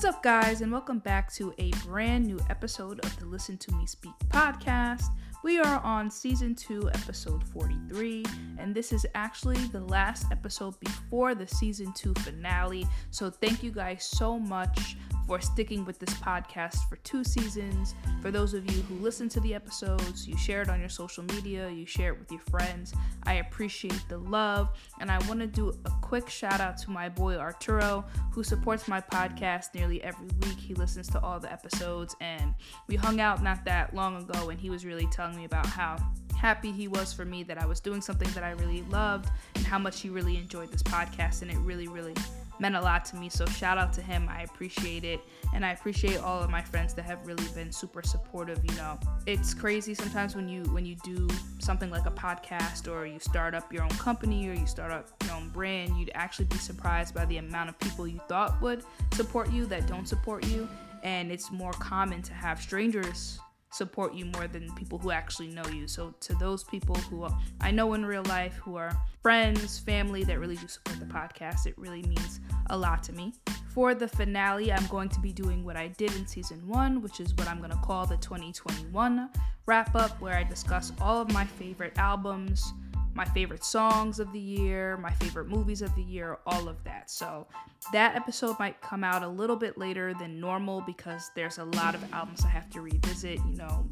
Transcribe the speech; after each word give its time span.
What's 0.00 0.16
up, 0.16 0.22
guys, 0.22 0.62
and 0.62 0.72
welcome 0.72 0.98
back 0.98 1.30
to 1.34 1.52
a 1.58 1.72
brand 1.84 2.24
new 2.24 2.40
episode 2.48 3.04
of 3.04 3.14
the 3.18 3.26
Listen 3.26 3.58
to 3.58 3.74
Me 3.74 3.84
Speak 3.84 4.14
podcast. 4.28 5.08
We 5.44 5.58
are 5.58 5.78
on 5.80 6.10
season 6.10 6.54
two, 6.54 6.88
episode 6.94 7.44
43, 7.44 8.24
and 8.56 8.74
this 8.74 8.94
is 8.94 9.04
actually 9.14 9.58
the 9.58 9.80
last 9.80 10.24
episode 10.32 10.80
before 10.80 11.34
the 11.34 11.46
season 11.46 11.92
two 11.92 12.14
finale. 12.20 12.86
So, 13.10 13.28
thank 13.28 13.62
you 13.62 13.72
guys 13.72 14.02
so 14.02 14.38
much 14.38 14.96
for 15.30 15.40
sticking 15.40 15.84
with 15.84 15.96
this 16.00 16.12
podcast 16.14 16.88
for 16.88 16.96
two 17.04 17.22
seasons. 17.22 17.94
For 18.20 18.32
those 18.32 18.52
of 18.52 18.68
you 18.68 18.82
who 18.82 18.96
listen 18.96 19.28
to 19.28 19.38
the 19.38 19.54
episodes, 19.54 20.26
you 20.26 20.36
share 20.36 20.60
it 20.60 20.68
on 20.68 20.80
your 20.80 20.88
social 20.88 21.22
media, 21.22 21.70
you 21.70 21.86
share 21.86 22.12
it 22.12 22.18
with 22.18 22.32
your 22.32 22.40
friends. 22.50 22.92
I 23.22 23.34
appreciate 23.34 24.02
the 24.08 24.18
love. 24.18 24.70
And 24.98 25.08
I 25.08 25.18
want 25.28 25.38
to 25.38 25.46
do 25.46 25.68
a 25.84 25.90
quick 26.00 26.28
shout 26.28 26.60
out 26.60 26.78
to 26.78 26.90
my 26.90 27.08
boy 27.08 27.36
Arturo, 27.36 28.04
who 28.32 28.42
supports 28.42 28.88
my 28.88 29.00
podcast 29.00 29.72
nearly 29.72 30.02
every 30.02 30.26
week. 30.40 30.58
He 30.58 30.74
listens 30.74 31.06
to 31.10 31.20
all 31.20 31.38
the 31.38 31.52
episodes, 31.52 32.16
and 32.20 32.52
we 32.88 32.96
hung 32.96 33.20
out 33.20 33.40
not 33.40 33.64
that 33.66 33.94
long 33.94 34.16
ago, 34.16 34.50
and 34.50 34.58
he 34.58 34.68
was 34.68 34.84
really 34.84 35.06
telling 35.12 35.36
me 35.36 35.44
about 35.44 35.66
how 35.66 35.96
happy 36.36 36.72
he 36.72 36.88
was 36.88 37.12
for 37.12 37.24
me 37.24 37.44
that 37.44 37.56
I 37.56 37.66
was 37.66 37.78
doing 37.78 38.00
something 38.00 38.30
that 38.32 38.42
I 38.42 38.50
really 38.50 38.82
loved 38.90 39.30
and 39.54 39.64
how 39.64 39.78
much 39.78 40.00
he 40.00 40.08
really 40.08 40.38
enjoyed 40.38 40.72
this 40.72 40.82
podcast. 40.82 41.42
And 41.42 41.52
it 41.52 41.58
really, 41.58 41.86
really 41.86 42.14
meant 42.60 42.76
a 42.76 42.80
lot 42.80 43.04
to 43.06 43.16
me. 43.16 43.28
So 43.28 43.46
shout 43.46 43.78
out 43.78 43.92
to 43.94 44.02
him. 44.02 44.28
I 44.28 44.42
appreciate 44.42 45.04
it. 45.04 45.20
And 45.54 45.64
I 45.64 45.72
appreciate 45.72 46.18
all 46.18 46.42
of 46.42 46.50
my 46.50 46.62
friends 46.62 46.94
that 46.94 47.02
have 47.02 47.26
really 47.26 47.46
been 47.54 47.72
super 47.72 48.02
supportive, 48.02 48.60
you 48.62 48.76
know. 48.76 48.98
It's 49.26 49.54
crazy 49.54 49.94
sometimes 49.94 50.36
when 50.36 50.48
you 50.48 50.62
when 50.64 50.84
you 50.84 50.96
do 51.02 51.28
something 51.58 51.90
like 51.90 52.06
a 52.06 52.10
podcast 52.10 52.90
or 52.90 53.06
you 53.06 53.18
start 53.18 53.54
up 53.54 53.72
your 53.72 53.82
own 53.82 53.90
company 53.90 54.48
or 54.48 54.54
you 54.54 54.66
start 54.66 54.92
up 54.92 55.10
your 55.24 55.34
own 55.34 55.48
brand, 55.50 55.96
you'd 55.98 56.12
actually 56.14 56.46
be 56.46 56.58
surprised 56.58 57.14
by 57.14 57.24
the 57.26 57.38
amount 57.38 57.68
of 57.68 57.78
people 57.78 58.06
you 58.06 58.20
thought 58.28 58.60
would 58.60 58.84
support 59.12 59.50
you 59.50 59.66
that 59.66 59.86
don't 59.86 60.06
support 60.06 60.46
you. 60.46 60.68
And 61.02 61.32
it's 61.32 61.50
more 61.50 61.72
common 61.72 62.20
to 62.22 62.34
have 62.34 62.60
strangers 62.60 63.40
support 63.70 64.14
you 64.14 64.26
more 64.26 64.46
than 64.46 64.72
people 64.74 64.98
who 64.98 65.10
actually 65.10 65.48
know 65.48 65.66
you. 65.72 65.86
So 65.86 66.14
to 66.20 66.34
those 66.34 66.64
people 66.64 66.96
who 66.96 67.26
I 67.60 67.70
know 67.70 67.94
in 67.94 68.04
real 68.04 68.24
life 68.24 68.54
who 68.54 68.76
are 68.76 68.96
friends, 69.22 69.78
family 69.78 70.24
that 70.24 70.38
really 70.38 70.56
do 70.56 70.68
support 70.68 70.98
the 71.00 71.06
podcast, 71.06 71.66
it 71.66 71.78
really 71.78 72.02
means 72.02 72.40
a 72.70 72.76
lot 72.76 73.02
to 73.04 73.12
me. 73.12 73.32
For 73.74 73.94
the 73.94 74.08
finale, 74.08 74.72
I'm 74.72 74.86
going 74.86 75.08
to 75.10 75.20
be 75.20 75.32
doing 75.32 75.64
what 75.64 75.76
I 75.76 75.88
did 75.88 76.14
in 76.16 76.26
season 76.26 76.66
1, 76.66 77.00
which 77.00 77.20
is 77.20 77.34
what 77.34 77.46
I'm 77.46 77.58
going 77.58 77.70
to 77.70 77.76
call 77.78 78.06
the 78.06 78.16
2021 78.16 79.30
wrap 79.66 79.94
up 79.94 80.20
where 80.20 80.34
I 80.34 80.42
discuss 80.42 80.92
all 81.00 81.20
of 81.20 81.32
my 81.32 81.44
favorite 81.44 81.96
albums, 81.96 82.72
my 83.20 83.26
favorite 83.26 83.62
songs 83.62 84.18
of 84.18 84.32
the 84.32 84.40
year, 84.40 84.96
my 84.96 85.10
favorite 85.10 85.46
movies 85.46 85.82
of 85.82 85.94
the 85.94 86.02
year, 86.02 86.38
all 86.46 86.70
of 86.70 86.82
that. 86.84 87.10
So 87.10 87.46
that 87.92 88.16
episode 88.16 88.58
might 88.58 88.80
come 88.80 89.04
out 89.04 89.22
a 89.22 89.28
little 89.28 89.56
bit 89.56 89.76
later 89.76 90.14
than 90.14 90.40
normal 90.40 90.80
because 90.80 91.30
there's 91.36 91.58
a 91.58 91.64
lot 91.64 91.94
of 91.94 92.02
albums 92.14 92.46
I 92.46 92.48
have 92.48 92.70
to 92.70 92.80
revisit. 92.80 93.38
You 93.44 93.56
know, 93.56 93.86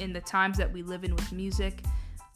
in 0.00 0.12
the 0.12 0.20
times 0.20 0.58
that 0.58 0.72
we 0.72 0.82
live 0.82 1.04
in 1.04 1.14
with 1.14 1.30
music, 1.30 1.84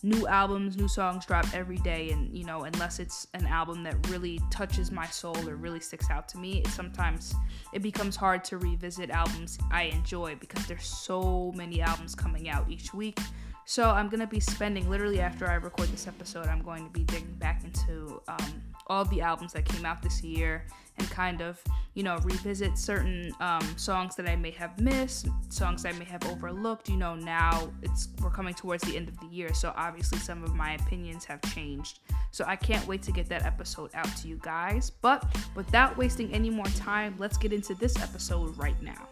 new 0.05 0.29
albums, 0.29 0.77
new 0.77 0.87
songs 0.87 1.27
drop 1.27 1.45
every 1.53 1.79
day. 1.79 2.11
And, 2.11 2.33
you 2.33 2.45
know, 2.45 2.63
unless 2.63 3.01
it's 3.01 3.27
an 3.35 3.45
album 3.47 3.83
that 3.83 4.09
really 4.09 4.41
touches 4.49 4.93
my 4.93 5.07
soul 5.07 5.37
or 5.49 5.57
really 5.57 5.81
sticks 5.81 6.09
out 6.09 6.29
to 6.29 6.39
me, 6.39 6.61
it 6.61 6.69
sometimes 6.69 7.35
it 7.73 7.83
becomes 7.83 8.15
hard 8.15 8.45
to 8.45 8.59
revisit 8.59 9.11
albums 9.11 9.59
I 9.73 9.87
enjoy 9.87 10.37
because 10.37 10.65
there's 10.69 10.87
so 10.87 11.53
many 11.57 11.83
albums 11.83 12.15
coming 12.15 12.49
out 12.49 12.71
each 12.71 12.95
week. 12.95 13.19
So 13.69 13.91
I'm 13.91 14.09
gonna 14.09 14.27
be 14.27 14.41
spending 14.41 14.89
literally 14.89 15.21
after 15.21 15.47
I 15.47 15.57
record 15.57 15.91
this 15.91 16.07
episode, 16.09 16.47
I'm 16.47 16.63
going 16.63 16.87
to 16.87 16.91
be 16.91 17.05
digging 17.05 17.35
back 17.35 17.65
into 17.65 18.23
um, 18.27 18.63
all 18.87 19.05
the 19.05 19.21
albums 19.21 19.53
that 19.53 19.67
came 19.67 19.85
out 19.85 20.01
this 20.01 20.25
year 20.25 20.65
and 20.97 21.11
kind 21.11 21.43
of 21.43 21.63
you 21.93 22.03
know 22.03 22.17
revisit 22.25 22.79
certain 22.79 23.31
um, 23.41 23.61
songs 23.77 24.17
that 24.17 24.27
I 24.27 24.37
may 24.37 24.53
have 24.53 24.81
missed, 24.81 25.29
songs 25.51 25.85
I 25.85 25.93
may 25.93 26.07
have 26.07 26.27
overlooked. 26.29 26.89
You 26.89 26.97
know 26.97 27.15
now 27.15 27.71
it's 27.83 28.09
we're 28.23 28.31
coming 28.31 28.55
towards 28.55 28.85
the 28.85 28.97
end 28.97 29.07
of 29.07 29.21
the 29.21 29.27
year, 29.27 29.53
so 29.53 29.75
obviously 29.77 30.17
some 30.17 30.43
of 30.45 30.55
my 30.55 30.73
opinions 30.73 31.27
have 31.27 31.43
changed. 31.53 31.99
So 32.31 32.47
I 32.49 32.57
can't 32.57 32.87
wait 32.87 33.03
to 33.03 33.13
get 33.13 33.29
that 33.29 33.45
episode 33.45 33.91
out 33.93 34.17
to 34.17 34.29
you 34.29 34.41
guys. 34.41 34.89
But 34.89 35.27
without 35.55 35.95
wasting 35.99 36.33
any 36.33 36.49
more 36.49 36.65
time, 36.69 37.17
let's 37.19 37.37
get 37.37 37.53
into 37.53 37.75
this 37.75 37.99
episode 37.99 38.57
right 38.57 38.81
now. 38.83 39.09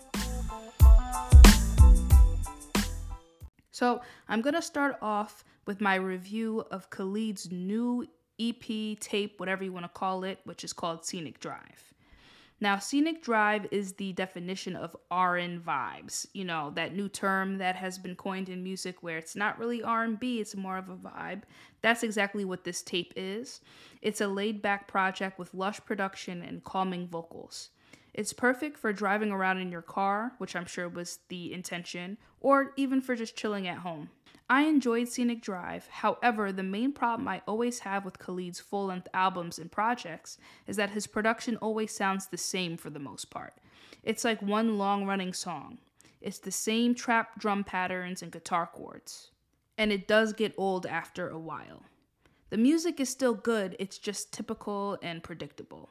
So 3.77 4.01
I'm 4.27 4.41
gonna 4.41 4.63
start 4.63 4.97
off 5.03 5.45
with 5.67 5.83
my 5.83 5.97
review 5.97 6.65
of 6.71 6.89
Khalid's 6.89 7.53
new 7.53 8.07
EP, 8.41 8.99
tape, 8.99 9.39
whatever 9.39 9.65
you 9.65 9.73
want 9.75 9.85
to 9.85 9.91
call 9.91 10.25
it, 10.25 10.39
which 10.45 10.65
is 10.65 10.73
called 10.73 11.05
Scenic 11.05 11.41
Drive. 11.41 11.93
Now, 12.59 12.79
Scenic 12.79 13.23
Drive 13.23 13.67
is 13.71 13.93
the 13.93 14.15
definition 14.15 14.77
of 14.77 14.97
RN 15.11 15.61
vibes. 15.61 16.27
You 16.33 16.47
know, 16.47 16.73
that 16.75 16.97
new 16.97 17.11
term 17.11 17.59
that 17.59 17.77
has 17.77 17.99
been 17.99 18.17
coined 18.17 18.49
in 18.49 18.63
music 18.63 19.03
where 19.03 19.19
it's 19.19 19.37
not 19.37 19.59
really 19.59 19.83
R&B, 19.83 20.41
it's 20.41 20.57
more 20.57 20.79
of 20.79 20.89
a 20.89 20.97
vibe. 20.97 21.43
That's 21.83 22.03
exactly 22.03 22.47
what 22.47 22.65
this 22.65 22.81
tape 22.81 23.13
is. 23.15 23.61
It's 24.01 24.23
a 24.23 24.27
laid-back 24.27 24.89
project 24.89 25.39
with 25.39 25.53
lush 25.53 25.81
production 25.85 26.41
and 26.41 26.65
calming 26.65 27.09
vocals. 27.09 27.69
It's 28.17 28.33
perfect 28.33 28.79
for 28.79 28.95
driving 28.95 29.31
around 29.31 29.59
in 29.59 29.71
your 29.71 29.83
car, 29.83 30.33
which 30.39 30.57
I'm 30.57 30.65
sure 30.65 30.89
was 30.89 31.19
the 31.29 31.53
intention, 31.53 32.17
or 32.41 32.73
even 32.75 33.03
for 33.03 33.15
just 33.15 33.37
chilling 33.37 33.69
at 33.69 33.81
home. 33.81 34.09
I 34.49 34.63
enjoyed 34.63 35.09
Scenic 35.09 35.43
Drive, 35.43 35.87
however, 35.89 36.51
the 36.51 36.63
main 36.63 36.93
problem 36.93 37.29
I 37.29 37.43
always 37.47 37.81
have 37.81 38.07
with 38.07 38.19
Khalid's 38.19 38.59
full 38.59 38.87
length 38.87 39.07
albums 39.13 39.59
and 39.59 39.71
projects 39.71 40.39
is 40.67 40.77
that 40.77 40.91
his 40.91 41.07
production 41.07 41.59
always 41.59 41.95
sounds 41.95 42.29
the 42.29 42.39
same 42.39 42.79
for 42.79 42.89
the 42.89 42.99
most 42.99 43.29
part. 43.29 43.53
It's 44.03 44.25
like 44.25 44.41
one 44.41 44.79
long 44.79 45.05
running 45.05 45.35
song. 45.35 45.77
It's 46.23 46.39
the 46.39 46.51
same 46.51 46.95
trap 46.95 47.39
drum 47.39 47.65
patterns 47.65 48.23
and 48.23 48.33
guitar 48.33 48.67
chords. 48.73 49.31
And 49.77 49.93
it 49.93 50.09
does 50.09 50.33
get 50.33 50.55
old 50.57 50.87
after 50.87 51.29
a 51.29 51.39
while. 51.39 51.83
The 52.49 52.57
music 52.57 52.99
is 52.99 53.11
still 53.11 53.35
good, 53.35 53.77
it's 53.79 53.99
just 53.99 54.33
typical 54.33 54.97
and 55.03 55.23
predictable. 55.23 55.91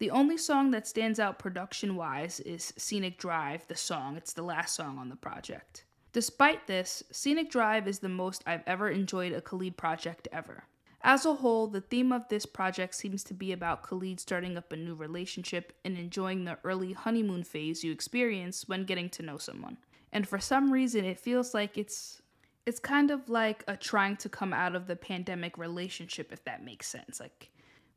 The 0.00 0.10
only 0.10 0.38
song 0.38 0.70
that 0.70 0.88
stands 0.88 1.20
out 1.20 1.38
production 1.38 1.94
wise 1.94 2.40
is 2.40 2.72
Scenic 2.78 3.18
Drive, 3.18 3.66
the 3.68 3.76
song. 3.76 4.16
It's 4.16 4.32
the 4.32 4.42
last 4.42 4.74
song 4.74 4.96
on 4.96 5.10
the 5.10 5.16
project. 5.16 5.84
Despite 6.14 6.66
this, 6.66 7.02
Scenic 7.12 7.50
Drive 7.50 7.86
is 7.86 7.98
the 7.98 8.08
most 8.08 8.42
I've 8.46 8.62
ever 8.66 8.88
enjoyed 8.88 9.34
a 9.34 9.42
Khalid 9.42 9.76
project 9.76 10.26
ever. 10.32 10.64
As 11.02 11.26
a 11.26 11.34
whole, 11.34 11.66
the 11.66 11.82
theme 11.82 12.12
of 12.12 12.26
this 12.30 12.46
project 12.46 12.94
seems 12.94 13.22
to 13.24 13.34
be 13.34 13.52
about 13.52 13.82
Khalid 13.82 14.20
starting 14.20 14.56
up 14.56 14.72
a 14.72 14.76
new 14.76 14.94
relationship 14.94 15.74
and 15.84 15.98
enjoying 15.98 16.44
the 16.44 16.56
early 16.64 16.94
honeymoon 16.94 17.44
phase 17.44 17.84
you 17.84 17.92
experience 17.92 18.66
when 18.66 18.86
getting 18.86 19.10
to 19.10 19.22
know 19.22 19.36
someone. 19.36 19.76
And 20.12 20.26
for 20.26 20.38
some 20.38 20.72
reason, 20.72 21.04
it 21.04 21.20
feels 21.20 21.52
like 21.52 21.76
it's 21.76 22.22
it's 22.64 22.80
kind 22.80 23.10
of 23.10 23.28
like 23.28 23.64
a 23.68 23.76
trying 23.76 24.16
to 24.16 24.30
come 24.30 24.54
out 24.54 24.74
of 24.74 24.86
the 24.86 24.96
pandemic 24.96 25.58
relationship 25.58 26.32
if 26.32 26.42
that 26.44 26.64
makes 26.64 26.88
sense. 26.88 27.20
Like 27.20 27.50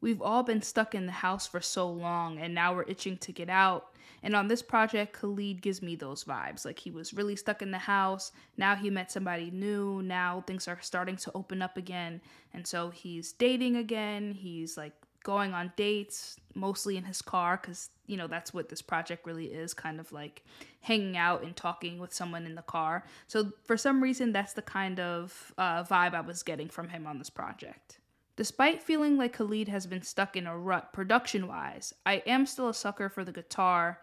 We've 0.04 0.22
all 0.22 0.44
been 0.44 0.62
stuck 0.62 0.94
in 0.94 1.06
the 1.06 1.14
house 1.14 1.48
for 1.48 1.62
so 1.62 1.90
long, 1.90 2.38
and 2.38 2.54
now 2.54 2.76
we're 2.76 2.84
itching 2.84 3.16
to 3.20 3.32
get 3.32 3.50
out. 3.50 3.96
And 4.22 4.36
on 4.36 4.50
this 4.50 4.62
project, 4.62 5.14
Khalid 5.14 5.62
gives 5.62 5.82
me 5.82 5.96
those 5.96 6.26
vibes. 6.26 6.66
Like 6.66 6.78
he 6.78 6.92
was 6.92 7.14
really 7.14 7.38
stuck 7.38 7.62
in 7.62 7.72
the 7.72 7.78
house. 7.78 8.34
Now 8.58 8.76
he 8.76 8.90
met 8.90 9.14
somebody 9.14 9.50
new. 9.50 10.02
Now 10.02 10.44
things 10.46 10.68
are 10.68 10.78
starting 10.82 11.16
to 11.16 11.32
open 11.34 11.62
up 11.62 11.78
again. 11.78 12.20
And 12.54 12.68
so 12.68 12.90
he's 12.90 13.32
dating 13.32 13.78
again. 13.78 14.34
He's 14.34 14.76
like 14.76 14.92
going 15.24 15.54
on 15.54 15.72
dates, 15.78 16.36
mostly 16.54 16.98
in 16.98 17.06
his 17.06 17.22
car, 17.22 17.58
because, 17.62 17.90
you 18.06 18.18
know, 18.18 18.28
that's 18.28 18.54
what 18.54 18.68
this 18.68 18.82
project 18.82 19.26
really 19.26 19.46
is 19.46 19.74
kind 19.74 20.02
of 20.02 20.12
like 20.12 20.44
hanging 20.82 21.16
out 21.16 21.44
and 21.44 21.56
talking 21.56 21.98
with 21.98 22.14
someone 22.14 22.46
in 22.46 22.56
the 22.56 22.62
car. 22.62 23.06
So 23.28 23.54
for 23.64 23.78
some 23.78 24.04
reason, 24.04 24.34
that's 24.34 24.52
the 24.52 24.64
kind 24.64 25.00
of 25.00 25.54
uh, 25.58 25.86
vibe 25.86 26.14
I 26.14 26.20
was 26.20 26.44
getting 26.44 26.68
from 26.68 26.90
him 26.90 27.08
on 27.08 27.20
this 27.20 27.30
project. 27.30 28.00
Despite 28.36 28.82
feeling 28.82 29.16
like 29.16 29.34
Khalid 29.34 29.68
has 29.68 29.86
been 29.86 30.02
stuck 30.02 30.36
in 30.36 30.48
a 30.48 30.58
rut 30.58 30.92
production 30.92 31.48
wise, 31.48 31.94
I 32.04 32.24
am 32.26 32.48
still 32.48 32.68
a 32.68 32.74
sucker 32.74 33.08
for 33.08 33.24
the 33.24 33.32
guitar, 33.32 34.00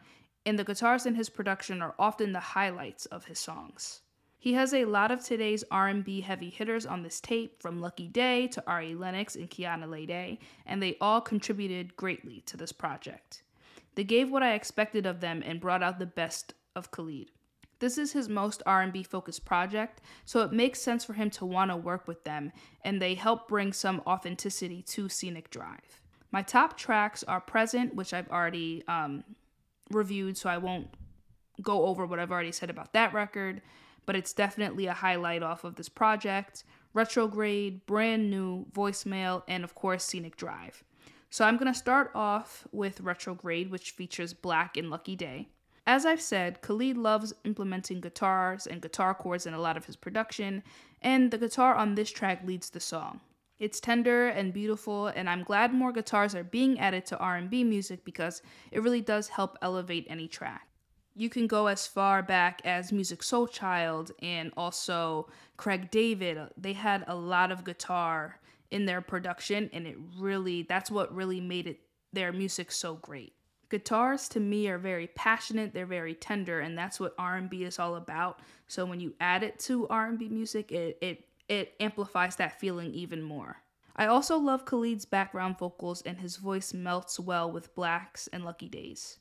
and 0.47 0.57
the 0.57 0.65
guitars 0.65 1.05
in 1.05 1.17
his 1.17 1.29
production 1.29 1.83
are 1.83 1.97
often 1.99 2.33
the 2.33 2.41
highlights 2.41 3.07
of 3.07 3.25
his 3.25 3.41
songs. 3.41 4.03
He 4.39 4.53
has 4.53 4.73
a 4.73 4.85
lot 4.85 5.11
of 5.11 5.25
today's 5.25 5.65
R&B 5.71 6.21
heavy 6.21 6.49
hitters 6.49 6.87
on 6.87 7.03
this 7.03 7.21
tape, 7.21 7.61
from 7.61 7.81
Lucky 7.81 8.07
Daye 8.07 8.47
to 8.49 8.63
Ari 8.69 8.95
Lennox 8.95 9.35
and 9.35 9.51
Kiana 9.51 9.87
Lede, 9.87 10.39
and 10.65 10.81
they 10.81 10.97
all 11.01 11.21
contributed 11.21 11.97
greatly 11.97 12.41
to 12.47 12.57
this 12.57 12.73
project. 12.73 13.43
They 13.97 14.05
gave 14.05 14.31
what 14.31 14.45
I 14.45 14.55
expected 14.55 15.07
of 15.07 15.21
them 15.21 15.43
and 15.45 15.61
brought 15.61 15.83
out 15.83 15.99
the 15.99 16.07
best 16.07 16.55
of 16.77 16.93
Khalid. 16.93 17.33
This 17.81 17.97
is 17.97 18.13
his 18.13 18.29
most 18.29 18.63
R&B 18.67 19.03
focused 19.03 19.45
project, 19.45 20.03
so 20.27 20.43
it 20.43 20.53
makes 20.53 20.81
sense 20.81 21.05
for 21.05 21.15
him 21.15 21.31
to 21.31 21.47
want 21.47 21.71
to 21.71 21.77
work 21.77 22.07
with 22.07 22.25
them, 22.25 22.53
and 22.85 23.01
they 23.01 23.15
help 23.15 23.49
bring 23.49 23.73
some 23.73 24.03
authenticity 24.07 24.83
to 24.83 25.09
Scenic 25.09 25.51
Drive. 25.51 26.01
My 26.31 26.43
top 26.43 26.77
tracks 26.77 27.25
are 27.25 27.41
Present, 27.41 27.95
which 27.95 28.13
I've 28.13 28.29
already 28.29 28.85
um, 28.87 29.25
reviewed, 29.91 30.37
so 30.37 30.49
I 30.49 30.59
won't 30.59 30.89
go 31.63 31.87
over 31.87 32.07
what 32.07 32.19
I've 32.19 32.31
already 32.31 32.53
said 32.53 32.71
about 32.71 32.93
that 32.93 33.15
record, 33.15 33.63
but 34.07 34.15
it's 34.15 34.33
definitely 34.33 34.87
a 34.87 34.93
highlight 34.93 35.43
off 35.43 35.65
of 35.65 35.77
this 35.77 35.89
project. 35.89 36.65
Retrograde, 36.93 37.87
Brand 37.87 38.31
New, 38.31 38.67
Voicemail, 38.73 39.43
and 39.49 39.65
of 39.65 39.75
course 39.75 40.05
Scenic 40.05 40.37
Drive. 40.37 40.85
So 41.31 41.45
I'm 41.45 41.57
going 41.57 41.73
to 41.73 41.79
start 41.79 42.11
off 42.15 42.67
with 42.73 43.01
Retrograde, 43.01 43.71
which 43.71 43.93
features 43.93 44.35
6LACK 44.35 44.77
and 44.77 44.91
Lucky 44.91 45.15
Daye. 45.15 45.49
As 45.91 46.07
I've 46.07 46.21
said, 46.21 46.63
Khalid 46.63 46.97
loves 46.97 47.35
implementing 47.43 48.01
guitars 48.01 48.65
and 48.65 48.81
guitar 48.81 49.13
chords 49.13 49.45
in 49.45 49.55
a 49.55 49.61
lot 49.61 49.77
of 49.77 49.87
his 49.87 49.97
production, 49.97 50.63
and 51.03 51.33
the 51.33 51.37
guitar 51.37 51.75
on 51.75 51.97
this 51.97 52.13
track 52.13 52.47
leads 52.47 52.71
the 52.71 52.79
song. 52.79 53.19
It's 53.59 53.81
tender 53.81 54.29
and 54.29 54.53
beautiful, 54.53 55.09
and 55.09 55.29
I'm 55.29 55.43
glad 55.43 55.75
more 55.75 55.91
guitars 55.91 56.33
are 56.37 56.45
being 56.45 56.79
added 56.79 57.07
to 57.07 57.19
R&B 57.19 57.65
music 57.65 58.05
because 58.05 58.41
it 58.71 58.85
really 58.85 59.01
does 59.01 59.27
help 59.27 59.59
elevate 59.63 60.07
any 60.09 60.29
track. 60.29 60.69
You 61.17 61.29
can 61.29 61.49
go 61.49 61.67
as 61.67 61.89
far 61.89 62.23
back 62.23 62.61
as 62.65 62.93
Musiq 62.93 63.25
Soulchild 63.25 64.13
and 64.23 64.53
also 64.57 65.29
Craig 65.57 65.91
David. 65.91 66.39
They 66.57 66.75
had 66.75 67.03
a 67.09 67.17
lot 67.17 67.51
of 67.51 67.65
guitar 67.65 68.39
in 68.71 68.87
their 68.87 69.01
production, 69.01 69.69
and 69.73 69.89
it 69.89 69.97
really 70.17 70.63
that's 70.63 70.89
what 70.89 71.13
really 71.13 71.41
made 71.41 71.67
it 71.67 71.81
their 72.13 72.33
music 72.33 72.71
so 72.71 72.95
great. 72.95 73.33
Guitars 73.71 74.29
to 74.29 74.41
me 74.41 74.69
are 74.69 74.79
very 74.79 75.07
passionate, 75.07 75.73
they're 75.73 75.87
very 75.87 76.15
tender, 76.15 76.61
and 76.61 76.77
that's 76.77 76.99
what 76.99 77.15
R&B 77.19 77.63
is 77.63 77.79
all 77.79 77.95
about. 77.95 78.41
So 78.67 78.85
when 78.85 79.01
you 79.01 79.15
add 79.21 79.43
it 79.45 79.59
to 79.61 79.87
R&B 79.89 80.29
music, 80.29 80.73
it 80.73 80.99
it 81.01 81.25
it 81.49 81.75
amplifies 81.81 82.37
that 82.37 82.61
feeling 82.61 82.93
even 82.93 83.23
more. 83.23 83.57
I 83.97 84.07
also 84.07 84.39
love 84.39 84.65
Khalid's 84.65 85.05
background 85.05 85.59
vocals 85.59 86.03
and 86.03 86.19
his 86.19 86.37
voice 86.37 86.73
melts 86.73 87.19
well 87.19 87.51
with 87.51 87.75
6LACK's 87.75 88.29
and 88.33 88.45
Lucky 88.45 88.69
Daye's. 88.69 89.19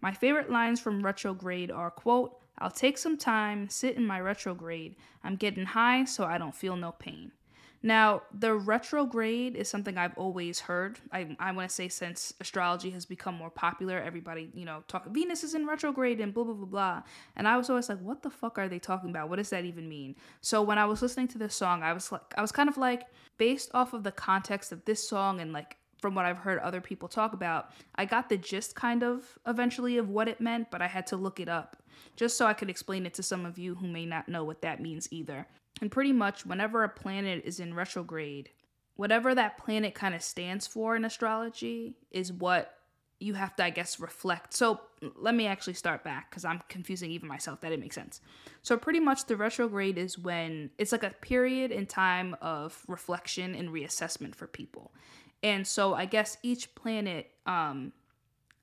My 0.00 0.12
favorite 0.12 0.50
lines 0.50 0.80
from 0.80 1.04
Retrograde 1.04 1.70
are 1.70 1.90
quote, 1.90 2.40
I'll 2.58 2.70
take 2.70 2.98
some 2.98 3.16
time, 3.16 3.68
sit 3.68 3.96
in 3.96 4.06
my 4.06 4.20
retrograde. 4.20 4.96
I'm 5.24 5.36
getting 5.36 5.64
high 5.64 6.04
so 6.04 6.24
I 6.24 6.38
don't 6.38 6.54
feel 6.54 6.76
no 6.76 6.92
pain. 6.92 7.32
Now, 7.82 8.22
the 8.38 8.54
retrograde 8.54 9.56
is 9.56 9.68
something 9.68 9.96
I've 9.96 10.16
always 10.18 10.60
heard. 10.60 10.98
I, 11.12 11.34
I 11.38 11.52
want 11.52 11.68
to 11.68 11.74
say 11.74 11.88
since 11.88 12.34
astrology 12.38 12.90
has 12.90 13.06
become 13.06 13.34
more 13.34 13.48
popular, 13.48 13.98
everybody, 13.98 14.50
you 14.54 14.66
know, 14.66 14.84
talk 14.86 15.06
Venus 15.06 15.44
is 15.44 15.54
in 15.54 15.66
retrograde 15.66 16.20
and 16.20 16.34
blah, 16.34 16.44
blah, 16.44 16.54
blah, 16.54 16.66
blah. 16.66 17.02
And 17.36 17.48
I 17.48 17.56
was 17.56 17.70
always 17.70 17.88
like, 17.88 18.00
what 18.00 18.22
the 18.22 18.30
fuck 18.30 18.58
are 18.58 18.68
they 18.68 18.78
talking 18.78 19.08
about? 19.08 19.30
What 19.30 19.36
does 19.36 19.50
that 19.50 19.64
even 19.64 19.88
mean? 19.88 20.14
So 20.42 20.60
when 20.60 20.76
I 20.76 20.84
was 20.84 21.00
listening 21.00 21.28
to 21.28 21.38
this 21.38 21.54
song, 21.54 21.82
I 21.82 21.94
was 21.94 22.12
like, 22.12 22.34
I 22.36 22.42
was 22.42 22.52
kind 22.52 22.68
of 22.68 22.76
like, 22.76 23.06
based 23.38 23.70
off 23.72 23.94
of 23.94 24.02
the 24.02 24.12
context 24.12 24.72
of 24.72 24.84
this 24.84 25.08
song 25.08 25.40
and 25.40 25.50
like 25.50 25.78
from 26.00 26.14
what 26.14 26.26
I've 26.26 26.38
heard 26.38 26.58
other 26.58 26.80
people 26.80 27.08
talk 27.08 27.32
about, 27.32 27.70
I 27.94 28.04
got 28.04 28.28
the 28.28 28.36
gist 28.36 28.74
kind 28.74 29.02
of 29.02 29.38
eventually 29.46 29.96
of 29.96 30.08
what 30.10 30.28
it 30.28 30.40
meant, 30.40 30.70
but 30.70 30.82
I 30.82 30.86
had 30.86 31.06
to 31.08 31.16
look 31.16 31.40
it 31.40 31.48
up 31.48 31.82
just 32.16 32.36
so 32.36 32.46
I 32.46 32.54
could 32.54 32.70
explain 32.70 33.06
it 33.06 33.14
to 33.14 33.22
some 33.22 33.46
of 33.46 33.58
you 33.58 33.74
who 33.74 33.86
may 33.86 34.06
not 34.06 34.28
know 34.28 34.44
what 34.44 34.62
that 34.62 34.80
means 34.80 35.08
either. 35.10 35.46
And 35.80 35.90
pretty 35.90 36.12
much, 36.12 36.44
whenever 36.44 36.84
a 36.84 36.88
planet 36.88 37.42
is 37.44 37.60
in 37.60 37.74
retrograde, 37.74 38.50
whatever 38.96 39.34
that 39.34 39.56
planet 39.56 39.94
kind 39.94 40.14
of 40.14 40.22
stands 40.22 40.66
for 40.66 40.94
in 40.94 41.04
astrology 41.04 41.94
is 42.10 42.32
what 42.32 42.74
you 43.18 43.34
have 43.34 43.54
to, 43.56 43.64
I 43.64 43.70
guess, 43.70 44.00
reflect. 44.00 44.54
So 44.54 44.80
let 45.16 45.34
me 45.34 45.46
actually 45.46 45.74
start 45.74 46.02
back 46.02 46.30
because 46.30 46.44
I'm 46.44 46.62
confusing 46.68 47.10
even 47.10 47.28
myself. 47.28 47.60
That 47.60 47.68
didn't 47.68 47.82
make 47.82 47.92
sense. 47.92 48.20
So, 48.62 48.76
pretty 48.76 49.00
much, 49.00 49.26
the 49.26 49.36
retrograde 49.36 49.98
is 49.98 50.18
when 50.18 50.70
it's 50.78 50.92
like 50.92 51.02
a 51.02 51.10
period 51.10 51.70
in 51.70 51.86
time 51.86 52.34
of 52.40 52.82
reflection 52.88 53.54
and 53.54 53.68
reassessment 53.68 54.34
for 54.34 54.46
people. 54.46 54.92
And 55.42 55.66
so, 55.66 55.94
I 55.94 56.06
guess 56.06 56.38
each 56.42 56.74
planet 56.74 57.30
um, 57.46 57.92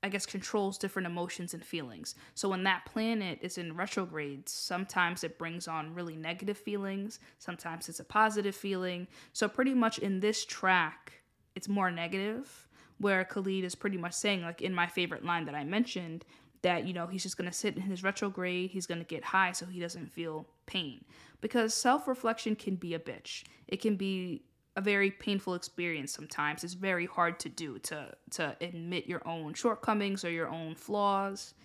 I 0.07 0.09
guess, 0.09 0.25
controls 0.25 0.77
different 0.77 1.05
emotions 1.05 1.53
and 1.53 1.61
feelings. 1.61 2.15
So 2.33 2.47
when 2.47 2.63
that 2.63 2.85
planet 2.85 3.39
is 3.41 3.57
in 3.57 3.75
retrograde, 3.75 4.47
sometimes 4.47 5.25
it 5.25 5.37
brings 5.37 5.67
on 5.67 5.93
really 5.93 6.15
negative 6.15 6.57
feelings, 6.57 7.19
sometimes 7.39 7.89
it's 7.89 7.99
a 7.99 8.05
positive 8.05 8.55
feeling. 8.55 9.07
So, 9.33 9.49
pretty 9.49 9.73
much 9.73 9.99
in 9.99 10.21
this 10.21 10.45
track, 10.45 11.11
it's 11.55 11.67
more 11.67 11.91
negative, 11.91 12.69
where 12.99 13.25
Khalid 13.25 13.65
is 13.65 13.75
pretty 13.75 13.97
much 13.97 14.13
saying, 14.13 14.43
like 14.43 14.61
in 14.61 14.73
my 14.73 14.87
favorite 14.87 15.25
line 15.25 15.43
that 15.43 15.55
I 15.55 15.65
mentioned, 15.65 16.23
that, 16.61 16.87
you 16.87 16.93
know, 16.93 17.05
he's 17.05 17.23
just 17.23 17.37
going 17.37 17.49
to 17.49 17.55
sit 17.55 17.75
in 17.75 17.81
his 17.81 18.01
retrograde, 18.01 18.71
he's 18.71 18.87
going 18.87 19.01
to 19.01 19.05
get 19.05 19.25
high 19.25 19.51
so 19.51 19.65
he 19.65 19.81
doesn't 19.81 20.09
feel 20.09 20.47
pain. 20.67 21.03
Because 21.41 21.73
self 21.73 22.07
reflection 22.07 22.55
can 22.55 22.77
be 22.77 22.93
a 22.93 22.99
bitch. 22.99 23.43
It 23.67 23.81
can 23.81 23.97
be 23.97 24.43
a 24.77 24.81
very 24.81 25.09
painful 25.09 25.55
experience 25.55 26.13
sometimes. 26.13 26.63
It's 26.63 26.75
very 26.75 27.07
hard 27.07 27.39
to 27.41 27.49
do 27.49 27.79
to 27.79 28.13
to 28.31 28.55
admit 28.61 29.07
your 29.07 29.27
own 29.27 29.55
shortcomings 29.55 30.23
or 30.23 30.29
your 30.29 30.47
own 30.47 30.75
flaws. 30.75 31.55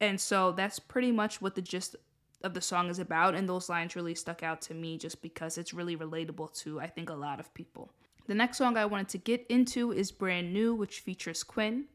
And 0.00 0.20
so 0.20 0.52
that's 0.52 0.78
pretty 0.78 1.10
much 1.10 1.40
what 1.40 1.54
the 1.54 1.62
gist 1.62 1.96
of 2.42 2.54
the 2.54 2.60
song 2.60 2.88
is 2.88 2.98
about 2.98 3.34
and 3.34 3.48
those 3.48 3.68
lines 3.68 3.96
really 3.96 4.14
stuck 4.14 4.42
out 4.42 4.62
to 4.62 4.74
me 4.74 4.96
just 4.96 5.20
because 5.20 5.58
it's 5.58 5.74
really 5.74 5.96
relatable 5.96 6.54
to 6.60 6.78
I 6.80 6.86
think 6.86 7.08
a 7.08 7.14
lot 7.14 7.40
of 7.40 7.52
people. 7.54 7.90
The 8.26 8.34
next 8.34 8.58
song 8.58 8.76
I 8.76 8.84
wanted 8.84 9.08
to 9.08 9.18
get 9.18 9.46
into 9.48 9.92
is 9.92 10.12
Brand 10.12 10.52
New 10.52 10.74
which 10.74 11.00
features 11.00 11.42
Quinn. 11.42 11.86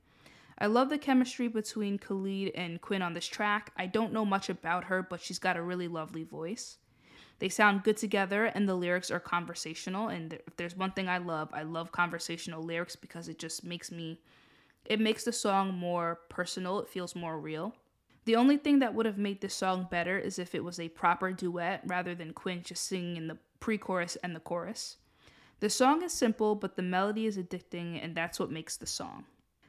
I 0.58 0.66
love 0.66 0.90
the 0.90 0.98
chemistry 0.98 1.48
between 1.48 2.00
Khalid 2.00 2.54
and 2.56 2.82
Quinn 2.82 3.04
on 3.04 3.14
this 3.14 3.28
track. 3.28 3.72
I 3.78 3.86
don't 3.86 4.14
know 4.14 4.26
much 4.26 4.50
about 4.50 4.86
her, 4.86 5.04
but 5.04 5.22
she's 5.22 5.38
got 5.38 5.58
a 5.58 5.62
really 5.62 5.88
lovely 5.88 6.24
voice. 6.24 6.78
They 7.40 7.50
sound 7.50 7.84
good 7.84 7.98
together, 7.98 8.46
and 8.46 8.68
the 8.68 8.76
lyrics 8.76 9.12
are 9.12 9.20
conversational. 9.20 10.08
And 10.08 10.34
if 10.34 10.56
there's 10.56 10.76
one 10.76 10.92
thing 10.92 11.10
I 11.10 11.18
love, 11.18 11.50
I 11.54 11.64
love 11.64 11.92
conversational 11.92 12.64
lyrics 12.64 12.96
because 12.96 13.28
it 13.28 13.40
just 13.40 13.64
makes 13.64 13.92
me, 13.92 14.22
it 14.86 15.00
makes 15.00 15.24
the 15.24 15.34
song 15.34 15.74
more 15.74 16.20
personal. 16.30 16.80
It 16.80 16.90
feels 16.90 17.16
more 17.16 17.40
real. 17.40 17.76
The 18.26 18.36
only 18.36 18.58
thing 18.58 18.80
that 18.80 18.94
would 18.94 19.06
have 19.06 19.18
made 19.18 19.42
this 19.42 19.54
song 19.54 19.88
better 19.92 20.18
is 20.18 20.40
if 20.40 20.56
it 20.56 20.64
was 20.64 20.80
a 20.80 20.90
proper 20.90 21.32
duet 21.32 21.82
rather 21.86 22.16
than 22.16 22.34
Quinn 22.34 22.64
just 22.64 22.88
singing 22.88 23.18
in 23.18 23.28
the 23.28 23.38
pre 23.60 23.78
chorus 23.78 24.16
and 24.24 24.36
the 24.36 24.40
chorus. 24.40 24.98
The 25.60 25.70
song 25.70 26.04
is 26.04 26.12
simple, 26.12 26.56
but 26.56 26.76
the 26.76 26.82
melody 26.82 27.26
is 27.26 27.38
addicting, 27.38 28.04
and 28.04 28.16
that's 28.16 28.40
what 28.40 28.52
makes 28.52 28.78
the 28.78 28.88
song. 28.88 29.26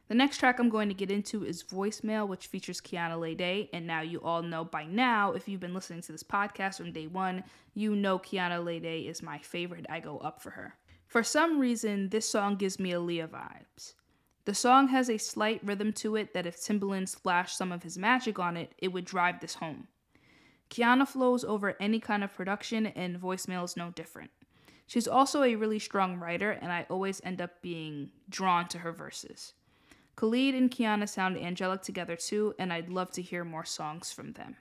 The 0.09 0.15
next 0.15 0.39
track 0.39 0.61
I'm 0.61 0.69
going 0.69 0.89
to 0.89 0.95
get 0.95 1.11
into 1.11 1.45
is 1.45 1.65
Voicemail, 1.65 2.29
which 2.29 2.47
features 2.47 2.81
Kiana 2.81 3.19
Lede. 3.19 3.69
And 3.73 3.87
now 3.87 4.03
you 4.03 4.21
all 4.23 4.41
know 4.41 4.65
by 4.65 4.85
now, 4.85 5.33
if 5.33 5.49
you've 5.49 5.61
been 5.61 5.75
listening 5.75 6.03
to 6.03 6.13
this 6.13 6.23
podcast 6.23 6.77
from 6.77 6.93
day 6.93 7.09
one, 7.09 7.43
you 7.75 7.97
know 7.97 8.19
Kiana 8.19 8.65
Lede 8.65 9.09
is 9.09 9.23
my 9.23 9.39
favorite. 9.39 9.87
I 9.91 9.99
go 9.99 10.19
up 10.19 10.41
for 10.41 10.51
her. 10.51 10.75
For 11.09 11.25
some 11.25 11.59
reason, 11.59 12.11
this 12.11 12.29
song 12.29 12.55
gives 12.55 12.79
me 12.79 12.93
Aaliyah 12.93 13.29
vibes. 13.29 13.95
The 14.45 14.55
song 14.55 14.89
has 14.89 15.11
a 15.11 15.19
slight 15.19 15.61
rhythm 15.65 15.93
to 15.95 16.15
it 16.15 16.35
that 16.35 16.47
if 16.47 16.57
Timbaland 16.57 17.09
splashed 17.09 17.59
some 17.59 17.73
of 17.73 17.83
his 17.83 17.99
magic 17.99 18.39
on 18.39 18.57
it, 18.57 18.73
it 18.79 18.93
would 18.93 19.05
drive 19.05 19.41
this 19.41 19.57
home. 19.57 19.89
Kiana 20.71 21.07
flows 21.07 21.43
over 21.43 21.77
any 21.81 21.99
kind 21.99 22.23
of 22.23 22.33
production, 22.33 22.87
and 22.87 23.21
voicemail 23.21 23.65
is 23.65 23.77
no 23.77 23.91
different. 23.91 24.31
She's 24.87 25.09
also 25.09 25.43
a 25.43 25.57
really 25.57 25.81
strong 25.81 26.19
writer, 26.19 26.53
and 26.53 26.71
I 26.71 26.87
always 26.89 27.21
end 27.25 27.41
up 27.41 27.61
being 27.61 28.11
drawn 28.29 28.69
to 28.69 28.79
her 28.79 28.93
verses. 28.93 29.53
Khalid 30.17 30.55
and 30.55 30.71
Kiana 30.71 31.07
sound 31.07 31.37
angelic 31.37 31.83
together 31.83 32.17
too, 32.17 32.55
and 32.59 32.73
I'd 32.73 32.89
love 32.89 33.11
to 33.13 33.23
hear 33.23 33.45
more 33.45 33.67
songs 33.67 34.13
from 34.13 34.33
them. 34.33 34.57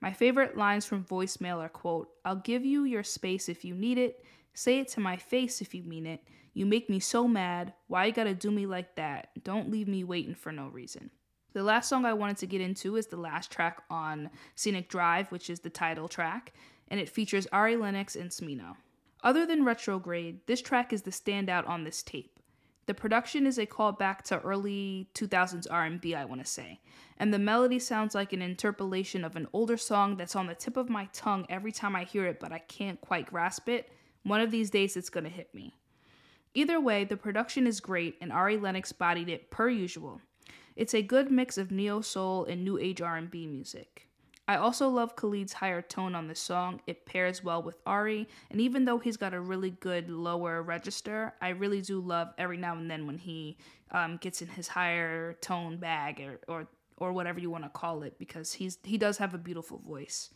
My 0.00 0.12
favorite 0.12 0.56
lines 0.56 0.84
from 0.84 1.04
voicemail 1.04 1.58
are 1.58 1.68
quote, 1.68 2.08
I'll 2.24 2.36
give 2.36 2.64
you 2.64 2.84
your 2.84 3.04
space 3.04 3.48
if 3.48 3.64
you 3.64 3.74
need 3.74 3.98
it. 3.98 4.24
Say 4.52 4.80
it 4.80 4.88
to 4.88 5.00
my 5.00 5.16
face 5.16 5.60
if 5.60 5.74
you 5.74 5.84
mean 5.84 6.06
it. 6.06 6.24
You 6.54 6.66
make 6.66 6.90
me 6.90 6.98
so 6.98 7.28
mad. 7.28 7.72
Why 7.86 8.06
you 8.06 8.12
gotta 8.12 8.34
do 8.34 8.50
me 8.50 8.66
like 8.66 8.96
that? 8.96 9.28
Don't 9.44 9.70
leave 9.70 9.86
me 9.86 10.02
waiting 10.02 10.34
for 10.34 10.50
no 10.50 10.66
reason. 10.68 11.10
The 11.52 11.62
last 11.62 11.88
song 11.88 12.04
I 12.04 12.12
wanted 12.12 12.38
to 12.38 12.46
get 12.46 12.60
into 12.60 12.96
is 12.96 13.06
the 13.06 13.16
last 13.16 13.52
track 13.52 13.82
on 13.90 14.30
Scenic 14.56 14.88
Drive, 14.88 15.30
which 15.30 15.50
is 15.50 15.60
the 15.60 15.70
title 15.70 16.08
track, 16.08 16.52
and 16.88 16.98
it 16.98 17.08
features 17.08 17.46
Ari 17.52 17.76
Lennox 17.76 18.16
and 18.16 18.30
Smino. 18.30 18.76
Other 19.22 19.46
than 19.46 19.64
Retrograde, 19.64 20.46
this 20.46 20.62
track 20.62 20.92
is 20.92 21.02
the 21.02 21.10
standout 21.10 21.68
on 21.68 21.84
this 21.84 22.02
tape. 22.02 22.39
The 22.90 22.94
production 22.94 23.46
is 23.46 23.56
a 23.56 23.66
callback 23.66 24.22
to 24.22 24.40
early 24.40 25.06
2000s 25.14 25.68
R&B, 25.70 26.12
I 26.12 26.24
want 26.24 26.44
to 26.44 26.50
say. 26.50 26.80
And 27.18 27.32
the 27.32 27.38
melody 27.38 27.78
sounds 27.78 28.16
like 28.16 28.32
an 28.32 28.42
interpolation 28.42 29.24
of 29.24 29.36
an 29.36 29.46
older 29.52 29.76
song 29.76 30.16
that's 30.16 30.34
on 30.34 30.48
the 30.48 30.56
tip 30.56 30.76
of 30.76 30.90
my 30.90 31.08
tongue 31.12 31.46
every 31.48 31.70
time 31.70 31.94
I 31.94 32.02
hear 32.02 32.26
it, 32.26 32.40
but 32.40 32.50
I 32.50 32.58
can't 32.58 33.00
quite 33.00 33.30
grasp 33.30 33.68
it. 33.68 33.92
One 34.24 34.40
of 34.40 34.50
these 34.50 34.70
days 34.70 34.96
it's 34.96 35.08
going 35.08 35.22
to 35.22 35.30
hit 35.30 35.54
me. 35.54 35.76
Either 36.52 36.80
way, 36.80 37.04
the 37.04 37.16
production 37.16 37.64
is 37.64 37.78
great 37.78 38.16
and 38.20 38.32
Ari 38.32 38.56
Lennox 38.56 38.90
bodied 38.90 39.28
it 39.28 39.52
per 39.52 39.68
usual. 39.68 40.20
It's 40.74 40.92
a 40.92 41.00
good 41.00 41.30
mix 41.30 41.58
of 41.58 41.70
neo 41.70 42.00
soul 42.00 42.44
and 42.44 42.64
new 42.64 42.76
age 42.76 43.00
R&B 43.00 43.46
music. 43.46 44.09
I 44.50 44.56
also 44.56 44.88
love 44.88 45.14
Khalid's 45.14 45.52
higher 45.52 45.80
tone 45.80 46.16
on 46.16 46.26
this 46.26 46.40
song. 46.40 46.80
It 46.88 47.06
pairs 47.06 47.44
well 47.44 47.62
with 47.62 47.78
Ari, 47.86 48.26
and 48.50 48.60
even 48.60 48.84
though 48.84 48.98
he's 48.98 49.16
got 49.16 49.32
a 49.32 49.40
really 49.40 49.70
good 49.70 50.10
lower 50.10 50.60
register, 50.60 51.34
I 51.40 51.50
really 51.50 51.80
do 51.80 52.00
love 52.00 52.34
every 52.36 52.56
now 52.56 52.74
and 52.74 52.90
then 52.90 53.06
when 53.06 53.16
he 53.16 53.58
um, 53.92 54.16
gets 54.16 54.42
in 54.42 54.48
his 54.48 54.66
higher 54.66 55.34
tone 55.34 55.76
bag 55.76 56.20
or, 56.20 56.40
or 56.48 56.66
or 56.96 57.12
whatever 57.12 57.38
you 57.38 57.48
want 57.48 57.62
to 57.62 57.70
call 57.70 58.02
it 58.02 58.18
because 58.18 58.52
he's 58.54 58.78
he 58.82 58.98
does 58.98 59.18
have 59.18 59.34
a 59.34 59.38
beautiful 59.38 59.78
voice. 59.78 60.30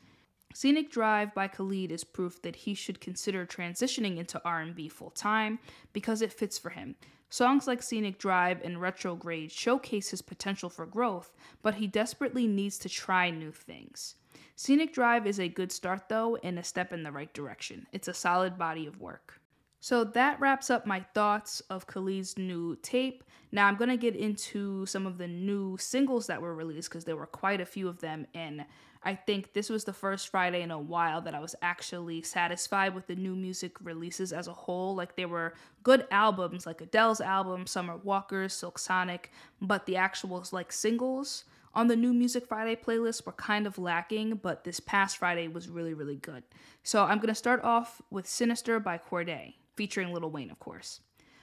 Scenic 0.54 0.92
Drive 0.92 1.35
by 1.35 1.49
Khalid 1.49 1.90
is 1.90 2.04
proof 2.04 2.40
that 2.42 2.54
he 2.54 2.75
should 2.75 3.00
consider 3.00 3.44
transitioning 3.44 4.18
into 4.18 4.40
R&B 4.44 4.90
full 4.90 5.11
time 5.11 5.59
because 5.92 6.23
it 6.23 6.33
fits 6.33 6.56
for 6.56 6.71
him. 6.71 6.94
Songs 7.35 7.67
like 7.67 7.83
Scenic 7.83 8.19
Drive 8.19 8.61
and 8.62 8.81
Retrograde 8.81 9.50
showcase 9.50 10.11
his 10.11 10.23
potential 10.23 10.71
for 10.71 10.87
growth, 10.87 11.33
but 11.62 11.75
he 11.75 11.88
desperately 11.88 12.47
needs 12.47 12.79
to 12.79 12.88
try 12.88 13.29
new 13.29 13.50
things. 13.50 14.14
Scenic 14.55 14.95
Drive 14.95 15.26
is 15.26 15.41
a 15.41 15.49
good 15.49 15.73
start 15.73 16.09
though 16.09 16.37
and 16.45 16.61
a 16.61 16.62
step 16.62 16.93
in 16.93 17.03
the 17.03 17.11
right 17.11 17.35
direction. 17.35 17.88
It's 17.93 18.07
a 18.07 18.14
solid 18.14 18.57
body 18.57 18.87
of 18.87 19.00
work. 19.00 19.41
So 19.81 20.05
that 20.05 20.38
wraps 20.38 20.71
up 20.71 20.87
my 20.87 21.00
thoughts 21.12 21.59
of 21.69 21.88
Khalid's 21.88 22.38
new 22.38 22.76
tape. 22.76 23.25
Now 23.50 23.67
I'm 23.67 23.76
going 23.76 23.91
to 23.91 23.97
get 23.97 24.14
into 24.14 24.87
some 24.87 25.05
of 25.05 25.19
the 25.19 25.26
new 25.26 25.76
singles 25.76 26.29
that 26.29 26.41
were 26.41 26.55
released 26.55 26.88
because 26.88 27.05
there 27.05 27.17
were 27.17 27.26
quite 27.26 27.61
a 27.61 27.67
few 27.67 27.88
of 27.88 28.00
them. 28.00 28.29
And 28.33 28.64
I 29.04 29.14
think 29.14 29.52
this 29.52 29.68
was 29.68 29.84
the 29.84 29.92
first 29.92 30.28
Friday 30.28 30.62
in 30.62 30.70
a 30.70 30.78
while 30.78 31.20
that 31.20 31.34
I 31.34 31.40
was 31.40 31.54
actually 31.61 32.23
satisfied 32.23 32.94
with 32.94 33.06
the 33.06 33.14
new 33.14 33.37
music 33.37 33.76
releases 33.82 34.32
as 34.32 34.49
a 34.49 34.52
whole. 34.52 34.94
Like 34.94 35.14
there 35.14 35.28
were 35.28 35.54
good 35.82 36.06
albums, 36.11 36.64
like 36.64 36.80
Adele's 36.80 37.20
album, 37.20 37.66
Summer 37.66 37.99
Walker's, 37.99 38.54
Silk 38.54 38.78
Sonic, 38.78 39.30
but 39.61 39.84
the 39.84 39.96
actual 39.96 40.44
like 40.52 40.73
singles 40.73 41.44
on 41.75 41.88
the 41.88 41.96
new 41.96 42.14
Music 42.14 42.46
Friday 42.46 42.76
playlist 42.76 43.26
were 43.26 43.32
kind 43.32 43.66
of 43.66 43.78
lacking, 43.78 44.37
but 44.37 44.64
this 44.64 44.80
past 44.80 45.18
Friday 45.18 45.49
was 45.49 45.68
really, 45.68 45.92
really 45.92 46.16
good. 46.16 46.44
So 46.82 47.04
I'm 47.04 47.18
gonna 47.18 47.34
start 47.34 47.62
off 47.62 48.00
with 48.11 48.26
Sinister 48.26 48.80
by 48.80 48.96
Cordae, 48.96 49.54
featuring 49.76 50.12
Lil 50.14 50.30
Wayne, 50.30 50.50
of 50.50 50.58
course. 50.61 51.00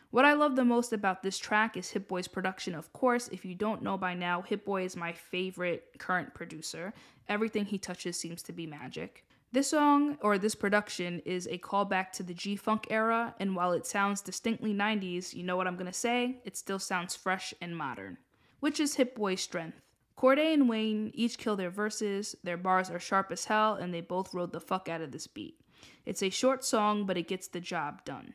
What 0.10 0.26
I 0.26 0.34
love 0.34 0.58
the 0.58 0.66
most 0.66 0.92
about 0.92 1.24
this 1.24 1.38
track 1.38 1.78
is 1.78 1.92
Hit-Boy's 1.92 2.28
production, 2.28 2.76
of 2.76 2.92
course. 2.92 3.30
If 3.30 3.46
you 3.46 3.56
don't 3.56 3.82
know 3.82 3.98
by 3.98 4.14
now, 4.14 4.42
Hit-Boy 4.42 4.84
is 4.84 4.98
my 4.98 5.14
favorite 5.14 5.86
current 6.00 6.34
producer. 6.34 6.94
Everything 7.32 7.64
he 7.64 7.78
touches 7.78 8.20
seems 8.20 8.44
to 8.44 8.52
be 8.52 8.68
magic. 8.68 9.26
This 9.54 9.70
song, 9.70 10.18
or 10.22 10.38
this 10.38 10.54
production, 10.54 11.20
is 11.20 11.48
a 11.48 11.58
callback 11.58 12.12
to 12.12 12.24
the 12.24 12.34
G 12.34 12.58
Funk 12.58 12.88
era, 12.90 13.34
and 13.40 13.56
while 13.56 13.72
it 13.72 13.86
sounds 13.86 14.20
distinctly 14.20 14.74
90s, 14.74 15.34
you 15.34 15.42
know 15.42 15.56
what 15.56 15.66
I'm 15.66 15.78
gonna 15.78 15.94
say? 15.94 16.42
It 16.44 16.58
still 16.58 16.78
sounds 16.78 17.16
fresh 17.16 17.54
and 17.62 17.78
modern, 17.78 18.18
which 18.60 18.82
is 18.82 18.96
Hit-Boy's 18.96 19.40
strength. 19.40 19.80
Cordae 20.18 20.54
and 20.54 20.68
Wayne 20.68 21.10
each 21.14 21.38
kill 21.38 21.56
their 21.56 21.70
verses, 21.70 22.36
their 22.44 22.58
bars 22.58 22.90
are 22.90 23.00
sharp 23.00 23.32
as 23.32 23.46
hell, 23.46 23.76
and 23.76 23.94
they 23.94 24.02
both 24.02 24.34
rode 24.34 24.52
the 24.52 24.60
fuck 24.60 24.90
out 24.90 25.00
of 25.00 25.14
this 25.14 25.28
beat. 25.28 25.58
It's 26.06 26.22
a 26.22 26.30
short 26.30 26.66
song, 26.66 27.06
but 27.06 27.18
it 27.18 27.30
gets 27.30 27.48
the 27.48 27.62
job 27.62 28.04
done. 28.04 28.34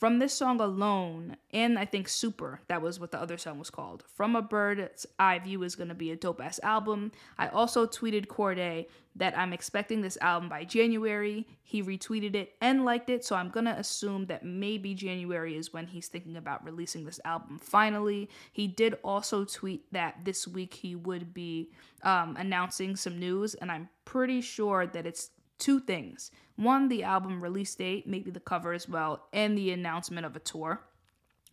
From 0.00 0.18
this 0.18 0.32
song 0.32 0.62
alone, 0.62 1.36
and 1.52 1.78
I 1.78 1.84
think 1.84 2.08
Super, 2.08 2.62
that 2.68 2.80
was 2.80 2.98
what 2.98 3.10
the 3.10 3.20
other 3.20 3.36
song 3.36 3.58
was 3.58 3.68
called, 3.68 4.02
From 4.14 4.34
a 4.34 4.40
Bird's 4.40 5.04
Eye 5.18 5.40
View 5.40 5.62
is 5.62 5.76
going 5.76 5.90
to 5.90 5.94
be 5.94 6.10
a 6.10 6.16
dope 6.16 6.40
ass 6.40 6.58
album. 6.62 7.12
I 7.36 7.48
also 7.48 7.86
tweeted 7.86 8.26
Cordae 8.26 8.86
that 9.16 9.36
I'm 9.36 9.52
expecting 9.52 10.00
this 10.00 10.16
album 10.22 10.48
by 10.48 10.64
January. 10.64 11.46
He 11.62 11.82
retweeted 11.82 12.34
it 12.34 12.54
and 12.62 12.86
liked 12.86 13.10
it, 13.10 13.26
so 13.26 13.36
I'm 13.36 13.50
going 13.50 13.66
to 13.66 13.78
assume 13.78 14.24
that 14.28 14.42
maybe 14.42 14.94
January 14.94 15.54
is 15.54 15.74
when 15.74 15.86
he's 15.86 16.08
thinking 16.08 16.36
about 16.36 16.64
releasing 16.64 17.04
this 17.04 17.20
album 17.26 17.58
finally. 17.58 18.30
He 18.54 18.68
did 18.68 18.94
also 19.04 19.44
tweet 19.44 19.92
that 19.92 20.24
this 20.24 20.48
week 20.48 20.72
he 20.72 20.94
would 20.94 21.34
be 21.34 21.72
um, 22.04 22.38
announcing 22.38 22.96
some 22.96 23.18
news, 23.18 23.52
and 23.52 23.70
I'm 23.70 23.90
pretty 24.06 24.40
sure 24.40 24.86
that 24.86 25.04
it's 25.04 25.28
two 25.60 25.78
things. 25.78 26.32
One, 26.56 26.88
the 26.88 27.04
album 27.04 27.40
release 27.40 27.74
date, 27.74 28.06
maybe 28.06 28.30
the 28.30 28.40
cover 28.40 28.72
as 28.72 28.88
well, 28.88 29.28
and 29.32 29.56
the 29.56 29.70
announcement 29.70 30.26
of 30.26 30.34
a 30.34 30.40
tour 30.40 30.82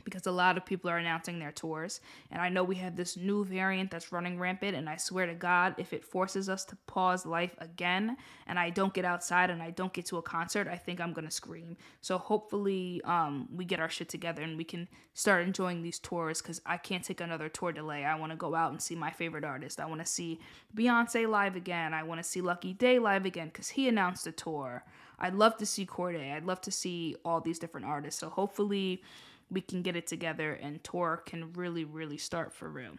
because 0.04 0.26
a 0.26 0.32
lot 0.32 0.58
of 0.58 0.66
people 0.66 0.90
are 0.90 0.98
announcing 0.98 1.38
their 1.38 1.52
tours. 1.52 2.00
And 2.32 2.42
I 2.42 2.50
know 2.50 2.64
we 2.64 2.76
have 2.76 2.96
this 2.96 3.18
new 3.18 3.44
variant 3.44 3.92
that's 3.92 4.12
running 4.12 4.40
rampant. 4.40 4.76
And 4.76 4.88
I 4.88 4.96
swear 4.96 5.26
to 5.26 5.34
God, 5.34 5.76
if 5.78 5.92
it 5.92 6.06
forces 6.06 6.48
us 6.48 6.64
to 6.66 6.78
pause 6.88 7.26
life 7.26 7.56
again 7.58 8.16
and 8.48 8.58
I 8.58 8.70
don't 8.70 8.94
get 8.94 9.04
outside 9.04 9.50
and 9.50 9.62
I 9.62 9.72
don't 9.72 9.92
get 9.92 10.06
to 10.08 10.18
a 10.18 10.22
concert, 10.22 10.68
I 10.68 10.78
think 10.78 11.02
I'm 11.02 11.14
to 11.26 11.32
scream. 11.32 11.78
So 12.02 12.18
hopefully 12.18 13.02
um, 13.04 13.48
we 13.54 13.66
get 13.66 13.80
our 13.80 13.90
shit 13.90 14.10
together 14.10 14.42
and 14.42 14.58
we 14.58 14.64
can 14.64 14.88
start 15.14 15.46
enjoying 15.46 15.82
these 15.82 16.00
tours 16.00 16.42
because 16.42 16.62
I 16.66 16.78
can't 16.78 17.04
take 17.04 17.22
another 17.22 17.50
tour 17.50 17.72
delay. 17.72 18.06
I 18.06 18.16
want 18.16 18.32
to 18.32 18.38
go 18.38 18.56
out 18.56 18.72
and 18.72 18.82
see 18.82 18.96
my 18.96 19.12
favorite 19.12 19.44
artist. 19.44 19.80
I 19.80 19.86
want 19.86 20.02
to 20.02 20.06
see 20.06 20.40
Beyonce 20.76 21.28
live 21.28 21.56
again. 21.56 21.94
I 21.94 22.04
want 22.04 22.20
to 22.20 22.24
see 22.24 22.42
Lucky 22.42 22.74
Daye 22.74 23.00
live 23.00 23.26
again 23.26 23.48
because 23.48 23.70
he 23.70 23.88
announced 23.88 24.28
a 24.28 24.32
tour. 24.32 24.84
I'd 25.20 25.34
love 25.34 25.58
to 25.58 25.66
see 25.66 25.86
Cordae. 25.86 26.36
I'd 26.36 26.46
love 26.46 26.62
to 26.62 26.72
see 26.72 27.16
all 27.26 27.42
these 27.42 27.60
different 27.60 27.88
artists. 27.88 28.20
So 28.20 28.30
hopefully 28.30 29.02
we 29.50 29.62
can 29.62 29.82
get 29.82 29.96
it 29.96 30.08
together 30.08 30.54
and 30.54 30.84
tour 30.84 31.24
can 31.26 31.54
really, 31.54 31.86
really 31.86 32.18
start 32.18 32.54
for 32.54 32.70
real. 32.70 32.94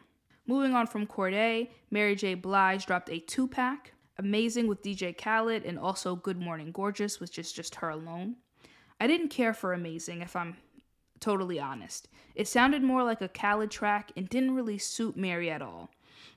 Moving 0.46 0.74
on 0.74 0.86
from 0.86 1.06
Cordae, 1.06 1.68
Mary 1.90 2.16
J. 2.16 2.34
Blige 2.34 2.86
dropped 2.86 3.10
a 3.10 3.18
two 3.18 3.46
pack, 3.46 3.92
Amazing 4.18 4.66
with 4.66 4.82
DJ 4.82 5.16
Khaled, 5.16 5.64
and 5.64 5.78
also 5.78 6.16
Good 6.16 6.40
Morning 6.40 6.72
Gorgeous, 6.72 7.20
which 7.20 7.38
is 7.38 7.52
just 7.52 7.76
her 7.76 7.90
alone. 7.90 8.36
I 9.00 9.06
didn't 9.06 9.28
care 9.28 9.54
for 9.54 9.72
Amazing, 9.72 10.22
if 10.22 10.34
I'm 10.34 10.56
totally 11.20 11.60
honest. 11.60 12.08
It 12.34 12.48
sounded 12.48 12.82
more 12.82 13.04
like 13.04 13.20
a 13.20 13.28
Khaled 13.28 13.70
track 13.70 14.10
and 14.16 14.28
didn't 14.28 14.54
really 14.54 14.78
suit 14.78 15.16
Mary 15.16 15.50
at 15.50 15.62
all. 15.62 15.90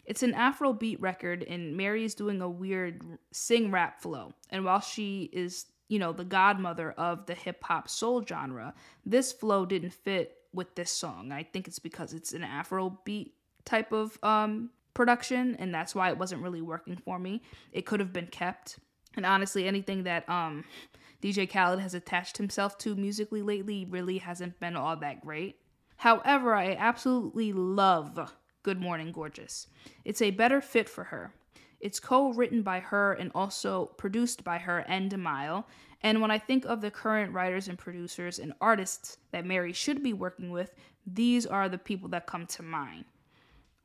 It's 0.06 0.24
an 0.24 0.34
Afrobeat 0.34 0.98
record, 1.00 1.44
and 1.44 1.75
Mary 1.75 2.03
is 2.03 2.13
doing 2.13 2.41
a 2.41 2.50
weird 2.50 3.01
sing 3.32 3.72
rap 3.72 4.01
flow. 4.01 4.34
And 4.50 4.65
while 4.65 4.82
she 4.82 5.30
is 5.32 5.65
you 5.91 6.00
know, 6.00 6.13
the 6.13 6.24
godmother 6.24 6.93
of 6.93 7.25
the 7.25 7.33
hip 7.33 7.62
hop 7.65 7.89
soul 7.89 8.24
genre, 8.25 8.74
this 9.05 9.33
flow 9.33 9.65
didn't 9.65 9.91
fit 9.91 10.38
with 10.53 10.74
this 10.74 10.89
song. 10.89 11.33
I 11.33 11.43
think 11.43 11.67
it's 11.67 11.79
because 11.79 12.13
it's 12.13 12.31
an 12.31 12.45
Afro 12.45 12.98
beat 13.03 13.33
type 13.65 13.91
of 13.91 14.17
um, 14.24 14.69
production, 14.93 15.57
and 15.60 15.75
that's 15.75 15.93
why 15.93 16.07
it 16.07 16.17
wasn't 16.17 16.43
really 16.43 16.62
working 16.62 16.95
for 16.95 17.19
me. 17.19 17.41
It 17.74 17.86
could 17.86 18.00
have 18.00 18.13
been 18.13 18.27
kept. 18.27 18.79
And 19.17 19.25
honestly, 19.25 19.67
anything 19.67 20.03
that 20.03 20.27
um, 20.29 20.63
DJ 21.21 21.51
Khaled 21.51 21.81
has 21.81 21.93
attached 21.93 22.38
himself 22.38 22.77
to 22.79 22.95
musically 22.95 23.41
lately 23.41 23.83
really 23.83 24.19
hasn't 24.19 24.62
been 24.62 24.77
all 24.77 24.95
that 24.95 25.19
great. 25.19 25.57
However, 25.98 26.55
I 26.55 26.74
absolutely 26.74 27.51
love 27.51 28.31
Good 28.63 28.79
Morning 28.79 29.12
Gorgeous. 29.12 29.67
It's 30.05 30.21
a 30.21 30.31
better 30.31 30.62
fit 30.62 30.88
for 30.88 31.03
her. 31.03 31.33
It's 31.81 32.00
co 32.00 32.31
written 32.33 32.61
by 32.61 32.79
her 32.79 33.13
and 33.13 33.31
also 33.33 33.85
produced 33.97 34.43
by 34.43 34.57
H.E.R. 34.57 34.85
and 34.88 35.09
D'Mile. 35.09 35.67
And 36.01 36.21
when 36.21 36.31
I 36.31 36.39
think 36.39 36.65
of 36.65 36.81
the 36.81 36.91
current 36.91 37.33
writers 37.33 37.67
and 37.67 37.77
producers 37.77 38.39
and 38.39 38.53
artists 38.59 39.17
that 39.31 39.45
Mary 39.45 39.73
should 39.73 40.01
be 40.01 40.13
working 40.13 40.50
with, 40.51 40.73
these 41.05 41.45
are 41.45 41.69
the 41.69 41.77
people 41.77 42.09
that 42.09 42.27
come 42.27 42.45
to 42.47 42.63
mind. 42.63 43.05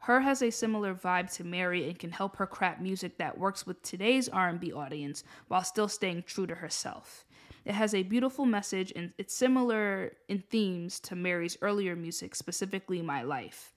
H.E.R. 0.02 0.20
has 0.20 0.42
a 0.42 0.50
similar 0.50 0.94
vibe 0.94 1.32
to 1.34 1.44
Mary 1.44 1.88
and 1.88 1.98
can 1.98 2.12
help 2.12 2.36
her 2.36 2.46
craft 2.46 2.80
music 2.80 3.18
that 3.18 3.38
works 3.38 3.66
with 3.66 3.82
today's 3.82 4.28
R&B 4.28 4.72
audience 4.72 5.24
while 5.48 5.64
still 5.64 5.88
staying 5.88 6.24
true 6.26 6.46
to 6.46 6.54
herself. 6.54 7.24
It 7.64 7.74
has 7.74 7.94
a 7.94 8.04
beautiful 8.04 8.46
message 8.46 8.92
and 8.94 9.12
it's 9.18 9.34
similar 9.34 10.12
in 10.28 10.44
themes 10.50 11.00
to 11.00 11.16
Mary's 11.16 11.58
earlier 11.60 11.96
music, 11.96 12.36
specifically 12.36 13.02
My 13.02 13.22
Life. 13.22 13.74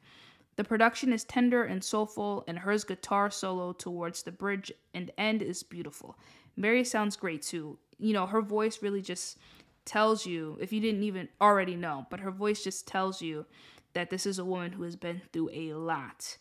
The 0.59 0.65
production 0.65 1.13
is 1.13 1.23
tender 1.23 1.63
and 1.63 1.81
soulful, 1.81 2.43
and 2.45 2.57
H.E.R.'s 2.57 2.83
guitar 2.83 3.31
solo 3.31 3.71
towards 3.71 4.23
the 4.23 4.33
bridge 4.33 4.73
and 4.93 5.09
end 5.17 5.41
is 5.41 5.63
beautiful. 5.63 6.19
Mary 6.57 6.83
sounds 6.83 7.15
great 7.15 7.43
too. 7.43 7.79
You 7.97 8.11
know, 8.11 8.25
her 8.25 8.41
voice 8.41 8.81
really 8.81 9.01
just 9.01 9.37
tells 9.85 10.25
you, 10.25 10.57
if 10.59 10.73
you 10.73 10.81
didn't 10.81 11.03
even 11.03 11.29
already 11.39 11.77
know, 11.77 12.07
but 12.09 12.19
her 12.19 12.29
voice 12.29 12.61
just 12.61 12.89
tells 12.89 13.21
you 13.21 13.45
that 13.93 14.09
this 14.09 14.25
is 14.25 14.37
a 14.37 14.43
woman 14.43 14.73
who 14.73 14.83
has 14.83 14.97
been 14.97 15.21
through 15.31 15.49
a 15.53 15.75
lot. 15.75 16.35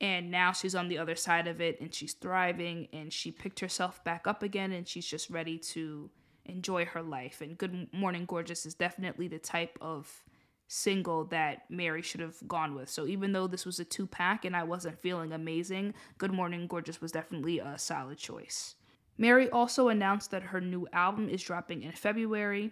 And 0.00 0.32
now 0.32 0.50
she's 0.50 0.74
on 0.74 0.88
the 0.88 0.98
other 0.98 1.14
side 1.14 1.46
of 1.46 1.60
it 1.60 1.80
and 1.80 1.94
she's 1.94 2.14
thriving 2.14 2.88
and 2.92 3.12
she 3.12 3.30
picked 3.30 3.60
herself 3.60 4.02
back 4.02 4.26
up 4.26 4.42
again 4.42 4.72
and 4.72 4.88
she's 4.88 5.06
just 5.06 5.30
ready 5.30 5.58
to 5.58 6.10
enjoy 6.44 6.86
her 6.86 7.02
life. 7.02 7.40
And 7.40 7.56
Good 7.56 7.86
Morning 7.92 8.24
Gorgeous 8.26 8.66
is 8.66 8.74
definitely 8.74 9.28
the 9.28 9.38
type 9.38 9.78
of 9.80 10.24
single 10.72 11.24
that 11.24 11.68
Mary 11.68 12.00
should 12.00 12.20
have 12.20 12.36
gone 12.46 12.76
with. 12.76 12.88
So 12.88 13.04
even 13.04 13.32
though 13.32 13.48
this 13.48 13.66
was 13.66 13.80
a 13.80 13.84
two 13.84 14.06
pack 14.06 14.44
and 14.44 14.54
I 14.54 14.62
wasn't 14.62 15.00
feeling 15.00 15.32
amazing, 15.32 15.94
Good 16.16 16.32
Morning 16.32 16.68
Gorgeous 16.68 17.00
was 17.00 17.10
definitely 17.10 17.58
a 17.58 17.76
solid 17.76 18.18
choice. 18.18 18.76
Mary 19.18 19.50
also 19.50 19.88
announced 19.88 20.30
that 20.30 20.44
her 20.44 20.60
new 20.60 20.86
album 20.92 21.28
is 21.28 21.42
dropping 21.42 21.82
in 21.82 21.90
February. 21.90 22.70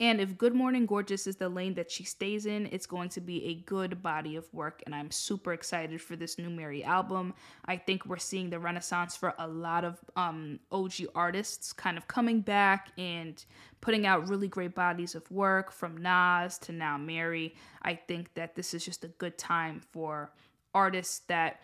And 0.00 0.20
if 0.20 0.38
Good 0.38 0.54
Morning 0.54 0.86
Gorgeous 0.86 1.26
is 1.26 1.36
the 1.36 1.48
lane 1.48 1.74
that 1.74 1.90
she 1.90 2.04
stays 2.04 2.46
in, 2.46 2.66
it's 2.66 2.86
going 2.86 3.08
to 3.10 3.20
be 3.20 3.44
a 3.46 3.54
good 3.54 4.00
body 4.00 4.36
of 4.36 4.52
work. 4.54 4.80
And 4.86 4.94
I'm 4.94 5.10
super 5.10 5.52
excited 5.52 6.00
for 6.00 6.14
this 6.14 6.38
new 6.38 6.50
Mary 6.50 6.84
album. 6.84 7.34
I 7.64 7.78
think 7.78 8.06
we're 8.06 8.18
seeing 8.18 8.48
the 8.48 8.60
renaissance 8.60 9.16
for 9.16 9.34
a 9.40 9.48
lot 9.48 9.84
of 9.84 9.98
um, 10.14 10.60
OG 10.70 10.92
artists 11.16 11.72
kind 11.72 11.98
of 11.98 12.06
coming 12.06 12.42
back 12.42 12.92
and 12.96 13.44
putting 13.80 14.06
out 14.06 14.28
really 14.28 14.46
great 14.46 14.74
bodies 14.74 15.16
of 15.16 15.28
work 15.32 15.72
from 15.72 15.96
Nas 15.96 16.58
to 16.58 16.72
now 16.72 16.96
Mary. 16.96 17.56
I 17.82 17.94
think 17.94 18.34
that 18.34 18.54
this 18.54 18.74
is 18.74 18.84
just 18.84 19.02
a 19.02 19.08
good 19.08 19.36
time 19.36 19.80
for 19.90 20.30
artists 20.74 21.20
that 21.26 21.60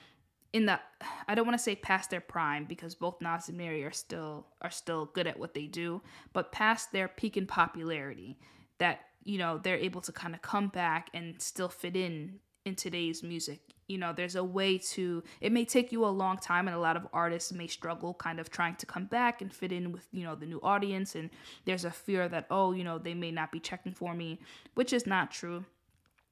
in 0.54 0.64
the 0.64 0.80
I 1.28 1.34
don't 1.34 1.46
want 1.46 1.58
to 1.58 1.62
say 1.62 1.76
past 1.76 2.08
their 2.08 2.22
prime 2.22 2.64
because 2.64 2.94
both 2.94 3.20
Nas 3.20 3.48
and 3.48 3.58
Mary 3.58 3.84
are 3.84 3.92
still 3.92 4.46
are 4.62 4.70
still 4.70 5.06
good 5.12 5.26
at 5.26 5.38
what 5.38 5.52
they 5.52 5.66
do, 5.66 6.00
but 6.32 6.52
past 6.52 6.92
their 6.92 7.08
peak 7.08 7.36
in 7.36 7.46
popularity 7.46 8.38
that 8.78 9.00
you 9.24 9.36
know 9.36 9.58
they're 9.58 9.76
able 9.76 10.00
to 10.00 10.12
kind 10.12 10.34
of 10.34 10.40
come 10.40 10.68
back 10.68 11.10
and 11.12 11.42
still 11.42 11.68
fit 11.68 11.96
in 11.96 12.38
in 12.64 12.74
today's 12.74 13.22
music. 13.22 13.60
You 13.88 13.98
know, 13.98 14.14
there's 14.14 14.36
a 14.36 14.44
way 14.44 14.78
to 14.78 15.22
it 15.42 15.52
may 15.52 15.66
take 15.66 15.92
you 15.92 16.04
a 16.04 16.06
long 16.06 16.38
time 16.38 16.68
and 16.68 16.76
a 16.76 16.80
lot 16.80 16.96
of 16.96 17.06
artists 17.12 17.52
may 17.52 17.66
struggle 17.66 18.14
kind 18.14 18.40
of 18.40 18.48
trying 18.48 18.76
to 18.76 18.86
come 18.86 19.04
back 19.04 19.42
and 19.42 19.52
fit 19.52 19.72
in 19.72 19.92
with, 19.92 20.06
you 20.12 20.24
know, 20.24 20.34
the 20.34 20.46
new 20.46 20.60
audience 20.62 21.14
and 21.14 21.28
there's 21.66 21.84
a 21.84 21.90
fear 21.90 22.26
that 22.28 22.46
oh, 22.50 22.72
you 22.72 22.84
know, 22.84 22.98
they 22.98 23.12
may 23.12 23.30
not 23.30 23.52
be 23.52 23.60
checking 23.60 23.92
for 23.92 24.14
me, 24.14 24.40
which 24.74 24.92
is 24.92 25.06
not 25.06 25.30
true. 25.30 25.64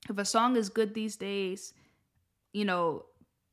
If 0.08 0.18
a 0.18 0.24
song 0.24 0.56
is 0.56 0.68
good 0.68 0.94
these 0.94 1.16
days, 1.16 1.74
you 2.52 2.64
know, 2.64 3.04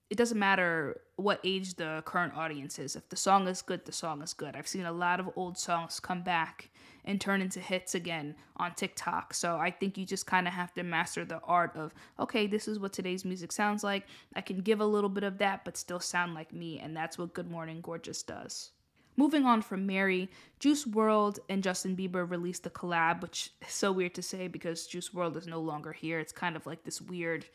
it 0.09 0.17
doesn't 0.17 0.39
matter 0.39 1.01
what 1.17 1.39
age 1.43 1.75
the 1.75 2.01
current 2.05 2.33
audience 2.35 2.79
is. 2.79 2.95
If 2.95 3.09
the 3.09 3.15
song 3.15 3.47
is 3.47 3.61
good, 3.61 3.85
the 3.85 3.91
song 3.91 4.21
is 4.21 4.33
good. 4.33 4.55
I've 4.55 4.67
seen 4.67 4.85
a 4.85 4.91
lot 4.91 5.19
of 5.19 5.29
old 5.35 5.57
songs 5.57 5.99
come 5.99 6.23
back 6.23 6.69
and 7.05 7.21
turn 7.21 7.41
into 7.41 7.59
hits 7.59 7.95
again 7.95 8.35
on 8.57 8.73
TikTok. 8.73 9.33
So 9.33 9.57
I 9.57 9.69
think 9.69 9.97
you 9.97 10.05
just 10.05 10.25
kind 10.25 10.47
of 10.47 10.53
have 10.53 10.73
to 10.73 10.83
master 10.83 11.25
the 11.25 11.39
art 11.41 11.75
of, 11.75 11.93
okay, 12.19 12.47
this 12.47 12.67
is 12.67 12.79
what 12.79 12.91
today's 12.91 13.23
music 13.23 13.51
sounds 13.51 13.83
like. 13.83 14.07
I 14.35 14.41
can 14.41 14.61
give 14.61 14.79
a 14.79 14.85
little 14.85 15.09
bit 15.09 15.23
of 15.23 15.37
that, 15.37 15.63
but 15.63 15.77
still 15.77 15.99
sound 15.99 16.33
like 16.33 16.53
me. 16.53 16.79
And 16.79 16.95
that's 16.95 17.17
what 17.17 17.33
Good 17.33 17.49
Morning 17.49 17.79
Gorgeous 17.81 18.23
does. 18.23 18.71
Moving 19.15 19.45
on 19.45 19.61
from 19.61 19.85
Mary, 19.85 20.29
Juice 20.59 20.85
WRLD 20.85 21.39
and 21.49 21.61
Justin 21.61 21.95
Bieber 21.95 22.29
released 22.29 22.65
a 22.65 22.69
collab, 22.69 23.21
which 23.21 23.51
is 23.67 23.73
so 23.73 23.91
weird 23.91 24.15
to 24.15 24.21
say 24.21 24.47
because 24.47 24.87
Juice 24.87 25.09
WRLD 25.09 25.35
is 25.35 25.47
no 25.47 25.59
longer 25.59 25.91
here. 25.91 26.19
It's 26.19 26.31
kind 26.31 26.55
of 26.55 26.65
like 26.65 26.83
this 26.83 27.01
weird 27.01 27.45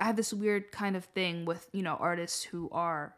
I 0.00 0.04
have 0.04 0.16
this 0.16 0.32
weird 0.32 0.72
kind 0.72 0.96
of 0.96 1.04
thing 1.06 1.44
with, 1.44 1.68
you 1.72 1.82
know, 1.82 1.96
artists 2.00 2.44
who 2.44 2.68
are 2.72 3.14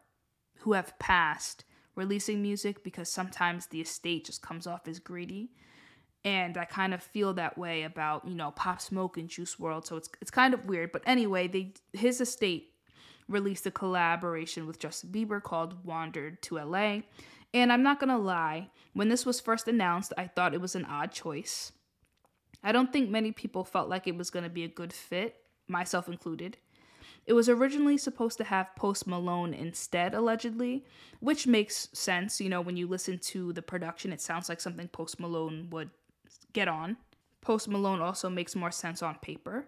who 0.59 0.73
have 0.73 0.97
passed 0.99 1.63
releasing 1.95 2.41
music 2.41 2.83
because 2.83 3.09
sometimes 3.09 3.67
the 3.67 3.81
estate 3.81 4.25
just 4.25 4.41
comes 4.41 4.67
off 4.67 4.87
as 4.87 4.99
greedy. 4.99 5.51
And 6.23 6.57
I 6.57 6.65
kind 6.65 6.93
of 6.93 7.03
feel 7.03 7.33
that 7.35 7.57
way 7.57 7.83
about, 7.83 8.27
you 8.27 8.33
know, 8.33 8.51
Pop 8.51 8.81
Smoke 8.81 9.17
and 9.17 9.29
Juice 9.29 9.55
WRLD. 9.55 9.85
So 9.85 9.95
it's 9.95 10.09
it's 10.21 10.31
kind 10.31 10.53
of 10.53 10.65
weird. 10.65 10.91
But 10.91 11.03
anyway, 11.05 11.47
they 11.47 11.73
his 11.93 12.19
estate 12.19 12.71
released 13.27 13.65
a 13.65 13.71
collaboration 13.71 14.67
with 14.67 14.79
Justin 14.79 15.11
Bieber 15.11 15.41
called 15.41 15.85
Wandered 15.85 16.41
to 16.43 16.57
LA. 16.57 17.01
And 17.53 17.71
I'm 17.71 17.83
not 17.83 17.99
gonna 17.99 18.17
lie, 18.17 18.69
when 18.93 19.09
this 19.09 19.25
was 19.25 19.39
first 19.39 19.67
announced, 19.67 20.13
I 20.17 20.27
thought 20.27 20.53
it 20.53 20.61
was 20.61 20.75
an 20.75 20.85
odd 20.85 21.11
choice. 21.11 21.71
I 22.63 22.71
don't 22.71 22.91
think 22.91 23.09
many 23.09 23.31
people 23.31 23.63
felt 23.63 23.87
like 23.87 24.07
it 24.07 24.17
was 24.17 24.29
gonna 24.29 24.49
be 24.49 24.63
a 24.63 24.67
good 24.67 24.91
fit, 24.91 25.37
myself 25.67 26.07
included. 26.07 26.57
It 27.25 27.33
was 27.33 27.49
originally 27.49 27.97
supposed 27.97 28.37
to 28.37 28.43
have 28.43 28.75
Post 28.75 29.07
Malone 29.07 29.53
instead, 29.53 30.13
allegedly, 30.13 30.85
which 31.19 31.47
makes 31.47 31.89
sense. 31.91 32.39
You 32.39 32.49
know, 32.49 32.61
when 32.61 32.77
you 32.77 32.87
listen 32.87 33.17
to 33.19 33.51
the 33.51 33.63
production, 33.63 34.13
it 34.13 34.21
sounds 34.21 34.47
like 34.47 34.61
something 34.61 34.87
Post 34.87 35.19
Malone 35.19 35.67
would 35.71 35.89
get 36.53 36.67
on. 36.67 36.97
Post 37.41 37.67
Malone 37.67 38.01
also 38.01 38.29
makes 38.29 38.55
more 38.55 38.71
sense 38.71 39.01
on 39.01 39.15
paper. 39.15 39.67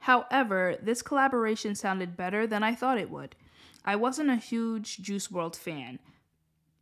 However, 0.00 0.76
this 0.82 1.00
collaboration 1.00 1.74
sounded 1.74 2.16
better 2.16 2.46
than 2.46 2.62
I 2.62 2.74
thought 2.74 2.98
it 2.98 3.10
would. 3.10 3.36
I 3.84 3.96
wasn't 3.96 4.30
a 4.30 4.36
huge 4.36 4.98
Juice 4.98 5.28
WRLD 5.28 5.56
fan, 5.56 5.98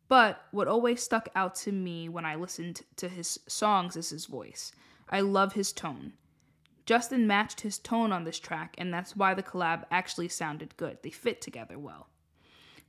but 0.07 0.43
what 0.51 0.67
always 0.67 1.01
stuck 1.01 1.29
out 1.35 1.55
to 1.55 1.71
me 1.71 2.09
when 2.09 2.25
I 2.25 2.35
listened 2.35 2.81
to 2.97 3.07
his 3.07 3.39
songs 3.47 3.95
is 3.95 4.09
his 4.09 4.25
voice. 4.25 4.71
I 5.09 5.21
love 5.21 5.53
his 5.53 5.71
tone. 5.71 6.13
Justin 6.91 7.25
matched 7.25 7.61
his 7.61 7.79
tone 7.79 8.11
on 8.11 8.25
this 8.25 8.37
track, 8.37 8.75
and 8.77 8.93
that's 8.93 9.15
why 9.15 9.33
the 9.33 9.41
collab 9.41 9.85
actually 9.91 10.27
sounded 10.27 10.75
good. 10.75 10.97
They 11.01 11.09
fit 11.09 11.39
together 11.39 11.79
well. 11.79 12.09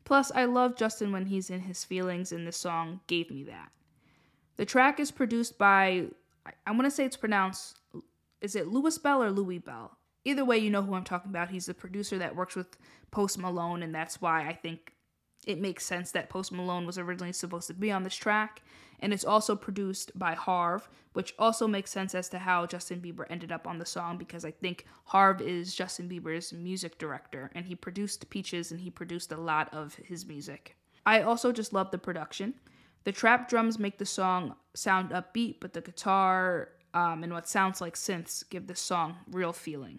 Plus, 0.02 0.32
I 0.32 0.44
love 0.44 0.74
Justin 0.74 1.12
when 1.12 1.26
he's 1.26 1.50
in 1.50 1.60
his 1.60 1.84
feelings, 1.84 2.32
and 2.32 2.44
this 2.44 2.56
song 2.56 2.98
gave 3.06 3.30
me 3.30 3.44
that. 3.44 3.70
The 4.56 4.64
track 4.64 4.98
is 4.98 5.12
produced 5.12 5.56
by, 5.56 6.06
I, 6.66 6.72
want 6.72 6.86
to 6.86 6.90
say 6.90 7.04
it's 7.04 7.16
pronounced, 7.16 7.78
is 8.40 8.56
it 8.56 8.66
Louis 8.66 8.98
Bell 8.98 9.22
or 9.22 9.30
Louis 9.30 9.58
Bell? 9.58 9.96
Either 10.24 10.44
way, 10.44 10.58
you 10.58 10.68
know 10.68 10.82
who 10.82 10.94
I'm 10.94 11.04
talking 11.04 11.30
about. 11.30 11.50
He's 11.50 11.66
the 11.66 11.72
producer 11.72 12.18
that 12.18 12.34
works 12.34 12.56
with 12.56 12.76
Post 13.12 13.38
Malone, 13.38 13.84
and 13.84 13.94
that's 13.94 14.20
why 14.20 14.48
I 14.48 14.52
think 14.52 14.94
it 15.46 15.60
makes 15.60 15.86
sense 15.86 16.10
that 16.10 16.28
Post 16.28 16.50
Malone 16.50 16.86
was 16.86 16.98
originally 16.98 17.32
supposed 17.32 17.68
to 17.68 17.74
be 17.74 17.92
on 17.92 18.02
this 18.02 18.16
track. 18.16 18.62
And 19.02 19.12
it's 19.12 19.24
also 19.24 19.56
produced 19.56 20.16
by 20.16 20.34
Harv, 20.34 20.88
which 21.12 21.34
also 21.38 21.66
makes 21.66 21.90
sense 21.90 22.14
as 22.14 22.28
to 22.30 22.38
how 22.38 22.66
Justin 22.66 23.00
Bieber 23.00 23.26
ended 23.28 23.52
up 23.52 23.66
on 23.66 23.78
the 23.78 23.84
song 23.84 24.16
because 24.16 24.44
I 24.44 24.52
think 24.52 24.86
Harv 25.06 25.42
is 25.42 25.74
Justin 25.74 26.08
Bieber's 26.08 26.52
music 26.52 26.98
director 26.98 27.50
and 27.54 27.66
he 27.66 27.74
produced 27.74 28.30
Peaches 28.30 28.70
and 28.70 28.80
he 28.80 28.90
produced 28.90 29.32
a 29.32 29.36
lot 29.36 29.74
of 29.74 29.96
his 29.96 30.24
music. 30.24 30.76
I 31.04 31.20
also 31.22 31.52
just 31.52 31.72
love 31.72 31.90
the 31.90 31.98
production. 31.98 32.54
The 33.04 33.12
trap 33.12 33.48
drums 33.48 33.78
make 33.78 33.98
the 33.98 34.06
song 34.06 34.54
sound 34.74 35.10
upbeat, 35.10 35.56
but 35.60 35.72
the 35.72 35.80
guitar 35.80 36.68
um, 36.94 37.24
and 37.24 37.32
what 37.32 37.48
sounds 37.48 37.80
like 37.80 37.96
synths 37.96 38.48
give 38.48 38.68
the 38.68 38.76
song 38.76 39.16
real 39.30 39.52
feeling. 39.52 39.98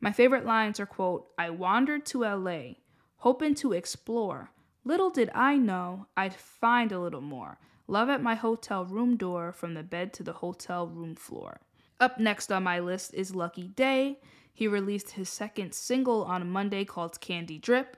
My 0.00 0.12
favorite 0.12 0.46
lines 0.46 0.80
are 0.80 0.86
quote, 0.86 1.28
I 1.38 1.50
wandered 1.50 2.06
to 2.06 2.22
LA, 2.24 2.76
hoping 3.18 3.54
to 3.56 3.72
explore, 3.72 4.50
Little 4.86 5.08
did 5.08 5.30
I 5.34 5.56
know 5.56 6.06
I'd 6.14 6.34
find 6.34 6.92
a 6.92 7.00
little 7.00 7.22
more. 7.22 7.58
Love 7.86 8.08
at 8.08 8.22
my 8.22 8.34
hotel 8.34 8.84
room 8.84 9.16
door 9.16 9.52
from 9.52 9.74
the 9.74 9.82
bed 9.82 10.12
to 10.12 10.22
the 10.22 10.32
hotel 10.32 10.86
room 10.86 11.14
floor. 11.14 11.60
Up 12.00 12.18
next 12.18 12.50
on 12.50 12.62
my 12.62 12.80
list 12.80 13.14
is 13.14 13.34
Lucky 13.34 13.68
Daye. 13.68 14.18
He 14.52 14.66
released 14.68 15.10
his 15.10 15.28
second 15.28 15.74
single 15.74 16.24
on 16.24 16.50
Monday 16.50 16.84
called 16.84 17.20
Candy 17.20 17.58
Drip. 17.58 17.96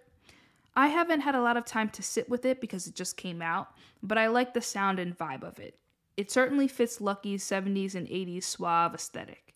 I 0.74 0.88
haven't 0.88 1.20
had 1.20 1.34
a 1.34 1.40
lot 1.40 1.56
of 1.56 1.64
time 1.64 1.88
to 1.90 2.02
sit 2.02 2.28
with 2.28 2.44
it 2.44 2.60
because 2.60 2.86
it 2.86 2.94
just 2.94 3.16
came 3.16 3.40
out, 3.40 3.68
but 4.02 4.18
I 4.18 4.26
like 4.26 4.52
the 4.52 4.60
sound 4.60 4.98
and 4.98 5.16
vibe 5.16 5.42
of 5.42 5.58
it. 5.58 5.78
It 6.16 6.30
certainly 6.30 6.68
fits 6.68 7.00
Lucky's 7.00 7.44
70s 7.44 7.94
and 7.94 8.06
80s 8.06 8.44
suave 8.44 8.94
aesthetic. 8.94 9.54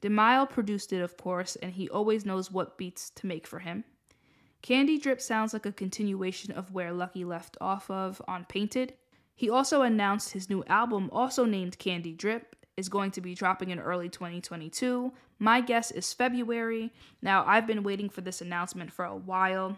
D'Mile 0.00 0.46
produced 0.46 0.92
it, 0.92 1.00
of 1.00 1.16
course, 1.16 1.56
and 1.56 1.72
he 1.72 1.88
always 1.88 2.26
knows 2.26 2.50
what 2.50 2.76
beats 2.76 3.10
to 3.10 3.26
make 3.26 3.46
for 3.46 3.60
him. 3.60 3.84
Candy 4.60 4.98
Drip 4.98 5.20
sounds 5.20 5.52
like 5.52 5.66
a 5.66 5.72
continuation 5.72 6.52
of 6.52 6.72
where 6.72 6.92
Lucky 6.92 7.24
left 7.24 7.56
off 7.60 7.90
of 7.90 8.20
on 8.28 8.44
Painted. 8.44 8.94
He 9.34 9.50
also 9.50 9.82
announced 9.82 10.32
his 10.32 10.48
new 10.48 10.62
album, 10.64 11.10
also 11.12 11.44
named 11.44 11.78
Candy 11.78 12.12
Drip, 12.12 12.54
is 12.76 12.88
going 12.88 13.10
to 13.12 13.20
be 13.20 13.34
dropping 13.34 13.70
in 13.70 13.78
early 13.78 14.08
2022. 14.08 15.12
My 15.38 15.60
guess 15.60 15.90
is 15.90 16.12
February. 16.12 16.92
Now, 17.22 17.44
I've 17.46 17.66
been 17.66 17.82
waiting 17.82 18.08
for 18.08 18.20
this 18.20 18.40
announcement 18.40 18.92
for 18.92 19.04
a 19.04 19.16
while. 19.16 19.76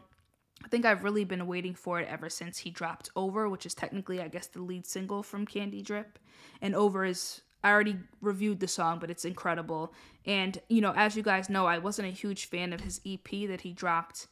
I 0.64 0.68
think 0.68 0.84
I've 0.84 1.04
really 1.04 1.24
been 1.24 1.46
waiting 1.46 1.74
for 1.74 2.00
it 2.00 2.08
ever 2.08 2.28
since 2.28 2.58
he 2.58 2.70
dropped 2.70 3.10
Over, 3.14 3.48
which 3.48 3.66
is 3.66 3.74
technically, 3.74 4.20
I 4.20 4.28
guess, 4.28 4.46
the 4.46 4.62
lead 4.62 4.86
single 4.86 5.22
from 5.22 5.46
Candy 5.46 5.82
Drip. 5.82 6.18
And 6.60 6.74
Over 6.74 7.04
is, 7.04 7.42
I 7.62 7.70
already 7.70 7.96
reviewed 8.20 8.60
the 8.60 8.68
song, 8.68 8.98
but 8.98 9.10
it's 9.10 9.24
incredible. 9.24 9.92
And, 10.24 10.58
you 10.68 10.80
know, 10.80 10.92
as 10.96 11.16
you 11.16 11.22
guys 11.22 11.50
know, 11.50 11.66
I 11.66 11.78
wasn't 11.78 12.08
a 12.08 12.12
huge 12.12 12.46
fan 12.46 12.72
of 12.72 12.80
his 12.80 13.00
EP 13.06 13.48
that 13.48 13.62
he 13.62 13.72
dropped 13.72 14.26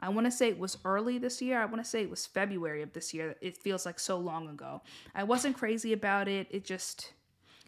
I 0.00 0.08
want 0.08 0.26
to 0.26 0.30
say 0.30 0.48
it 0.48 0.58
was 0.58 0.78
early 0.84 1.18
this 1.18 1.40
year. 1.42 1.60
I 1.60 1.66
want 1.66 1.84
to 1.84 1.88
say 1.88 2.02
it 2.02 2.10
was 2.10 2.26
February 2.26 2.82
of 2.82 2.92
this 2.92 3.12
year. 3.12 3.36
It 3.40 3.56
feels 3.56 3.84
like 3.84 4.00
so 4.00 4.18
long 4.18 4.48
ago. 4.48 4.80
I 5.14 5.24
wasn't 5.24 5.56
crazy 5.56 5.92
about 5.92 6.26
it. 6.26 6.48
It 6.50 6.64
just 6.64 7.12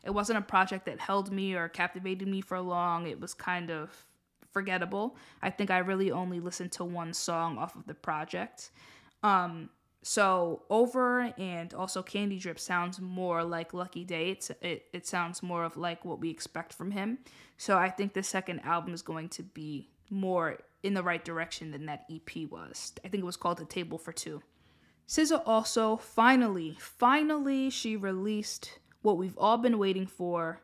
it 0.02 0.10
wasn't 0.10 0.38
a 0.38 0.42
project 0.42 0.86
that 0.86 0.98
held 0.98 1.30
me 1.30 1.54
or 1.54 1.68
captivated 1.68 2.26
me 2.26 2.40
for 2.40 2.58
long. 2.58 3.06
It 3.06 3.20
was 3.20 3.34
kind 3.34 3.70
of 3.70 4.06
forgettable. 4.50 5.16
I 5.42 5.50
think 5.50 5.70
I 5.70 5.78
really 5.78 6.10
only 6.10 6.40
listened 6.40 6.72
to 6.72 6.84
one 6.84 7.12
song 7.12 7.58
off 7.58 7.76
of 7.76 7.86
the 7.86 7.94
project. 7.94 8.70
Um 9.22 9.68
so 10.04 10.64
over 10.68 11.32
and 11.38 11.72
also 11.74 12.02
Candy 12.02 12.38
Drip 12.38 12.58
sounds 12.58 13.00
more 13.00 13.44
like 13.44 13.72
Lucky 13.72 14.04
Daye. 14.04 14.30
It's, 14.30 14.50
it 14.60 14.86
it 14.92 15.06
sounds 15.06 15.42
more 15.42 15.64
of 15.64 15.76
like 15.76 16.04
what 16.04 16.18
we 16.18 16.30
expect 16.30 16.72
from 16.72 16.90
him. 16.90 17.18
So 17.56 17.78
I 17.78 17.90
think 17.90 18.14
the 18.14 18.22
second 18.22 18.60
album 18.60 18.94
is 18.94 19.02
going 19.02 19.28
to 19.30 19.42
be 19.44 19.91
more 20.12 20.58
in 20.82 20.94
the 20.94 21.02
right 21.02 21.24
direction 21.24 21.70
than 21.70 21.86
that 21.86 22.04
EP 22.10 22.48
was. 22.50 22.92
I 23.04 23.08
think 23.08 23.22
it 23.22 23.26
was 23.26 23.36
called 23.36 23.60
A 23.60 23.64
Table 23.64 23.98
for 23.98 24.12
Two. 24.12 24.42
SZA 25.08 25.42
also 25.46 25.96
finally, 25.96 26.76
finally, 26.78 27.70
she 27.70 27.96
released 27.96 28.78
what 29.02 29.18
we've 29.18 29.36
all 29.36 29.58
been 29.58 29.78
waiting 29.78 30.06
for, 30.06 30.62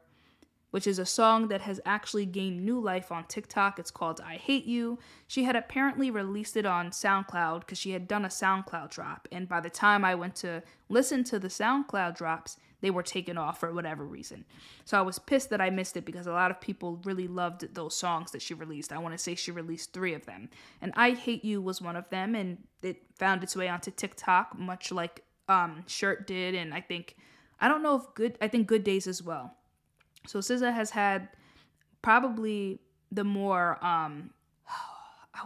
which 0.71 0.87
is 0.87 0.99
a 0.99 1.07
song 1.07 1.49
that 1.49 1.63
has 1.63 1.81
actually 1.85 2.27
gained 2.27 2.65
new 2.65 2.79
life 2.79 3.11
on 3.11 3.25
TikTok. 3.25 3.79
It's 3.79 3.91
called 3.91 4.21
I 4.21 4.37
Hate 4.37 4.65
You. 4.65 4.99
She 5.27 5.45
had 5.45 5.57
apparently 5.57 6.11
released 6.11 6.57
it 6.57 6.67
on 6.67 6.91
SoundCloud 6.91 7.61
because 7.61 7.79
she 7.79 7.91
had 7.91 8.07
done 8.07 8.25
a 8.25 8.29
SoundCloud 8.29 8.91
drop. 8.91 9.27
And 9.33 9.49
by 9.49 9.61
the 9.61 9.71
time 9.71 10.05
I 10.05 10.15
went 10.15 10.37
to 10.37 10.63
listen 10.89 11.25
to 11.25 11.39
the 11.39 11.49
SoundCloud 11.49 12.17
drops, 12.17 12.59
they 12.81 12.91
were 12.91 13.03
taken 13.03 13.37
off 13.37 13.59
for 13.59 13.73
whatever 13.73 14.05
reason. 14.05 14.45
So 14.85 14.99
I 14.99 15.03
was 15.03 15.19
pissed 15.19 15.51
that 15.51 15.61
I 15.61 15.71
missed 15.71 15.97
it 15.97 16.05
because 16.05 16.27
a 16.27 16.33
lot 16.33 16.51
of 16.51 16.61
people 16.61 17.01
really 17.05 17.27
loved 17.27 17.75
those 17.75 17.97
songs 17.97 18.31
that 18.33 18.43
she 18.43 18.55
released. 18.55 18.93
I 18.93 18.99
want 18.99 19.15
to 19.15 19.19
say 19.19 19.35
she 19.35 19.51
released 19.51 19.93
three 19.93 20.15
of 20.15 20.27
them. 20.27 20.49
And 20.81 20.93
I 20.97 21.11
Hate 21.11 21.45
You 21.45 21.61
was 21.61 21.83
one 21.83 21.97
of 21.97 22.09
them, 22.11 22.35
and 22.35 22.59
it 22.83 23.03
found 23.17 23.43
its 23.43 23.57
way 23.57 23.69
onto 23.69 23.91
TikTok, 23.91 24.57
much 24.59 24.93
like 24.93 25.25
um, 25.49 25.83
Shirt 25.87 26.27
did. 26.27 26.55
And 26.55 26.73
I 26.73 26.81
think, 26.81 27.17
I 27.61 27.69
don't 27.69 27.83
know 27.83 27.97
if 27.97 28.15
Good, 28.15 28.39
I 28.41 28.49
think 28.49 28.67
Good 28.69 28.85
Days 28.85 29.07
as 29.07 29.23
well. 29.23 29.55
So 30.27 30.39
SZA 30.39 30.73
has 30.73 30.91
had 30.91 31.29
probably 32.03 32.81
the 33.11 33.25
more, 33.25 33.85
um, 33.85 34.31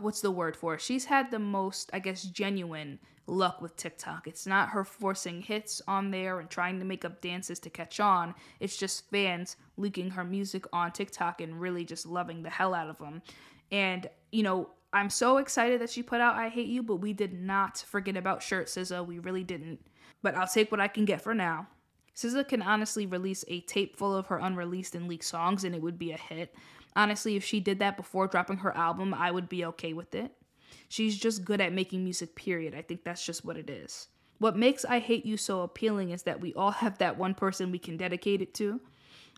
what's 0.01 0.21
the 0.21 0.31
word 0.31 0.57
for 0.57 0.75
it? 0.75 0.81
She's 0.81 1.05
had 1.05 1.31
the 1.31 1.39
most, 1.39 1.91
I 1.93 1.99
guess, 1.99 2.23
genuine 2.25 2.99
luck 3.27 3.61
with 3.61 3.77
TikTok. 3.77 4.27
It's 4.27 4.47
not 4.47 4.71
her 4.71 4.85
forcing 4.85 5.43
hits 5.43 5.81
on 5.87 6.11
there 6.11 6.41
and 6.41 6.51
trying 6.51 6.79
to 6.79 6.85
make 6.85 7.05
up 7.05 7.21
dances 7.21 7.59
to 7.61 7.71
catch 7.71 8.01
on. 8.01 8.35
It's 8.61 8.77
just 8.77 9.09
fans 9.11 9.57
leaking 9.77 10.11
her 10.11 10.25
music 10.25 10.67
on 10.73 10.93
TikTok 10.93 11.41
and 11.41 11.61
really 11.61 11.85
just 11.85 12.07
loving 12.07 12.43
the 12.43 12.51
hell 12.51 12.75
out 12.75 12.89
of 12.89 12.99
them. 12.99 13.23
And, 13.71 14.09
you 14.33 14.43
know, 14.43 14.71
I'm 14.93 15.09
so 15.09 15.39
excited 15.39 15.81
that 15.81 15.91
she 15.91 16.03
put 16.03 16.21
out 16.21 16.35
I 16.35 16.49
Hate 16.49 16.67
You, 16.67 16.83
but 16.83 16.97
we 16.97 17.13
did 17.13 17.33
not 17.33 17.79
forget 17.79 18.17
about 18.17 18.43
Shirt 18.43 18.67
SZA. 18.67 19.07
We 19.07 19.19
really 19.21 19.45
didn't. 19.45 19.81
But 20.23 20.35
I'll 20.35 20.47
take 20.47 20.71
what 20.71 20.81
I 20.81 20.89
can 20.89 21.05
get 21.05 21.23
for 21.23 21.35
now. 21.35 21.67
SZA 22.15 22.47
can 22.49 22.63
honestly 22.63 23.07
release 23.07 23.45
a 23.49 23.61
tape 23.61 23.97
full 23.97 24.15
of 24.15 24.27
her 24.27 24.39
unreleased 24.39 24.95
and 24.95 25.09
leaked 25.09 25.25
songs 25.25 25.65
and 25.65 25.75
it 25.75 25.83
would 25.83 25.99
be 25.99 26.13
a 26.13 26.19
hit. 26.19 26.55
Honestly, 26.95 27.37
if 27.37 27.45
she 27.45 27.61
did 27.61 27.79
that 27.79 27.97
before 27.97 28.27
dropping 28.27 28.59
her 28.59 28.77
album, 28.77 29.15
I 29.15 29.31
would 29.31 29.49
be 29.49 29.65
okay 29.67 29.93
with 29.93 30.15
it. 30.15 30.33
She's 30.89 31.19
just 31.19 31.45
good 31.45 31.61
at 31.61 31.73
making 31.73 32.05
music, 32.05 32.35
period. 32.35 32.75
I 32.75 32.83
think 32.83 33.03
that's 33.05 33.25
just 33.25 33.45
what 33.45 33.57
it 33.57 33.71
is. 33.71 34.09
What 34.39 34.57
makes 34.57 34.85
I 34.85 34.99
Hate 34.99 35.25
You 35.25 35.37
so 35.37 35.63
appealing 35.63 36.11
is 36.11 36.25
that 36.25 36.41
we 36.41 36.53
all 36.55 36.71
have 36.73 36.99
that 36.99 37.17
one 37.17 37.35
person 37.35 37.71
we 37.71 37.79
can 37.79 37.97
dedicate 37.97 38.43
it 38.43 38.53
to. 38.55 38.81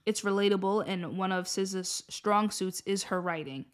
It's 0.07 0.23
relatable, 0.23 0.85
and 0.87 1.17
one 1.17 1.31
of 1.31 1.47
SZA's 1.47 2.05
strong 2.09 2.51
suits 2.51 2.83
is 2.87 3.05
her 3.05 3.21
writing. 3.21 3.67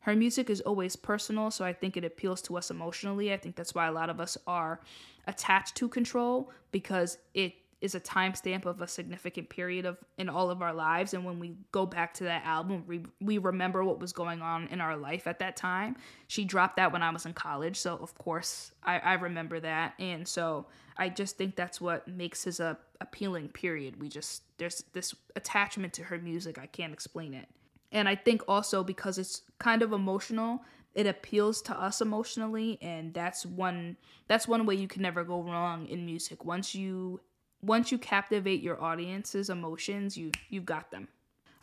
Her 0.00 0.16
music 0.16 0.48
is 0.48 0.60
always 0.62 0.96
personal, 0.96 1.50
so 1.50 1.64
I 1.64 1.72
think 1.72 1.96
it 1.96 2.04
appeals 2.04 2.40
to 2.42 2.56
us 2.56 2.70
emotionally. 2.70 3.32
I 3.32 3.36
think 3.36 3.56
that's 3.56 3.74
why 3.74 3.88
a 3.88 3.92
lot 3.92 4.08
of 4.08 4.20
us 4.20 4.38
are 4.46 4.80
attached 5.26 5.76
to 5.76 5.88
Control 5.88 6.50
because 6.70 7.18
it 7.34 7.54
is 7.80 7.94
a 7.94 8.00
timestamp 8.00 8.66
of 8.66 8.80
a 8.80 8.88
significant 8.88 9.48
period 9.48 9.86
of 9.86 9.98
in 10.16 10.28
all 10.28 10.50
of 10.50 10.62
our 10.62 10.74
lives. 10.74 11.14
And 11.14 11.24
when 11.24 11.38
we 11.38 11.56
go 11.70 11.86
back 11.86 12.12
to 12.14 12.24
that 12.24 12.44
album 12.44 12.84
we, 12.86 13.02
we 13.20 13.38
remember 13.38 13.84
what 13.84 14.00
was 14.00 14.12
going 14.12 14.42
on 14.42 14.66
in 14.68 14.80
our 14.80 14.96
life 14.96 15.26
at 15.26 15.38
that 15.38 15.56
time. 15.56 15.96
She 16.26 16.44
dropped 16.44 16.76
that 16.76 16.92
when 16.92 17.02
i 17.02 17.10
was 17.10 17.26
in 17.26 17.32
college 17.32 17.76
so 17.76 17.96
of 17.96 18.16
course 18.18 18.72
i, 18.82 18.98
I 18.98 19.14
remember 19.14 19.60
that. 19.60 19.94
And 19.98 20.26
so 20.26 20.66
i 20.96 21.08
just 21.08 21.36
think 21.36 21.56
that's 21.56 21.80
what 21.80 22.08
makes 22.08 22.44
his 22.44 22.60
a 22.60 22.78
appealing 23.00 23.48
period. 23.50 24.00
We 24.00 24.08
just 24.08 24.42
there's 24.58 24.82
this 24.92 25.14
attachment 25.36 25.92
to 25.94 26.04
her 26.04 26.18
music. 26.18 26.58
I 26.58 26.66
can't 26.66 26.92
explain 26.92 27.34
it. 27.34 27.46
And 27.92 28.08
i 28.08 28.16
think 28.16 28.42
also 28.48 28.82
because 28.82 29.18
it's 29.18 29.42
kind 29.58 29.82
of 29.82 29.92
emotional 29.92 30.62
it 30.94 31.06
appeals 31.06 31.62
to 31.62 31.80
us 31.80 32.00
emotionally. 32.00 32.76
And 32.82 33.14
that's 33.14 33.46
one 33.46 33.96
that's 34.26 34.48
one 34.48 34.66
way 34.66 34.74
you 34.74 34.88
can 34.88 35.02
never 35.02 35.22
go 35.22 35.42
wrong 35.42 35.86
in 35.86 36.04
music. 36.04 36.44
Once 36.44 36.74
you 36.74 37.20
once 37.62 37.90
you 37.90 37.98
captivate 37.98 38.62
your 38.62 38.82
audience's 38.82 39.50
emotions, 39.50 40.16
you 40.16 40.30
you've 40.48 40.66
got 40.66 40.90
them. 40.90 41.08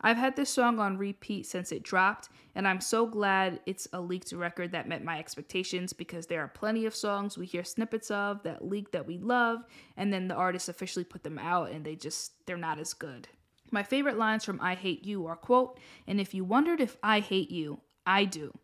I've 0.00 0.18
had 0.18 0.36
this 0.36 0.50
song 0.50 0.78
on 0.78 0.98
repeat 0.98 1.46
since 1.46 1.72
it 1.72 1.82
dropped, 1.82 2.28
and 2.54 2.68
I'm 2.68 2.80
so 2.80 3.06
glad 3.06 3.60
it's 3.64 3.88
a 3.92 4.00
leaked 4.00 4.32
record 4.32 4.72
that 4.72 4.88
met 4.88 5.02
my 5.02 5.18
expectations 5.18 5.92
because 5.92 6.26
there 6.26 6.42
are 6.42 6.48
plenty 6.48 6.84
of 6.84 6.94
songs 6.94 7.38
we 7.38 7.46
hear 7.46 7.64
snippets 7.64 8.10
of 8.10 8.42
that 8.42 8.66
leak 8.66 8.92
that 8.92 9.06
we 9.06 9.18
love, 9.18 9.64
and 9.96 10.12
then 10.12 10.28
the 10.28 10.34
artist 10.34 10.68
officially 10.68 11.04
put 11.04 11.22
them 11.22 11.38
out 11.38 11.70
and 11.70 11.84
they 11.84 11.96
just 11.96 12.46
they're 12.46 12.56
not 12.56 12.78
as 12.78 12.92
good. 12.92 13.28
My 13.70 13.82
favorite 13.82 14.18
lines 14.18 14.44
from 14.44 14.60
I 14.60 14.74
Hate 14.74 15.04
You 15.04 15.26
are 15.26 15.36
quote, 15.36 15.80
and 16.06 16.20
if 16.20 16.34
you 16.34 16.44
wondered 16.44 16.80
if 16.80 16.96
I 17.02 17.20
hate 17.20 17.50
you, 17.50 17.80
I 18.06 18.26
do. 18.26 18.56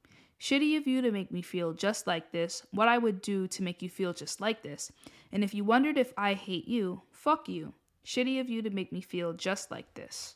Shitty 0.42 0.76
of 0.76 0.88
you 0.88 1.00
to 1.02 1.12
make 1.12 1.31
me 1.31 1.40
feel 1.40 1.72
just 1.72 2.09
like 2.09 2.33
this, 2.33 2.66
what 2.72 2.88
I 2.88 2.98
would 2.98 3.22
do 3.22 3.46
to 3.46 3.62
make 3.62 3.81
you 3.81 3.88
feel 3.88 4.12
just 4.12 4.40
like 4.40 4.64
this. 4.64 4.90
And 5.31 5.44
if 5.44 5.55
you 5.55 5.62
wondered 5.62 5.96
if 5.96 6.12
I 6.16 6.35
hate 6.35 6.66
you, 6.66 7.02
Fuck 7.22 7.48
you. 7.48 7.72
Shitty 8.05 8.40
of 8.40 8.50
you 8.50 8.62
to 8.62 8.70
make 8.70 8.92
me 8.92 9.00
feel 9.00 9.33
just 9.33 9.70
like 9.70 9.94
this. 9.94 10.35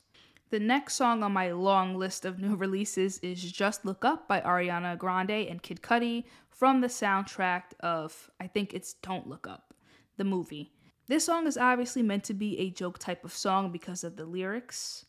The 0.50 0.60
next 0.60 0.94
song 0.94 1.24
on 1.24 1.32
my 1.32 1.50
long 1.50 1.96
list 1.96 2.24
of 2.24 2.38
new 2.38 2.54
releases 2.64 3.18
is 3.18 3.50
Just 3.50 3.84
Look 3.84 4.04
Up 4.04 4.28
by 4.28 4.40
Ariana 4.40 4.96
Grande 4.96 5.48
and 5.48 5.60
Kid 5.60 5.82
Cudi 5.82 6.26
from 6.48 6.80
the 6.80 6.86
soundtrack 6.86 7.62
of, 7.80 8.30
I 8.38 8.46
think 8.46 8.72
it's 8.72 8.94
Don't 8.94 9.26
Look 9.26 9.48
Up, 9.48 9.74
the 10.16 10.22
movie. 10.22 10.70
This 11.08 11.24
song 11.24 11.48
is 11.48 11.58
obviously 11.58 12.02
meant 12.04 12.22
to 12.22 12.34
be 12.34 12.56
a 12.60 12.70
joke 12.70 13.00
type 13.00 13.24
of 13.24 13.34
song 13.34 13.72
because 13.72 14.04
of 14.04 14.14
the 14.14 14.26
lyrics 14.26 15.06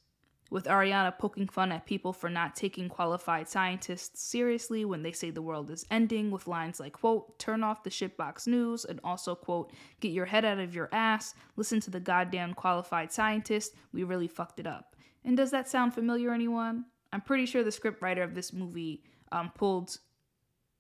with 0.49 0.65
Ariana 0.65 1.17
poking 1.17 1.47
fun 1.47 1.71
at 1.71 1.86
people 1.86 2.13
for 2.13 2.29
not 2.29 2.55
taking 2.55 2.89
qualified 2.89 3.47
scientists 3.47 4.21
seriously 4.21 4.86
when 4.86 5.03
they 5.03 5.12
say 5.12 5.29
the 5.29 5.41
world 5.41 5.69
is 5.69 5.86
ending 5.91 6.31
with 6.31 6.47
lines 6.47 6.79
like 6.79 6.93
quote 6.93 7.38
turn 7.39 7.63
off 7.63 7.83
the 7.83 7.89
shitbox 7.89 8.47
news 8.47 8.86
and 8.86 8.99
also 9.03 9.36
quote 9.36 9.71
get 9.99 10.12
your 10.12 10.25
head 10.25 10.45
out 10.45 10.60
of 10.60 10.73
your 10.73 10.89
ass. 10.91 11.33
Listen 11.55 11.79
to 11.81 11.91
the 11.91 11.99
goddamn 11.99 12.53
qualified 12.53 13.12
scientist. 13.12 13.73
We 13.91 14.03
really 14.03 14.27
fucked 14.27 14.60
it 14.60 14.67
up. 14.67 14.95
And 15.23 15.36
does 15.36 15.51
that 15.51 15.67
sound 15.67 15.93
familiar 15.93 16.31
anyone? 16.31 16.86
I'm 17.12 17.21
pretty 17.21 17.45
sure 17.45 17.63
the 17.63 17.69
scriptwriter 17.69 18.23
of 18.23 18.36
this 18.36 18.53
movie 18.53 19.03
um, 19.31 19.51
pulled 19.55 19.97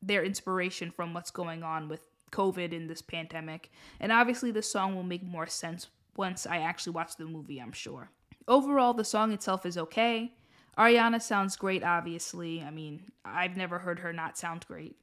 their 0.01 0.23
inspiration 0.23 0.91
from 0.91 1.13
what's 1.13 1.31
going 1.31 1.63
on 1.63 1.89
with 1.89 2.07
covid 2.31 2.73
in 2.73 2.87
this 2.87 3.01
pandemic. 3.01 3.71
And 3.99 4.11
obviously 4.11 4.51
the 4.51 4.61
song 4.61 4.95
will 4.95 5.03
make 5.03 5.23
more 5.23 5.47
sense 5.47 5.87
once 6.17 6.47
i 6.47 6.57
actually 6.57 6.93
watch 6.93 7.15
the 7.15 7.25
movie 7.25 7.59
i'm 7.59 7.71
sure 7.71 8.09
Overall, 8.47 8.93
the 8.93 9.03
song 9.03 9.31
itself 9.33 9.65
is 9.65 9.77
okay. 9.77 10.33
Ariana 10.77 11.21
sounds 11.21 11.55
great, 11.55 11.83
obviously. 11.83 12.61
I 12.61 12.71
mean, 12.71 13.01
I've 13.25 13.57
never 13.57 13.79
heard 13.79 13.99
her 13.99 14.13
not 14.13 14.37
sound 14.37 14.65
great. 14.67 14.95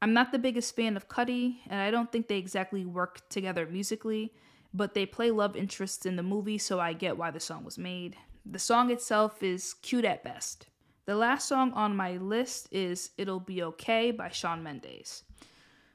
I'm 0.00 0.14
not 0.14 0.32
the 0.32 0.38
biggest 0.38 0.74
fan 0.74 0.96
of 0.96 1.08
Cudi, 1.08 1.58
and 1.68 1.80
I 1.80 1.90
don't 1.90 2.10
think 2.10 2.26
they 2.28 2.38
exactly 2.38 2.86
work 2.86 3.28
together 3.28 3.66
musically, 3.66 4.32
but 4.72 4.94
they 4.94 5.04
play 5.04 5.30
love 5.30 5.56
interests 5.56 6.06
in 6.06 6.16
the 6.16 6.22
movie, 6.22 6.56
so 6.56 6.80
I 6.80 6.94
get 6.94 7.18
why 7.18 7.30
the 7.30 7.40
song 7.40 7.64
was 7.64 7.76
made. 7.76 8.16
The 8.46 8.58
song 8.58 8.90
itself 8.90 9.42
is 9.42 9.74
cute 9.74 10.06
at 10.06 10.24
best. 10.24 10.68
The 11.04 11.16
last 11.16 11.48
song 11.48 11.72
on 11.72 11.96
my 11.96 12.12
list 12.16 12.68
is 12.70 13.10
It'll 13.18 13.40
Be 13.40 13.62
Okay 13.62 14.10
by 14.10 14.30
Shawn 14.30 14.62
Mendes. 14.62 15.24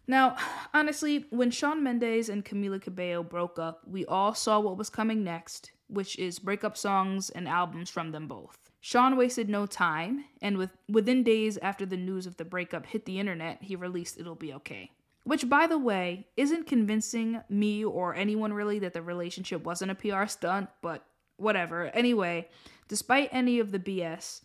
Now, 0.07 0.35
honestly, 0.73 1.25
when 1.31 1.49
Shawn 1.49 1.81
Mendes 1.81 2.29
and 2.29 2.45
Camila 2.45 2.79
Cabello 2.81 3.23
broke 3.23 3.57
up, 3.57 3.81
we 3.87 4.05
all 4.05 4.35
saw 4.35 4.59
what 4.59 4.77
was 4.77 4.89
coming 4.89 5.23
next 5.23 5.71
which 5.87 6.17
is 6.17 6.39
breakup 6.39 6.77
songs 6.77 7.29
and 7.29 7.47
albums 7.47 7.89
from 7.89 8.11
them 8.11 8.27
both. 8.27 8.57
Shawn 8.81 9.17
wasted 9.17 9.49
no 9.49 9.65
time, 9.65 10.25
and 10.41 10.57
with, 10.57 10.69
within 10.87 11.23
days 11.23 11.57
after 11.57 11.85
the 11.85 11.97
news 11.97 12.27
of 12.27 12.37
the 12.37 12.45
breakup 12.45 12.85
hit 12.85 13.05
the 13.05 13.19
internet, 13.19 13.63
he 13.63 13.75
released 13.75 14.19
It'll 14.19 14.35
Be 14.35 14.53
Okay. 14.53 14.91
Which, 15.23 15.49
by 15.49 15.65
the 15.65 15.79
way, 15.79 16.27
isn't 16.37 16.67
convincing 16.67 17.41
me 17.49 17.83
or 17.83 18.13
anyone 18.13 18.53
really 18.53 18.77
that 18.79 18.93
the 18.93 19.01
relationship 19.01 19.63
wasn't 19.63 19.89
a 19.89 19.95
PR 19.95 20.27
stunt, 20.27 20.69
but 20.83 21.03
whatever. 21.37 21.85
Anyway, 21.87 22.47
despite 22.87 23.29
any 23.31 23.59
of 23.59 23.71
the 23.71 23.79
BS, 23.79 24.41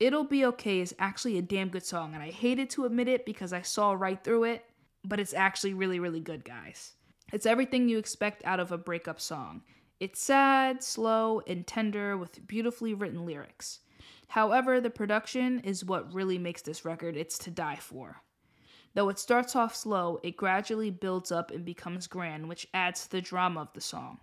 It'll 0.00 0.24
Be 0.24 0.44
Okay 0.46 0.80
is 0.80 0.94
actually 0.98 1.38
a 1.38 1.42
damn 1.42 1.68
good 1.68 1.84
song, 1.84 2.14
and 2.14 2.22
I 2.22 2.30
hated 2.30 2.70
to 2.70 2.84
admit 2.84 3.06
it 3.06 3.24
because 3.24 3.52
I 3.52 3.62
saw 3.62 3.92
right 3.92 4.22
through 4.22 4.44
it, 4.44 4.64
but 5.04 5.20
it's 5.20 5.34
actually 5.34 5.74
really, 5.74 6.00
really 6.00 6.20
good, 6.20 6.44
guys. 6.44 6.94
It's 7.32 7.46
everything 7.46 7.88
you 7.88 7.98
expect 7.98 8.44
out 8.44 8.58
of 8.58 8.72
a 8.72 8.78
breakup 8.78 9.20
song. 9.20 9.62
It's 10.00 10.20
sad, 10.20 10.82
slow, 10.82 11.42
and 11.46 11.66
tender 11.66 12.16
with 12.16 12.46
beautifully 12.46 12.94
written 12.94 13.26
lyrics. 13.26 13.80
However, 14.28 14.80
the 14.80 14.90
production 14.90 15.58
is 15.60 15.84
what 15.84 16.12
really 16.14 16.38
makes 16.38 16.62
this 16.62 16.84
record 16.84 17.16
it's 17.16 17.38
to 17.38 17.50
die 17.50 17.78
for. 17.80 18.22
Though 18.94 19.08
it 19.08 19.18
starts 19.18 19.56
off 19.56 19.74
slow, 19.74 20.20
it 20.22 20.36
gradually 20.36 20.90
builds 20.90 21.32
up 21.32 21.50
and 21.50 21.64
becomes 21.64 22.06
grand, 22.06 22.48
which 22.48 22.68
adds 22.72 23.04
to 23.04 23.10
the 23.10 23.20
drama 23.20 23.60
of 23.62 23.72
the 23.72 23.80
song. 23.80 24.18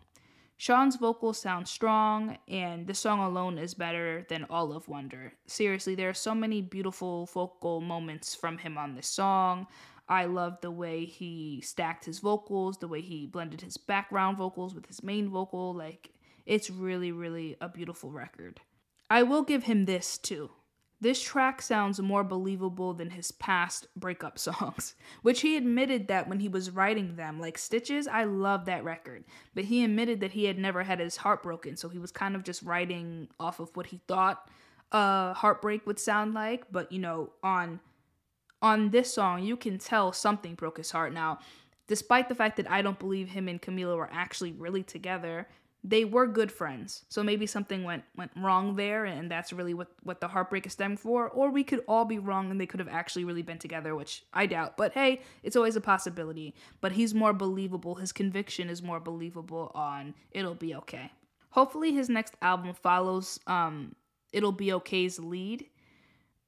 Shawn's 0.57 0.95
vocals 0.95 1.37
sound 1.37 1.67
strong, 1.67 2.37
and 2.47 2.87
the 2.87 2.93
song 2.93 3.19
alone 3.19 3.57
is 3.57 3.73
better 3.73 4.25
than 4.29 4.45
all 4.49 4.71
of 4.71 4.87
Wonder. 4.87 5.33
Seriously, 5.47 5.95
there 5.95 6.09
are 6.09 6.13
so 6.13 6.33
many 6.33 6.61
beautiful 6.61 7.25
vocal 7.25 7.81
moments 7.81 8.33
from 8.33 8.57
him 8.57 8.77
on 8.77 8.95
this 8.95 9.07
song. 9.07 9.67
I 10.07 10.25
loved 10.25 10.61
the 10.61 10.71
way 10.71 11.05
he 11.05 11.61
stacked 11.61 12.05
his 12.05 12.19
vocals, 12.19 12.77
the 12.77 12.87
way 12.87 13.01
he 13.01 13.25
blended 13.25 13.61
his 13.61 13.77
background 13.77 14.37
vocals 14.37 14.75
with 14.75 14.85
his 14.85 15.01
main 15.01 15.29
vocal. 15.29 15.73
Like, 15.73 16.11
it's 16.45 16.69
really, 16.69 17.11
really 17.11 17.57
a 17.59 17.67
beautiful 17.67 18.11
record. 18.11 18.61
I 19.09 19.23
will 19.23 19.43
give 19.43 19.63
him 19.63 19.85
this 19.85 20.17
too. 20.17 20.51
This 21.01 21.21
track 21.21 21.61
sounds 21.61 21.99
more 21.99 22.23
believable 22.23 22.93
than 22.93 23.09
his 23.11 23.31
past 23.31 23.87
breakup 23.95 24.39
songs, 24.39 24.95
which 25.21 25.41
he 25.41 25.57
admitted 25.57 26.07
that 26.07 26.27
when 26.27 26.39
he 26.39 26.47
was 26.47 26.71
writing 26.71 27.15
them. 27.15 27.39
Like 27.39 27.57
Stitches, 27.57 28.07
I 28.07 28.23
love 28.23 28.65
that 28.65 28.83
record, 28.83 29.25
but 29.53 29.65
he 29.65 29.83
admitted 29.83 30.19
that 30.21 30.31
he 30.31 30.45
had 30.45 30.57
never 30.57 30.83
had 30.83 30.99
his 30.99 31.17
heart 31.17 31.43
broken, 31.43 31.75
so 31.75 31.89
he 31.89 31.99
was 31.99 32.11
kind 32.11 32.35
of 32.35 32.43
just 32.43 32.63
writing 32.63 33.27
off 33.39 33.59
of 33.59 33.75
what 33.75 33.87
he 33.87 34.01
thought 34.07 34.49
a 34.91 35.33
heartbreak 35.33 35.85
would 35.85 35.99
sound 35.99 36.33
like. 36.33 36.71
But 36.71 36.91
you 36.91 36.99
know, 36.99 37.31
on 37.43 37.81
on 38.65 38.89
this 38.89 39.13
song, 39.13 39.43
you 39.43 39.55
can 39.55 39.77
tell 39.77 40.11
something 40.11 40.55
broke 40.55 40.77
his 40.77 40.89
heart. 40.89 41.13
Now, 41.13 41.39
despite 41.87 42.29
the 42.29 42.35
fact 42.35 42.57
that 42.57 42.69
I 42.69 42.81
don't 42.81 42.97
believe 42.97 43.29
him 43.29 43.47
and 43.47 43.61
Camila 43.61 43.95
were 43.95 44.09
actually 44.11 44.53
really 44.53 44.81
together, 44.81 45.47
they 45.83 46.03
were 46.03 46.25
good 46.25 46.51
friends. 46.51 47.05
So 47.09 47.21
maybe 47.21 47.45
something 47.45 47.83
went 47.83 48.03
went 48.17 48.31
wrong 48.35 48.75
there, 48.75 49.05
and 49.05 49.29
that's 49.29 49.53
really 49.53 49.75
what 49.75 49.89
what 50.01 50.19
the 50.19 50.27
heartbreak 50.27 50.65
is 50.65 50.73
stemmed 50.73 50.99
for. 50.99 51.29
Or 51.29 51.51
we 51.51 51.63
could 51.63 51.83
all 51.87 52.05
be 52.05 52.17
wrong, 52.17 52.49
and 52.49 52.59
they 52.59 52.65
could 52.65 52.79
have 52.79 52.89
actually 52.89 53.23
really 53.23 53.43
been 53.43 53.59
together, 53.59 53.95
which 53.95 54.23
I 54.33 54.47
doubt. 54.47 54.77
But 54.77 54.93
hey, 54.93 55.21
it's 55.43 55.55
always 55.55 55.75
a 55.75 55.81
possibility. 55.81 56.55
But 56.81 56.93
he's 56.93 57.13
more 57.13 57.33
believable. 57.33 57.95
His 57.95 58.11
conviction 58.11 58.67
is 58.67 58.81
more 58.81 58.99
believable 58.99 59.71
on 59.75 60.15
"It'll 60.31 60.55
Be 60.55 60.73
Okay." 60.73 61.11
Hopefully, 61.51 61.93
his 61.93 62.09
next 62.09 62.33
album 62.41 62.73
follows 62.73 63.39
um, 63.45 63.95
"It'll 64.33 64.51
Be 64.63 64.73
Okay"'s 64.73 65.19
lead 65.19 65.69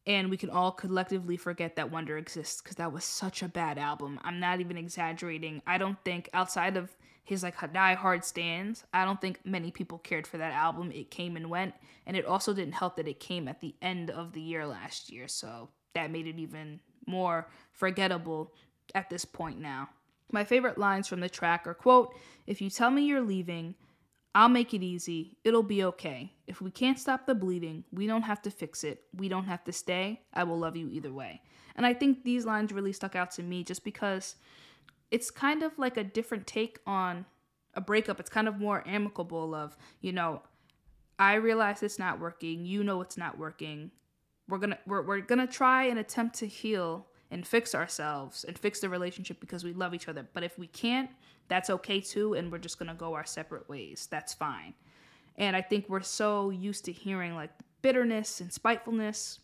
and 0.08 0.30
we 0.30 0.38
can 0.38 0.50
all 0.50 0.72
collectively 0.72 1.36
forget 1.36 1.76
that 1.76 1.91
Wonder 1.91 2.17
exists 2.17 2.62
because 2.62 2.78
that 2.78 2.93
was 2.93 3.04
such 3.04 3.43
a 3.43 3.50
bad 3.50 3.78
album. 3.78 4.20
I'm 4.24 4.39
not 4.39 4.62
even 4.62 4.78
exaggerating. 4.78 5.62
I 5.67 5.78
don't 5.78 6.02
think 6.06 6.30
outside 6.34 6.78
of 6.78 6.96
his 7.26 7.43
like 7.43 7.56
die 7.74 7.93
hard 7.93 8.24
stands, 8.24 8.86
I 8.93 9.04
don't 9.04 9.20
think 9.20 9.41
many 9.43 9.70
people 9.70 9.98
cared 9.98 10.26
for 10.26 10.38
that 10.38 10.54
album. 10.54 10.93
It 10.93 11.12
came 11.12 11.36
and 11.36 11.50
went, 11.50 11.74
and 12.06 12.15
it 12.15 12.26
also 12.26 12.54
didn't 12.54 12.76
help 12.76 12.96
that 12.96 13.08
it 13.08 13.20
came 13.20 13.50
at 13.50 13.60
the 13.60 13.76
end 13.82 14.10
of 14.10 14.32
the 14.32 14.39
year 14.39 14.65
last 14.65 15.12
year, 15.12 15.28
so 15.28 15.67
that 15.93 16.10
made 16.10 16.26
it 16.26 16.39
even 16.39 16.80
more 17.06 17.50
forgettable 17.74 18.54
at 18.96 19.10
this 19.10 19.26
point 19.26 19.60
now. 19.60 19.89
My 20.32 20.46
favorite 20.46 20.78
lines 20.78 21.10
from 21.10 21.20
the 21.20 21.28
track 21.28 21.67
are 21.67 21.74
quote, 21.74 22.15
"If 22.46 22.62
you 22.62 22.70
tell 22.70 22.91
me 22.91 23.04
you're 23.04 23.20
leaving, 23.20 23.76
I'll 24.36 24.50
make 24.50 24.74
it 24.74 24.84
easy. 24.84 25.38
It'll 25.44 25.63
be 25.63 25.84
okay. 25.84 26.34
If 26.46 26.62
we 26.62 26.70
can't 26.70 27.00
stop 27.00 27.26
the 27.26 27.34
bleeding, 27.34 27.84
we 27.92 28.06
don't 28.06 28.22
have 28.22 28.42
to 28.44 28.52
fix 28.52 28.84
it. 28.84 29.02
We 29.16 29.30
don't 29.30 29.46
have 29.46 29.63
to 29.63 29.72
stay. 29.72 30.22
I 30.34 30.44
will 30.44 30.60
love 30.60 30.76
you 30.76 30.90
either 30.90 31.12
way. 31.12 31.42
And 31.76 31.86
I 31.86 31.94
think 31.94 32.24
these 32.24 32.46
lines 32.46 32.72
really 32.72 32.94
stuck 32.94 33.16
out 33.16 33.32
to 33.32 33.44
me 33.44 33.63
just 33.63 33.84
because 33.84 34.36
it's 35.10 35.32
kind 35.32 35.63
of 35.63 35.78
like 35.80 35.98
a 35.98 36.04
different 36.04 36.46
take 36.46 36.80
on 36.86 37.26
a 37.74 37.82
breakup. 37.82 38.20
It's 38.20 38.30
kind 38.30 38.48
of 38.48 38.60
more 38.60 38.84
amicable 38.88 39.56
of, 39.56 39.78
you 40.02 40.12
know, 40.12 40.42
I 41.20 41.36
realize 41.36 41.82
it's 41.82 42.00
not 42.00 42.20
working. 42.20 42.66
You 42.66 42.84
know 42.84 43.02
it's 43.02 43.18
not 43.18 43.38
working. 43.38 43.92
We're 44.48 44.60
going 44.60 44.72
to 44.72 44.80
we're, 44.86 45.02
we're 45.02 45.22
going 45.22 45.40
to 45.40 45.48
try 45.48 45.86
and 45.86 46.00
attempt 46.00 46.38
to 46.40 46.48
heal 46.48 47.08
and 47.32 47.46
fix 47.46 47.76
ourselves 47.76 48.44
and 48.44 48.58
fix 48.58 48.80
the 48.80 48.90
relationship 48.90 49.40
because 49.40 49.63
we 49.63 49.74
love 49.74 49.94
each 49.94 50.08
other. 50.08 50.28
But 50.34 50.44
if 50.44 50.58
we 50.58 50.68
can't, 50.68 51.10
that's 51.48 51.70
okay 51.70 52.00
too 52.00 52.34
and 52.34 52.52
we're 52.52 52.58
just 52.58 52.80
going 52.80 52.90
to 52.90 52.96
go 52.96 53.13
our 53.13 53.26
separate 53.26 53.68
ways. 53.70 54.08
That's 54.10 54.34
fine. 54.34 54.74
And 55.38 55.56
I 55.56 55.62
think 55.62 55.88
we're 55.88 56.02
so 56.02 56.50
used 56.50 56.86
to 56.86 56.92
hearing 56.92 57.36
like 57.36 57.52
bitterness 57.82 58.42
and 58.42 58.52
spitefulness 58.52 59.40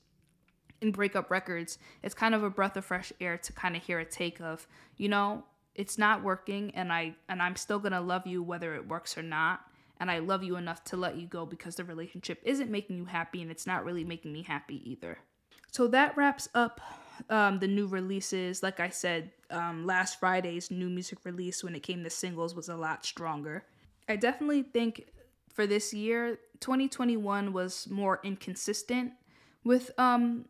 in 0.81 0.91
breakup 0.91 1.29
records. 1.29 1.77
It's 2.01 2.15
kind 2.15 2.35
of 2.35 2.43
a 2.43 2.49
breath 2.49 2.77
of 2.77 2.85
fresh 2.85 3.13
air 3.21 3.37
to 3.37 3.53
kind 3.53 3.75
of 3.75 3.83
hear 3.83 3.99
a 3.99 4.05
take 4.05 4.41
of, 4.41 4.67
you 4.97 5.07
know, 5.07 5.43
it's 5.75 5.97
not 5.97 6.23
working 6.23 6.71
and 6.75 6.91
I 6.91 7.15
and 7.29 7.41
I'm 7.41 7.55
still 7.55 7.79
going 7.79 7.93
to 7.93 8.01
love 8.01 8.27
you 8.27 8.43
whether 8.43 8.75
it 8.75 8.87
works 8.87 9.17
or 9.17 9.23
not. 9.23 9.61
And 9.99 10.11
I 10.11 10.19
love 10.19 10.43
you 10.43 10.57
enough 10.57 10.83
to 10.85 10.97
let 10.97 11.15
you 11.15 11.27
go 11.27 11.45
because 11.45 11.75
the 11.75 11.83
relationship 11.83 12.41
isn't 12.43 12.69
making 12.69 12.97
you 12.97 13.05
happy 13.05 13.41
and 13.41 13.49
it's 13.49 13.67
not 13.67 13.85
really 13.85 14.03
making 14.03 14.33
me 14.33 14.43
happy 14.43 14.81
either. 14.89 15.19
So 15.71 15.87
that 15.87 16.17
wraps 16.17 16.49
up 16.53 16.81
um, 17.29 17.59
the 17.59 17.67
new 17.67 17.87
releases. 17.87 18.63
Like 18.63 18.79
I 18.79 18.89
said, 18.89 19.31
um, 19.49 19.85
last 19.85 20.19
Friday's 20.19 20.71
new 20.71 20.89
music 20.89 21.19
release 21.23 21.63
when 21.63 21.75
it 21.75 21.83
came 21.83 22.03
to 22.03 22.09
singles 22.09 22.55
was 22.55 22.69
a 22.69 22.75
lot 22.75 23.05
stronger. 23.05 23.63
I 24.07 24.15
definitely 24.15 24.63
think 24.63 25.05
for 25.53 25.67
this 25.67 25.93
year, 25.93 26.39
2021 26.59 27.53
was 27.53 27.87
more 27.89 28.19
inconsistent 28.23 29.13
with 29.63 29.91
um, 29.99 30.45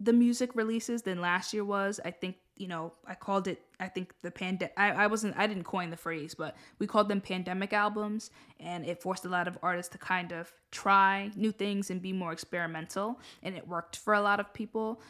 the 0.00 0.12
music 0.12 0.54
releases 0.54 1.02
than 1.02 1.20
last 1.20 1.52
year 1.52 1.64
was. 1.64 2.00
I 2.04 2.10
think 2.10 2.36
you 2.56 2.68
know 2.68 2.92
I 3.06 3.14
called 3.14 3.48
it. 3.48 3.60
I 3.80 3.88
think 3.88 4.14
the 4.22 4.30
pandemic. 4.30 4.74
I, 4.76 4.90
I 4.90 5.06
wasn't. 5.06 5.36
I 5.36 5.46
didn't 5.46 5.64
coin 5.64 5.90
the 5.90 5.96
phrase, 5.96 6.34
but 6.34 6.56
we 6.78 6.86
called 6.86 7.08
them 7.08 7.20
pandemic 7.20 7.72
albums, 7.72 8.30
and 8.58 8.84
it 8.84 9.02
forced 9.02 9.24
a 9.24 9.28
lot 9.28 9.46
of 9.48 9.58
artists 9.62 9.92
to 9.92 9.98
kind 9.98 10.32
of 10.32 10.52
try 10.70 11.30
new 11.36 11.52
things 11.52 11.90
and 11.90 12.00
be 12.00 12.12
more 12.12 12.32
experimental, 12.32 13.20
and 13.42 13.54
it 13.54 13.66
worked 13.68 13.96
for 13.96 14.14
a 14.14 14.20
lot 14.20 14.40
of 14.40 14.52
people. 14.52 15.00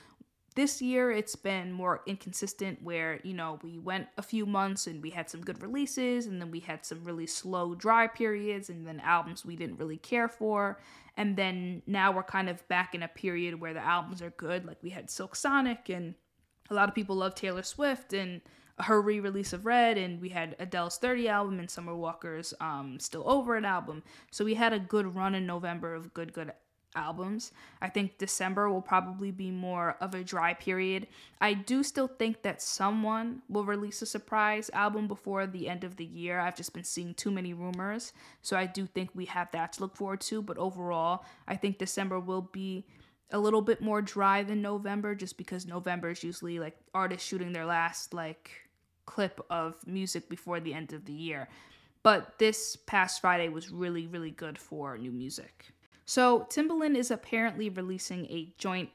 This 0.57 0.81
year, 0.81 1.11
it's 1.11 1.35
been 1.35 1.73
more 1.73 2.03
inconsistent 2.07 2.81
where, 2.81 3.21
you 3.25 3.35
know, 3.35 3.59
we 3.65 3.79
went 3.79 4.07
a 4.17 4.23
few 4.23 4.47
months 4.47 4.87
and 4.87 5.03
we 5.03 5.11
had 5.11 5.29
some 5.29 5.41
good 5.41 5.61
releases, 5.61 6.27
and 6.27 6.41
then 6.41 6.53
we 6.53 6.61
had 6.61 6.87
some 6.87 7.03
really 7.03 7.27
slow, 7.27 7.75
dry 7.75 8.07
periods, 8.07 8.71
and 8.71 8.87
then 8.87 9.01
albums 9.01 9.45
we 9.45 9.57
didn't 9.57 9.79
really 9.79 9.97
care 9.97 10.29
for. 10.29 10.79
And 11.17 11.37
then 11.37 11.83
now 11.89 12.13
we're 12.13 12.23
kind 12.23 12.49
of 12.49 12.67
back 12.69 12.95
in 12.95 13.03
a 13.03 13.09
period 13.09 13.61
where 13.61 13.75
the 13.75 13.85
albums 13.85 14.23
are 14.23 14.31
good. 14.31 14.65
Like 14.65 14.79
we 14.81 14.91
had 14.91 15.11
Silk 15.11 15.35
Sonic, 15.35 15.89
and 15.89 16.15
a 16.71 16.75
lot 16.75 16.89
of 16.89 16.95
people 16.95 17.17
love 17.17 17.35
Taylor 17.35 17.65
Swift, 17.65 18.13
and 18.13 18.41
her 18.81 19.01
re-release 19.01 19.53
of 19.53 19.67
Red, 19.67 19.99
and 19.99 20.21
we 20.21 20.29
had 20.29 20.57
Adele's 20.59 20.99
30 20.99 21.29
album 21.29 21.59
and 21.59 21.71
Summer 21.71 21.95
Walker's 21.95 22.53
um, 22.61 22.99
Still 22.99 23.29
Over 23.29 23.57
It 23.57 23.65
album. 23.65 24.03
So 24.31 24.45
we 24.45 24.55
had 24.55 24.73
a 24.73 24.81
good 24.81 25.15
run 25.15 25.35
in 25.35 25.47
November 25.47 25.95
of 25.95 26.13
good, 26.13 26.33
good 26.33 26.53
albums. 26.95 27.53
I 27.81 27.89
think 27.89 28.19
December 28.19 28.71
will 28.71 28.83
probably 28.83 29.31
be 29.31 29.51
more 29.51 29.97
of 30.01 30.15
a 30.15 30.25
dry 30.25 30.55
period. 30.55 31.07
I 31.41 31.55
do 31.55 31.83
still 31.83 32.09
think 32.09 32.43
that 32.43 32.63
someone 32.63 33.43
will 33.49 33.65
release 33.65 34.03
a 34.03 34.07
surprise 34.07 34.71
album 34.73 35.09
before 35.09 35.47
the 35.47 35.69
end 35.69 35.85
of 35.85 35.97
the 35.97 36.05
year. 36.05 36.41
I've 36.41 36.57
just 36.57 36.73
been 36.73 36.85
seeing 36.85 37.15
too 37.15 37.31
many 37.31 37.53
rumors. 37.55 38.13
So 38.43 38.57
I 38.57 38.67
do 38.67 38.87
think 38.87 39.11
we 39.15 39.27
have 39.27 39.51
that 39.53 39.75
to 39.75 39.81
look 39.81 39.97
forward 39.97 40.21
to. 40.23 40.43
But 40.43 40.59
overall, 40.59 41.25
I 41.47 41.57
think 41.57 41.79
December 41.79 42.21
will 42.21 42.49
be 42.53 42.87
a 43.31 43.39
little 43.39 43.63
bit 43.63 43.81
more 43.81 44.03
dry 44.03 44.43
than 44.43 44.63
November 44.63 45.15
just 45.15 45.37
because 45.37 45.67
November 45.67 46.11
is 46.11 46.23
usually 46.23 46.59
like 46.59 46.77
artists 46.95 47.27
shooting 47.27 47.53
their 47.53 47.67
last 47.67 48.15
like 48.15 48.51
clip 49.07 49.45
of 49.51 49.75
music 49.87 50.29
before 50.29 50.61
the 50.61 50.75
end 50.75 50.93
of 50.93 51.05
the 51.05 51.13
year. 51.13 51.49
But 52.03 52.39
this 52.39 52.77
past 52.77 53.21
Friday 53.21 53.49
was 53.49 53.71
really, 53.71 54.07
really 54.07 54.31
good 54.31 54.59
for 54.59 54.99
new 54.99 55.11
music. 55.11 55.73
So 56.07 56.47
Timbaland 56.51 56.97
is 56.97 57.11
apparently 57.11 57.69
releasing 57.69 58.27
a 58.27 58.53
joint 58.59 58.91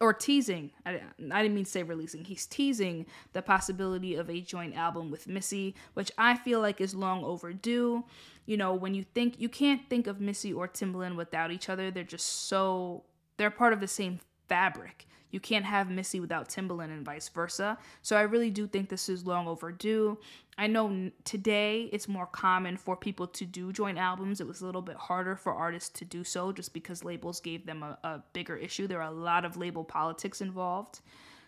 or 0.00 0.12
teasing. 0.12 0.70
I, 0.84 1.00
I 1.30 1.42
didn't 1.42 1.54
mean 1.54 1.64
to 1.64 1.70
say 1.70 1.82
releasing. 1.82 2.24
He's 2.24 2.46
teasing 2.46 3.06
the 3.32 3.42
possibility 3.42 4.16
of 4.16 4.28
a 4.28 4.40
joint 4.40 4.76
album 4.76 5.10
with 5.10 5.28
Missy, 5.28 5.74
which 5.94 6.10
I 6.18 6.36
feel 6.36 6.60
like 6.60 6.80
is 6.80 6.94
long 6.94 7.24
overdue. 7.24 8.04
You 8.46 8.56
know, 8.56 8.74
when 8.74 8.94
you 8.94 9.04
think 9.14 9.38
you 9.38 9.48
can't 9.48 9.88
think 9.88 10.06
of 10.06 10.20
Missy 10.20 10.52
or 10.52 10.66
Timbaland 10.66 11.16
without 11.16 11.50
each 11.52 11.68
other. 11.68 11.90
They're 11.90 12.04
just 12.04 12.48
so 12.48 13.04
they're 13.36 13.50
part 13.50 13.72
of 13.72 13.80
the 13.80 13.88
same 13.88 14.20
fabric. 14.52 15.06
You 15.30 15.40
can't 15.40 15.64
have 15.64 15.90
Missy 15.90 16.20
without 16.20 16.50
Timbaland 16.50 16.90
and 16.92 17.06
vice 17.06 17.30
versa. 17.30 17.78
So 18.02 18.16
I 18.16 18.22
really 18.22 18.50
do 18.50 18.66
think 18.66 18.90
this 18.90 19.08
is 19.08 19.26
long 19.26 19.48
overdue. 19.48 20.18
I 20.58 20.66
know 20.66 21.10
today 21.24 21.88
it's 21.90 22.06
more 22.06 22.26
common 22.26 22.76
for 22.76 22.94
people 22.94 23.26
to 23.28 23.46
do 23.46 23.72
joint 23.72 23.96
albums. 23.96 24.42
It 24.42 24.46
was 24.46 24.60
a 24.60 24.66
little 24.66 24.82
bit 24.82 24.96
harder 24.96 25.34
for 25.36 25.54
artists 25.54 25.88
to 26.00 26.04
do 26.04 26.22
so 26.22 26.52
just 26.52 26.74
because 26.74 27.02
labels 27.02 27.40
gave 27.40 27.64
them 27.64 27.82
a, 27.82 27.98
a 28.04 28.22
bigger 28.34 28.56
issue. 28.56 28.86
There 28.86 29.00
are 29.00 29.10
a 29.10 29.14
lot 29.30 29.46
of 29.46 29.56
label 29.56 29.84
politics 29.84 30.42
involved. 30.42 31.00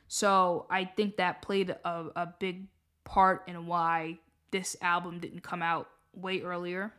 So 0.09 0.65
I 0.71 0.87
think 0.87 1.19
that 1.19 1.43
played 1.43 1.69
a, 1.69 2.07
a 2.17 2.35
big 2.41 2.69
part 3.05 3.43
in 3.47 3.67
why 3.67 4.17
this 4.51 4.79
album 4.81 5.19
didn't 5.19 5.43
come 5.43 5.61
out 5.61 5.91
way 6.15 6.41
earlier 6.41 6.95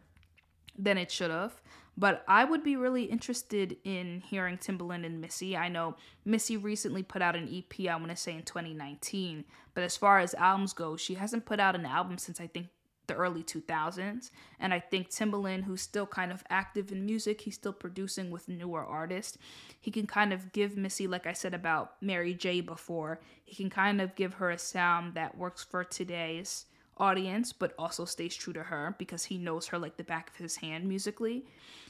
than 0.78 1.00
it 1.00 1.10
should 1.10 1.32
have. 1.32 1.60
But 1.98 2.24
I 2.28 2.44
would 2.44 2.64
be 2.64 2.76
really 2.76 3.04
interested 3.04 3.78
in 3.84 4.22
hearing 4.22 4.58
Timbaland 4.58 5.06
and 5.06 5.22
Missy. 5.22 5.56
I 5.56 5.70
know 5.70 5.96
Missy 6.26 6.58
recently 6.58 7.04
put 7.04 7.22
out 7.22 7.36
an 7.36 7.48
EP, 7.48 7.88
I 7.90 7.96
want 7.96 8.10
to 8.10 8.18
say 8.18 8.34
in 8.34 8.44
2019. 8.44 9.46
But 9.74 9.84
as 9.84 9.96
far 9.96 10.20
as 10.20 10.34
albums 10.34 10.74
go, 10.74 10.98
she 10.98 11.14
hasn't 11.16 11.46
put 11.46 11.60
out 11.60 11.76
an 11.76 11.86
album 11.86 12.18
since 12.18 12.42
I 12.42 12.48
think 12.48 12.68
the 13.08 13.14
early 13.14 13.44
2000s. 13.44 14.32
And 14.60 14.74
I 14.74 14.80
think 14.80 15.10
Timbaland, 15.10 15.64
who's 15.64 15.82
still 15.82 16.08
kind 16.08 16.32
of 16.32 16.44
active 16.50 16.92
in 16.92 17.06
music, 17.06 17.42
he's 17.42 17.56
still 17.56 17.74
producing 17.74 18.32
with 18.32 18.50
newer 18.50 18.84
artists. 18.84 19.38
He 19.80 19.92
can 19.92 20.08
kind 20.08 20.34
of 20.34 20.52
give 20.52 20.76
Missy, 20.76 21.08
like 21.08 21.28
I 21.28 21.34
said 21.34 21.54
about 21.54 22.02
Mary 22.02 22.34
J 22.34 22.62
before, 22.62 23.20
he 23.44 23.56
can 23.56 23.70
kind 23.70 24.02
of 24.02 24.16
give 24.16 24.36
her 24.36 24.50
a 24.50 24.58
sound 24.58 25.14
that 25.14 25.38
works 25.38 25.64
for 25.64 25.84
today's 25.84 26.66
audience, 26.98 27.54
but 27.54 27.74
also 27.78 28.06
stays 28.06 28.36
true 28.36 28.54
to 28.54 28.64
her 28.64 28.96
because 28.98 29.26
he 29.26 29.38
knows 29.38 29.68
her 29.68 29.78
like 29.78 29.98
the 29.98 30.04
back 30.04 30.30
of 30.30 30.36
his 30.38 30.56
hand 30.58 30.86
musically. 30.88 31.46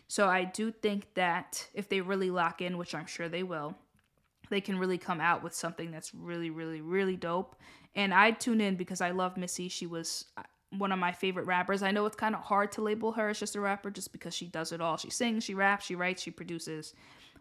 So 0.08 0.28
I 0.28 0.44
do 0.44 0.72
think 0.72 1.13
that 1.15 1.68
if 1.74 1.89
they 1.89 2.02
really 2.02 2.30
lock 2.30 2.62
in, 2.62 2.78
which 2.78 2.94
I'm 2.94 3.06
sure 3.06 3.30
they 3.30 3.44
will, 3.44 3.76
they 4.50 4.62
can 4.62 4.78
really 4.78 4.98
come 4.98 5.20
out 5.20 5.44
with 5.44 5.54
something 5.54 5.91
that's 5.91 6.13
really, 6.13 6.50
really, 6.50 6.82
really 6.82 7.15
dope. 7.15 7.56
And 7.96 8.13
I 8.13 8.32
tune 8.32 8.62
in 8.62 8.76
because 8.76 9.02
I 9.02 9.12
love 9.12 9.38
Missy. 9.38 9.70
She 9.70 9.88
was 9.88 10.26
uh, 10.38 10.44
one 10.78 10.91
of 10.91 11.00
my 11.00 11.12
favorite 11.12 11.46
rappers. 11.46 11.82
I 11.82 11.91
know 11.91 12.06
it's 12.06 12.15
kind 12.15 12.36
of 12.36 12.41
hard 12.41 12.72
to 12.74 12.82
label 12.82 13.13
her 13.13 13.30
as 13.30 13.39
just 13.39 13.56
a 13.56 13.62
rapper 13.62 13.89
just 13.89 14.12
because 14.12 14.36
she 14.36 14.48
does 14.48 14.72
it 14.72 14.82
all. 14.82 14.98
She 14.98 15.10
sings, 15.10 15.44
she 15.44 15.56
raps, 15.56 15.86
she 15.86 15.96
writes, 15.96 16.22
she 16.22 16.32
produces. 16.32 16.94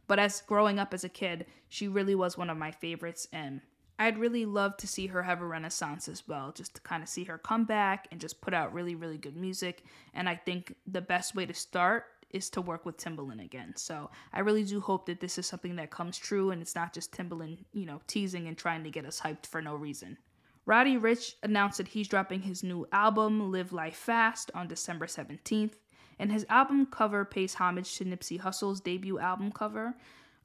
But 0.07 0.19
as 0.19 0.43
growing 0.43 0.79
up 0.79 0.95
as 0.95 1.05
a 1.05 1.09
kid, 1.09 1.47
she 1.69 1.89
really 1.89 2.15
was 2.15 2.39
one 2.39 2.51
of 2.51 2.59
my 2.59 2.71
favorites 2.71 3.27
and 3.33 3.61
I'd 3.99 4.19
really 4.19 4.45
love 4.45 4.77
to 4.79 4.89
see 4.89 5.07
her 5.09 5.23
have 5.23 5.41
a 5.41 5.47
renaissance 5.47 6.09
as 6.09 6.27
well, 6.27 6.53
just 6.53 6.75
to 6.75 6.81
kind 6.81 7.03
of 7.03 7.09
see 7.09 7.25
her 7.25 7.39
come 7.39 7.65
back 7.65 8.09
and 8.11 8.21
just 8.21 8.41
put 8.41 8.53
out 8.53 8.75
really, 8.75 8.95
really 8.95 9.19
good 9.19 9.37
music. 9.37 9.85
And 10.15 10.29
I 10.29 10.35
think 10.35 10.75
the 10.87 11.01
best 11.01 11.35
way 11.35 11.47
to 11.47 11.55
start 11.55 12.07
is 12.31 12.51
to 12.51 12.61
work 12.61 12.85
with 12.85 12.97
Timbaland 12.97 13.43
again. 13.43 13.73
So 13.77 14.11
I 14.33 14.41
really 14.41 14.65
do 14.65 14.81
hope 14.81 15.07
that 15.07 15.21
this 15.21 15.39
is 15.39 15.47
something 15.47 15.77
that 15.77 15.93
comes 15.93 16.19
true 16.19 16.51
and 16.51 16.61
it's 16.61 16.75
not 16.75 16.93
just 16.93 17.13
Timbaland, 17.13 17.59
you 17.73 17.87
know, 17.87 18.01
teasing 18.09 18.49
and 18.49 18.59
trying 18.59 18.83
to 18.83 18.91
get 18.91 19.07
us 19.07 19.21
hyped 19.21 19.47
for 19.47 19.63
no 19.63 19.77
reason. 19.77 20.19
Roddy 20.67 20.97
Ricch 20.97 21.35
announced 21.45 21.79
that 21.79 21.89
he's 21.89 22.09
dropping 22.09 22.43
his 22.43 22.65
new 22.65 22.89
album, 22.91 23.53
Live 23.53 23.73
Life 23.73 23.97
Fast, 23.97 24.51
on 24.55 24.67
December 24.67 25.07
17th. 25.07 25.75
And 26.19 26.33
his 26.33 26.47
album 26.49 26.87
cover 26.87 27.25
pays 27.25 27.55
homage 27.55 27.97
to 27.97 28.05
Nipsey 28.05 28.41
Hussle's 28.41 28.81
debut 28.81 29.19
album 29.19 29.53
cover. 29.53 29.95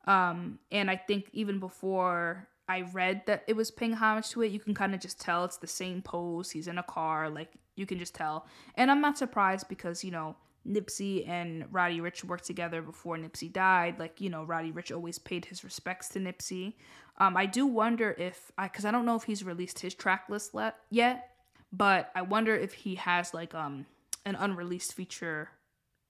Um, 0.05 0.59
and 0.71 0.91
I 0.91 0.95
think 0.95 1.29
even 1.33 1.59
before 1.59 2.47
I 2.69 2.81
read 2.81 3.23
that 3.25 3.43
it 3.47 3.55
was 3.55 3.71
paying 3.71 3.93
homage 3.93 4.29
to 4.29 4.43
it, 4.43 4.51
you 4.51 4.59
can 4.59 4.75
kind 4.75 4.93
of 4.93 5.01
just 5.01 5.19
tell 5.19 5.43
it's 5.43 5.57
the 5.57 5.67
same 5.67 6.03
pose. 6.03 6.51
He's 6.51 6.67
in 6.67 6.77
a 6.77 6.83
car, 6.83 7.27
like 7.29 7.49
you 7.75 7.87
can 7.87 7.97
just 7.97 8.13
tell. 8.13 8.45
And 8.75 8.91
I'm 8.91 9.01
not 9.01 9.17
surprised 9.17 9.67
because, 9.67 10.03
you 10.03 10.11
know, 10.11 10.35
Nipsey 10.67 11.27
and 11.27 11.65
Roddy 11.71 11.99
Ricch 11.99 12.23
worked 12.23 12.45
together 12.45 12.83
before 12.83 13.17
Nipsey 13.17 13.51
died. 13.51 13.97
Like, 13.97 14.21
you 14.21 14.29
know, 14.29 14.43
Roddy 14.43 14.71
Ricch 14.71 14.95
always 14.95 15.17
paid 15.17 15.45
his 15.45 15.63
respects 15.63 16.09
to 16.09 16.19
Nipsey. 16.19 16.75
Um, 17.17 17.35
I 17.35 17.47
do 17.47 17.65
wonder 17.65 18.15
if, 18.19 18.51
I, 18.55 18.67
cause 18.67 18.85
I 18.85 18.91
don't 18.91 19.05
know 19.05 19.15
if 19.15 19.23
he's 19.23 19.43
released 19.43 19.79
his 19.79 19.95
track 19.95 20.25
list 20.29 20.53
le- 20.53 20.75
yet, 20.91 21.31
but 21.73 22.11
I 22.13 22.21
wonder 22.21 22.55
if 22.55 22.73
he 22.73 22.95
has 22.95 23.33
like 23.33 23.55
um 23.55 23.87
an 24.25 24.35
unreleased 24.35 24.93
feature 24.93 25.49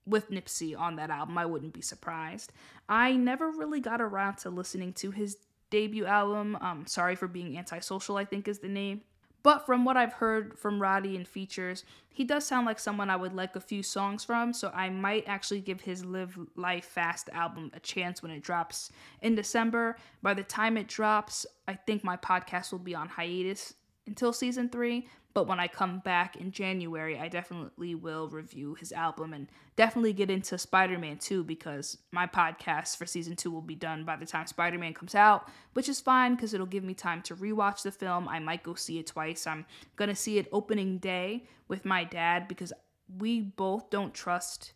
with 0.05 0.29
Nipsey 0.29 0.77
on 0.77 0.97
that 0.97 1.09
album. 1.09 1.37
I 1.37 1.45
wouldn't 1.45 1.73
be 1.73 1.81
surprised. 1.81 2.51
I 2.89 3.13
never 3.13 3.49
really 3.49 3.79
got 3.79 4.01
around 4.01 4.37
to 4.39 4.49
listening 4.49 4.93
to 4.93 5.11
his 5.11 5.37
debut 5.69 6.05
album. 6.05 6.57
Um, 6.61 6.85
Sorry 6.87 7.15
for 7.15 7.27
Being 7.27 7.57
Antisocial, 7.57 8.17
I 8.17 8.25
think 8.25 8.47
is 8.47 8.59
the 8.59 8.67
name. 8.67 9.01
But 9.41 9.65
from 9.65 9.85
what 9.85 9.95
I've 9.95 10.13
heard 10.13 10.57
from 10.57 10.81
Roddy 10.81 11.15
and 11.15 11.27
features, 11.27 11.85
he 12.09 12.25
does 12.25 12.45
sound 12.45 12.65
like 12.65 12.77
someone 12.77 13.09
I 13.09 13.15
would 13.15 13.33
like 13.33 13.55
a 13.55 13.61
few 13.61 13.81
songs 13.81 14.25
from, 14.25 14.51
so 14.51 14.69
I 14.75 14.89
might 14.89 15.23
actually 15.27 15.61
give 15.61 15.79
his 15.79 16.03
Live 16.03 16.37
Life 16.57 16.85
Fast 16.85 17.29
album 17.31 17.71
a 17.73 17.79
chance 17.79 18.21
when 18.21 18.33
it 18.33 18.43
drops 18.43 18.91
in 19.21 19.35
December. 19.35 19.95
By 20.21 20.33
the 20.33 20.43
time 20.43 20.75
it 20.75 20.87
drops, 20.87 21.45
I 21.69 21.75
think 21.75 22.03
my 22.03 22.17
podcast 22.17 22.73
will 22.73 22.79
be 22.79 22.95
on 22.95 23.07
hiatus 23.07 23.75
until 24.09 24.33
season 24.33 24.69
three, 24.69 25.07
but 25.33 25.47
when 25.47 25.59
I 25.59 25.67
come 25.67 25.99
back 25.99 26.35
in 26.35 26.51
January, 26.51 27.17
I 27.19 27.27
definitely 27.27 27.93
will 27.95 28.27
review 28.27 28.73
his 28.73 28.91
album 28.91 29.33
and 29.33 29.47
definitely 29.75 30.11
get 30.11 30.31
into 30.31 30.57
Spider 30.57 30.97
Man 30.97 31.17
2 31.17 31.43
because 31.43 31.97
my 32.11 32.25
podcast 32.25 32.97
for 32.97 33.05
season 33.05 33.35
2 33.35 33.51
will 33.51 33.61
be 33.61 33.75
done 33.75 34.03
by 34.03 34.15
the 34.15 34.25
time 34.25 34.47
Spider 34.47 34.79
Man 34.79 34.93
comes 34.93 35.15
out, 35.15 35.47
which 35.73 35.87
is 35.87 36.01
fine 36.01 36.35
because 36.35 36.53
it'll 36.53 36.65
give 36.65 36.83
me 36.83 36.93
time 36.93 37.21
to 37.21 37.35
rewatch 37.35 37.83
the 37.83 37.91
film. 37.91 38.27
I 38.27 38.39
might 38.39 38.63
go 38.63 38.73
see 38.73 38.99
it 38.99 39.07
twice. 39.07 39.45
I'm 39.45 39.65
going 39.95 40.09
to 40.09 40.15
see 40.15 40.39
it 40.39 40.49
opening 40.51 40.97
day 40.97 41.45
with 41.67 41.85
my 41.85 42.03
dad 42.03 42.47
because 42.47 42.73
we 43.17 43.41
both 43.41 43.89
don't 43.89 44.13
trust 44.13 44.73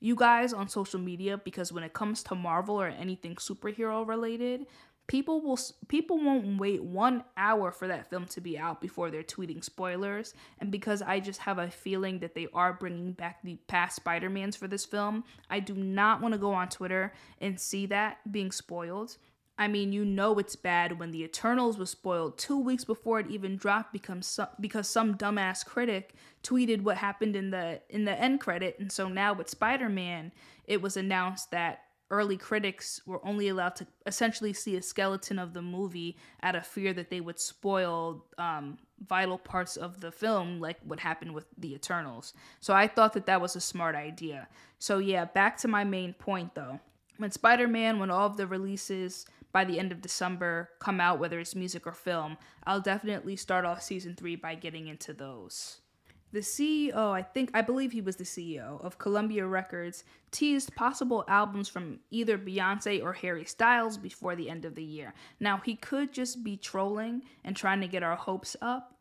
you 0.00 0.14
guys 0.14 0.52
on 0.52 0.68
social 0.68 1.00
media 1.00 1.38
because 1.38 1.72
when 1.72 1.82
it 1.82 1.92
comes 1.92 2.22
to 2.22 2.34
Marvel 2.34 2.80
or 2.80 2.86
anything 2.86 3.34
superhero 3.36 4.06
related, 4.06 4.66
people 5.08 5.40
will 5.40 5.58
people 5.88 6.18
won't 6.18 6.58
wait 6.60 6.82
1 6.82 7.24
hour 7.36 7.72
for 7.72 7.88
that 7.88 8.08
film 8.08 8.26
to 8.26 8.40
be 8.40 8.56
out 8.56 8.80
before 8.80 9.10
they're 9.10 9.24
tweeting 9.24 9.64
spoilers 9.64 10.34
and 10.60 10.70
because 10.70 11.02
I 11.02 11.18
just 11.18 11.40
have 11.40 11.58
a 11.58 11.70
feeling 11.70 12.20
that 12.20 12.34
they 12.34 12.46
are 12.54 12.72
bringing 12.72 13.12
back 13.12 13.42
the 13.42 13.56
past 13.66 13.96
Spider-Mans 13.96 14.54
for 14.54 14.68
this 14.68 14.84
film, 14.84 15.24
I 15.50 15.58
do 15.58 15.74
not 15.74 16.20
want 16.20 16.34
to 16.34 16.38
go 16.38 16.52
on 16.52 16.68
Twitter 16.68 17.12
and 17.40 17.58
see 17.58 17.86
that 17.86 18.18
being 18.30 18.52
spoiled. 18.52 19.16
I 19.60 19.66
mean, 19.66 19.92
you 19.92 20.04
know 20.04 20.38
it's 20.38 20.54
bad 20.54 21.00
when 21.00 21.10
the 21.10 21.24
Eternals 21.24 21.78
was 21.78 21.90
spoiled 21.90 22.38
2 22.38 22.60
weeks 22.60 22.84
before 22.84 23.18
it 23.18 23.28
even 23.28 23.56
dropped 23.56 23.92
because 23.92 24.26
some, 24.26 24.48
because 24.60 24.88
some 24.88 25.16
dumbass 25.16 25.66
critic 25.66 26.14
tweeted 26.44 26.82
what 26.82 26.98
happened 26.98 27.34
in 27.34 27.50
the 27.50 27.80
in 27.88 28.04
the 28.04 28.12
end 28.12 28.40
credit 28.40 28.78
and 28.78 28.92
so 28.92 29.08
now 29.08 29.32
with 29.32 29.48
Spider-Man, 29.48 30.32
it 30.66 30.80
was 30.80 30.96
announced 30.96 31.50
that 31.50 31.80
early 32.10 32.36
critics 32.36 33.02
were 33.06 33.24
only 33.24 33.48
allowed 33.48 33.76
to 33.76 33.86
essentially 34.06 34.52
see 34.52 34.76
a 34.76 34.82
skeleton 34.82 35.38
of 35.38 35.52
the 35.52 35.62
movie 35.62 36.16
out 36.42 36.56
of 36.56 36.66
fear 36.66 36.92
that 36.94 37.10
they 37.10 37.20
would 37.20 37.38
spoil 37.38 38.24
um, 38.38 38.78
vital 39.06 39.38
parts 39.38 39.76
of 39.76 40.00
the 40.00 40.10
film, 40.10 40.60
like 40.60 40.78
what 40.84 41.00
happened 41.00 41.34
with 41.34 41.46
the 41.58 41.74
Eternals. 41.74 42.32
So 42.60 42.74
I 42.74 42.86
thought 42.88 43.12
that 43.12 43.26
that 43.26 43.40
was 43.40 43.56
a 43.56 43.60
smart 43.60 43.94
idea. 43.94 44.48
So, 44.78 44.98
yeah, 44.98 45.26
back 45.26 45.56
to 45.58 45.68
my 45.68 45.84
main 45.84 46.14
point 46.14 46.54
though. 46.54 46.80
When 47.18 47.30
Spider 47.30 47.68
Man, 47.68 47.98
when 47.98 48.10
all 48.10 48.26
of 48.26 48.36
the 48.36 48.46
releases 48.46 49.26
by 49.52 49.64
the 49.64 49.78
end 49.78 49.92
of 49.92 50.00
December 50.00 50.70
come 50.78 51.00
out, 51.00 51.18
whether 51.18 51.40
it's 51.40 51.54
music 51.54 51.86
or 51.86 51.92
film, 51.92 52.36
I'll 52.64 52.80
definitely 52.80 53.36
start 53.36 53.64
off 53.64 53.82
season 53.82 54.14
three 54.14 54.36
by 54.36 54.54
getting 54.54 54.88
into 54.88 55.12
those. 55.12 55.80
The 56.30 56.40
CEO, 56.40 57.12
I 57.12 57.22
think, 57.22 57.50
I 57.54 57.62
believe 57.62 57.92
he 57.92 58.02
was 58.02 58.16
the 58.16 58.24
CEO 58.24 58.84
of 58.84 58.98
Columbia 58.98 59.46
Records, 59.46 60.04
teased 60.30 60.74
possible 60.74 61.24
albums 61.26 61.68
from 61.68 62.00
either 62.10 62.36
Beyonce 62.36 63.02
or 63.02 63.14
Harry 63.14 63.46
Styles 63.46 63.96
before 63.96 64.36
the 64.36 64.50
end 64.50 64.66
of 64.66 64.74
the 64.74 64.84
year. 64.84 65.14
Now, 65.40 65.62
he 65.64 65.74
could 65.74 66.12
just 66.12 66.44
be 66.44 66.58
trolling 66.58 67.22
and 67.44 67.56
trying 67.56 67.80
to 67.80 67.88
get 67.88 68.02
our 68.02 68.16
hopes 68.16 68.56
up. 68.60 68.94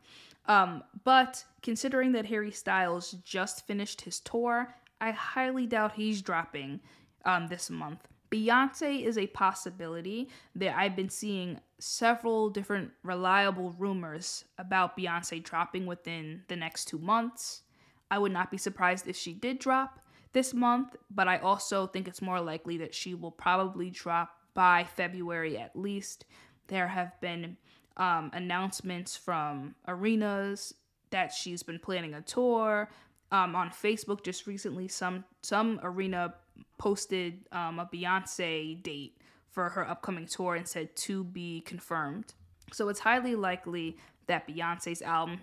Um, 0.46 0.84
but 1.04 1.44
considering 1.62 2.14
that 2.14 2.26
Harry 2.28 2.52
Styles 2.52 3.12
just 3.26 3.68
finished 3.68 4.02
his 4.02 4.22
tour, 4.22 4.74
I 5.02 5.12
highly 5.12 5.68
doubt 5.68 5.94
he's 5.94 6.22
dropping 6.22 6.80
um, 7.26 7.48
this 7.48 7.70
month. 7.70 8.08
Beyonce 8.32 9.04
is 9.04 9.18
a 9.18 9.28
possibility 9.28 10.30
that 10.56 10.78
I've 10.78 10.96
been 10.96 11.10
seeing 11.10 11.60
several 11.80 12.50
different 12.50 12.92
reliable 13.04 13.74
rumors 13.78 14.46
about 14.58 14.98
Beyonce 14.98 15.44
dropping 15.44 15.86
within 15.86 16.42
the 16.48 16.56
next 16.56 16.86
two 16.86 16.98
months. 16.98 17.64
I 18.10 18.20
would 18.20 18.32
not 18.32 18.52
be 18.52 18.58
surprised 18.58 19.08
if 19.08 19.16
she 19.16 19.34
did 19.34 19.60
drop 19.60 20.00
this 20.34 20.54
month, 20.54 20.96
but 21.10 21.28
I 21.28 21.38
also 21.38 21.88
think 21.88 22.08
it's 22.08 22.22
more 22.22 22.42
likely 22.42 22.78
that 22.78 22.94
she 22.94 23.14
will 23.14 23.32
probably 23.32 23.90
drop 23.90 24.32
by 24.54 24.84
February 24.84 25.58
at 25.58 25.76
least. 25.76 26.26
There 26.68 26.88
have 26.88 27.20
been 27.22 27.58
um, 27.96 28.32
announcements 28.34 29.16
from 29.16 29.76
arenas 29.88 30.74
that 31.12 31.32
she's 31.32 31.64
been 31.64 31.80
planning 31.80 32.14
a 32.14 32.22
tour. 32.22 32.90
Um, 33.32 33.56
on 33.56 33.70
Facebook 33.70 34.24
just 34.24 34.48
recently, 34.48 34.88
some 34.88 35.26
some 35.42 35.80
arena 35.84 36.34
posted 36.78 37.46
um, 37.52 37.80
a 37.80 37.86
Beyonce 37.86 38.82
date 38.82 39.18
for 39.50 39.70
her 39.70 39.88
upcoming 39.88 40.28
tour 40.28 40.56
and 40.56 40.68
said 40.68 40.96
to 40.96 41.24
be 41.24 41.62
confirmed. 41.62 42.34
So 42.74 42.90
it's 42.90 43.00
highly 43.00 43.36
likely 43.36 43.98
that 44.28 44.48
Beyonce's 44.48 45.02
album 45.02 45.40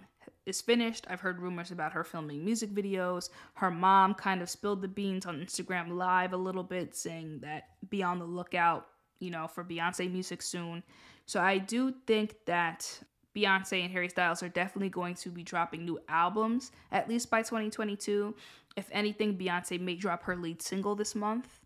is 0.46 0.60
finished. 0.60 1.06
I've 1.08 1.20
heard 1.20 1.40
rumors 1.40 1.70
about 1.70 1.92
her 1.92 2.04
filming 2.04 2.44
music 2.44 2.70
videos. 2.70 3.30
Her 3.54 3.70
mom 3.70 4.14
kind 4.14 4.42
of 4.42 4.50
spilled 4.50 4.82
the 4.82 4.88
beans 4.88 5.26
on 5.26 5.40
Instagram 5.40 5.96
Live 5.96 6.32
a 6.32 6.36
little 6.36 6.62
bit, 6.62 6.94
saying 6.94 7.40
that 7.40 7.68
be 7.88 8.02
on 8.02 8.18
the 8.18 8.24
lookout, 8.24 8.86
you 9.20 9.30
know, 9.30 9.48
for 9.48 9.64
Beyonce 9.64 10.10
music 10.10 10.42
soon. 10.42 10.82
So 11.26 11.40
I 11.40 11.58
do 11.58 11.94
think 12.06 12.36
that 12.46 13.00
Beyonce 13.34 13.82
and 13.82 13.92
Harry 13.92 14.08
Styles 14.08 14.42
are 14.42 14.48
definitely 14.48 14.88
going 14.88 15.14
to 15.16 15.30
be 15.30 15.42
dropping 15.42 15.84
new 15.84 15.98
albums, 16.08 16.70
at 16.92 17.08
least 17.08 17.30
by 17.30 17.42
2022. 17.42 18.34
If 18.76 18.88
anything, 18.92 19.36
Beyonce 19.36 19.80
may 19.80 19.96
drop 19.96 20.22
her 20.24 20.36
lead 20.36 20.62
single 20.62 20.94
this 20.94 21.14
month 21.14 21.60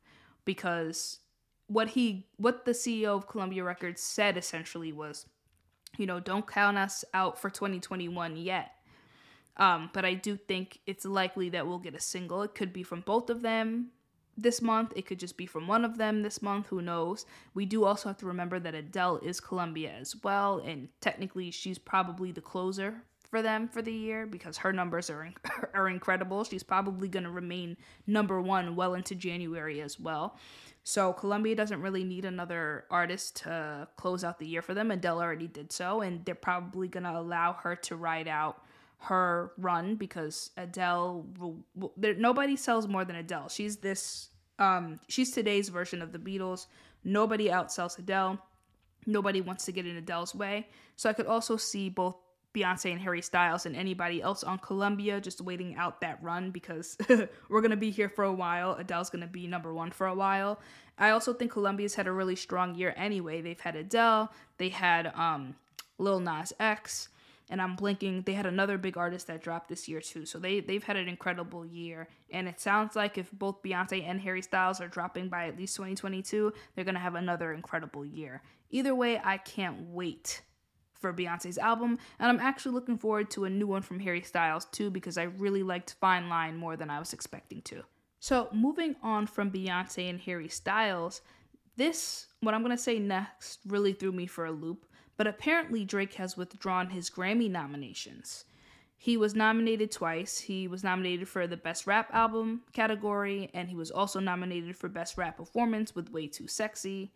because 0.45 1.19
what 1.67 1.91
he 1.91 2.27
what 2.37 2.65
the 2.65 2.73
CEO 2.73 3.17
of 3.17 3.29
Columbia 3.29 3.65
Records 3.65 4.01
said 4.01 4.37
essentially 4.37 4.93
was, 4.93 5.27
you 5.99 6.07
know, 6.07 6.21
don't 6.21 6.47
count 6.47 6.79
us 6.79 7.05
out 7.13 7.39
for 7.39 7.51
2021 7.51 8.37
yet. 8.37 8.73
Um, 9.59 9.91
but 9.93 10.05
I 10.05 10.15
do 10.15 10.37
think 10.37 10.79
it's 10.87 11.05
likely 11.05 11.49
that 11.51 11.67
we'll 11.67 11.79
get 11.79 11.95
a 11.95 12.01
single. 12.01 12.43
It 12.43 12.55
could 12.55 12.73
be 12.73 12.83
from 12.83 13.01
both 13.01 13.29
of 13.29 13.43
them 13.43 13.89
this 14.43 14.63
month. 14.63 14.93
It 14.97 15.07
could 15.07 15.19
just 15.19 15.37
be 15.37 15.47
from 15.47 15.67
one 15.67 15.85
of 15.85 15.99
them 15.99 16.23
this 16.23 16.41
month. 16.41 16.69
Who 16.69 16.81
knows? 16.81 17.27
We 17.55 17.67
do 17.67 17.85
also 17.85 18.09
have 18.09 18.19
to 18.19 18.27
remember 18.27 18.59
that 18.61 18.75
Adele 18.75 19.19
is 19.19 19.41
Columbia 19.41 19.93
as 19.99 20.17
well, 20.23 20.59
and 20.59 20.89
technically 21.01 21.51
she's 21.51 21.79
probably 21.79 22.33
the 22.33 22.41
closer 22.41 23.03
for 23.31 23.43
them 23.43 23.69
for 23.69 23.83
the 23.83 23.93
year 23.93 24.27
because 24.27 24.57
her 24.57 24.73
numbers 24.73 25.11
are 25.11 25.31
are 25.75 25.89
incredible. 25.89 26.45
She's 26.45 26.63
probably 26.63 27.09
going 27.09 27.25
to 27.25 27.31
remain 27.31 27.77
number 28.07 28.41
1 28.41 28.75
well 28.75 28.95
into 28.95 29.15
January 29.15 29.81
as 29.81 30.01
well. 30.01 30.39
So 30.85 31.13
Columbia 31.13 31.55
doesn't 31.55 31.83
really 31.83 32.05
need 32.05 32.25
another 32.25 32.87
artist 32.91 33.37
to 33.43 33.89
close 33.97 34.25
out 34.25 34.39
the 34.39 34.47
year 34.47 34.63
for 34.63 34.73
them. 34.73 34.91
Adele 34.91 35.21
already 35.21 35.47
did 35.47 35.71
so 35.71 36.01
and 36.01 36.25
they're 36.25 36.35
probably 36.35 36.89
going 36.89 37.05
to 37.05 37.19
allow 37.19 37.53
her 37.53 37.77
to 37.77 37.97
ride 37.97 38.29
out 38.29 38.63
her 39.01 39.53
run 39.59 39.95
because 39.95 40.51
Adele 40.57 41.27
will, 41.39 41.57
will, 41.77 41.93
there, 41.97 42.15
nobody 42.15 42.57
sells 42.57 42.89
more 42.89 43.05
than 43.05 43.17
Adele. 43.17 43.49
She's 43.49 43.77
this 43.77 44.31
um 44.59 44.99
she's 45.09 45.31
today's 45.31 45.69
version 45.69 46.03
of 46.03 46.13
the 46.13 46.19
Beatles. 46.19 46.67
Nobody 47.05 47.49
outsells 47.49 47.99
Adele. 47.99 48.39
Nobody 49.07 49.41
wants 49.41 49.65
to 49.67 49.73
get 49.73 49.87
in 49.87 49.97
Adele's 49.97 50.35
way. 50.35 50.67
So 50.97 51.09
I 51.09 51.13
could 51.13 51.27
also 51.27 51.57
see 51.57 51.89
both 51.89 52.17
Beyonce 52.55 52.91
and 52.91 53.01
Harry 53.01 53.23
Styles 53.23 53.67
and 53.67 53.77
anybody 53.77 54.21
else 54.21 54.43
on 54.43 54.59
Columbia 54.59 55.21
just 55.21 55.41
waiting 55.41 55.77
out 55.77 56.01
that 56.01 56.19
run 56.23 56.51
because 56.51 56.97
we're 57.49 57.61
going 57.61 57.71
to 57.71 57.77
be 57.77 57.91
here 57.91 58.09
for 58.09 58.25
a 58.25 58.33
while. 58.33 58.75
Adele's 58.75 59.11
going 59.11 59.23
to 59.23 59.29
be 59.29 59.47
number 59.47 59.73
1 59.73 59.91
for 59.93 60.07
a 60.07 60.15
while. 60.15 60.61
I 60.99 61.11
also 61.11 61.33
think 61.33 61.53
Columbia's 61.53 61.95
had 61.95 62.07
a 62.07 62.13
really 62.13 62.37
strong 62.37 62.75
year 62.75 62.93
anyway. 62.97 63.41
They've 63.43 63.61
had 63.61 63.77
Adele, 63.77 64.33
they 64.57 64.71
had 64.71 65.13
um 65.15 65.55
Lil 65.99 66.21
Nas 66.21 66.53
X, 66.59 67.09
and 67.51 67.63
I'm 67.63 67.77
blinking. 67.77 68.23
They 68.23 68.35
had 68.35 68.47
another 68.47 68.79
big 68.79 68.97
artist 68.97 69.27
that 69.27 69.43
dropped 69.43 69.69
this 69.69 69.89
year 69.89 70.01
too. 70.01 70.27
So 70.27 70.39
they 70.39 70.61
they've 70.61 70.83
had 70.83 70.97
an 70.97 71.09
incredible 71.09 71.65
year. 71.65 72.09
And 72.31 72.49
it 72.49 72.61
sounds 72.61 72.97
like 72.97 73.19
if 73.19 73.31
both 73.33 73.63
Beyonce 73.63 74.05
and 74.07 74.21
Harry 74.21 74.43
Styles 74.43 74.81
are 74.81 74.89
dropping 74.89 75.29
by 75.29 75.49
at 75.49 75.57
least 75.57 75.77
2022, 75.77 76.53
they're 76.75 76.85
going 76.85 76.95
to 76.95 77.01
have 77.01 77.15
another 77.15 77.53
incredible 77.53 78.05
year. 78.05 78.43
Either 78.71 78.95
way, 78.95 79.21
I 79.23 79.39
can't 79.39 79.81
wait 79.89 80.43
for 80.93 81.13
Beyonce's 81.13 81.59
album, 81.59 81.97
and 82.19 82.29
I'm 82.29 82.41
actually 82.41 82.73
looking 82.73 82.99
forward 82.99 83.31
to 83.31 83.45
a 83.45 83.51
new 83.51 83.69
one 83.69 83.83
from 83.83 84.01
Harry 84.01 84.23
Styles 84.23 84.65
too 84.67 84.91
because 84.91 85.17
I 85.17 85.25
really 85.25 85.63
liked 85.63 85.95
Fine 86.01 86.29
Line 86.29 86.57
more 86.57 86.77
than 86.77 86.91
I 86.91 86.99
was 86.99 87.13
expecting 87.13 87.63
to. 87.63 87.85
So, 88.21 88.49
moving 88.53 88.97
on 89.01 89.29
from 89.29 89.53
Beyonce 89.53 90.11
and 90.11 90.21
Harry 90.21 90.49
Styles, 90.49 91.23
this 91.77 92.27
what 92.41 92.55
I'm 92.55 92.65
to 92.69 92.77
say 92.77 92.99
next 92.99 93.61
really 93.67 93.93
threw 93.93 94.11
me 94.11 94.27
for 94.27 94.47
a 94.47 94.51
loop 94.51 94.87
but 95.19 95.27
apparently 95.27 95.85
Drake 95.85 96.15
has 96.15 96.37
withdrawn 96.37 96.91
his 96.91 97.11
Grammy 97.11 97.51
nominations. 97.51 98.45
He 98.97 99.17
was 99.17 99.35
nominated 99.35 99.91
twice. 99.91 100.39
He 100.39 100.67
was 100.67 100.83
nominated 100.83 101.29
for 101.29 101.47
the 101.47 101.57
Best 101.57 101.87
Rap 101.87 102.09
Album 102.13 102.63
category, 102.73 103.51
and 103.53 103.69
he 103.69 103.77
was 103.77 103.91
also 103.91 104.21
nominated 104.21 104.77
for 104.77 104.89
Best 104.89 105.19
Rap 105.19 105.37
Performance 105.37 105.95
with 105.95 106.11
Way 106.11 106.29
Too 106.29 106.49
Sexy. 106.49 107.13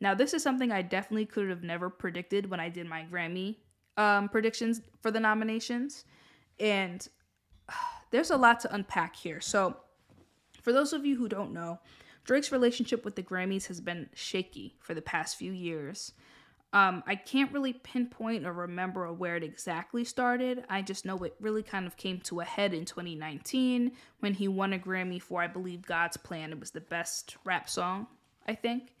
Now, 0.00 0.14
this 0.14 0.32
is 0.32 0.42
something 0.42 0.70
I 0.70 0.82
definitely 0.82 1.26
could 1.26 1.48
have 1.48 1.64
never 1.64 1.90
predicted 1.90 2.50
when 2.50 2.60
I 2.60 2.68
did 2.68 2.86
my 2.86 3.06
Grammy 3.10 3.56
um, 3.96 4.28
predictions 4.28 4.80
for 5.00 5.10
the 5.10 5.20
nominations. 5.20 6.04
And 6.60 7.06
uh, 7.68 7.72
there's 8.10 8.30
a 8.30 8.36
lot 8.36 8.60
to 8.60 8.74
unpack 8.74 9.16
here. 9.16 9.40
So, 9.40 9.76
for 10.62 10.72
those 10.72 10.92
of 10.92 11.04
you 11.04 11.16
who 11.16 11.28
don't 11.28 11.52
know, 11.52 11.80
Drake's 12.24 12.52
relationship 12.52 13.04
with 13.04 13.16
the 13.16 13.22
Grammys 13.22 13.66
has 13.68 13.80
been 13.80 14.10
shaky 14.14 14.76
for 14.80 14.92
the 14.92 15.02
past 15.02 15.36
few 15.36 15.52
years. 15.52 16.12
Um, 16.72 17.02
I 17.06 17.14
can't 17.14 17.52
really 17.52 17.72
pinpoint 17.72 18.44
or 18.44 18.52
remember 18.52 19.10
where 19.12 19.36
it 19.36 19.42
exactly 19.42 20.04
started. 20.04 20.64
I 20.68 20.82
just 20.82 21.06
know 21.06 21.16
it 21.18 21.34
really 21.40 21.62
kind 21.62 21.86
of 21.86 21.96
came 21.96 22.20
to 22.22 22.40
a 22.40 22.44
head 22.44 22.74
in 22.74 22.84
2019 22.84 23.92
when 24.20 24.34
he 24.34 24.48
won 24.48 24.74
a 24.74 24.78
Grammy 24.78 25.20
for, 25.20 25.40
I 25.40 25.46
believe, 25.46 25.86
God's 25.86 26.18
Plan. 26.18 26.52
It 26.52 26.60
was 26.60 26.72
the 26.72 26.82
best 26.82 27.36
rap 27.44 27.70
song, 27.70 28.06
I 28.46 28.54
think. 28.54 28.94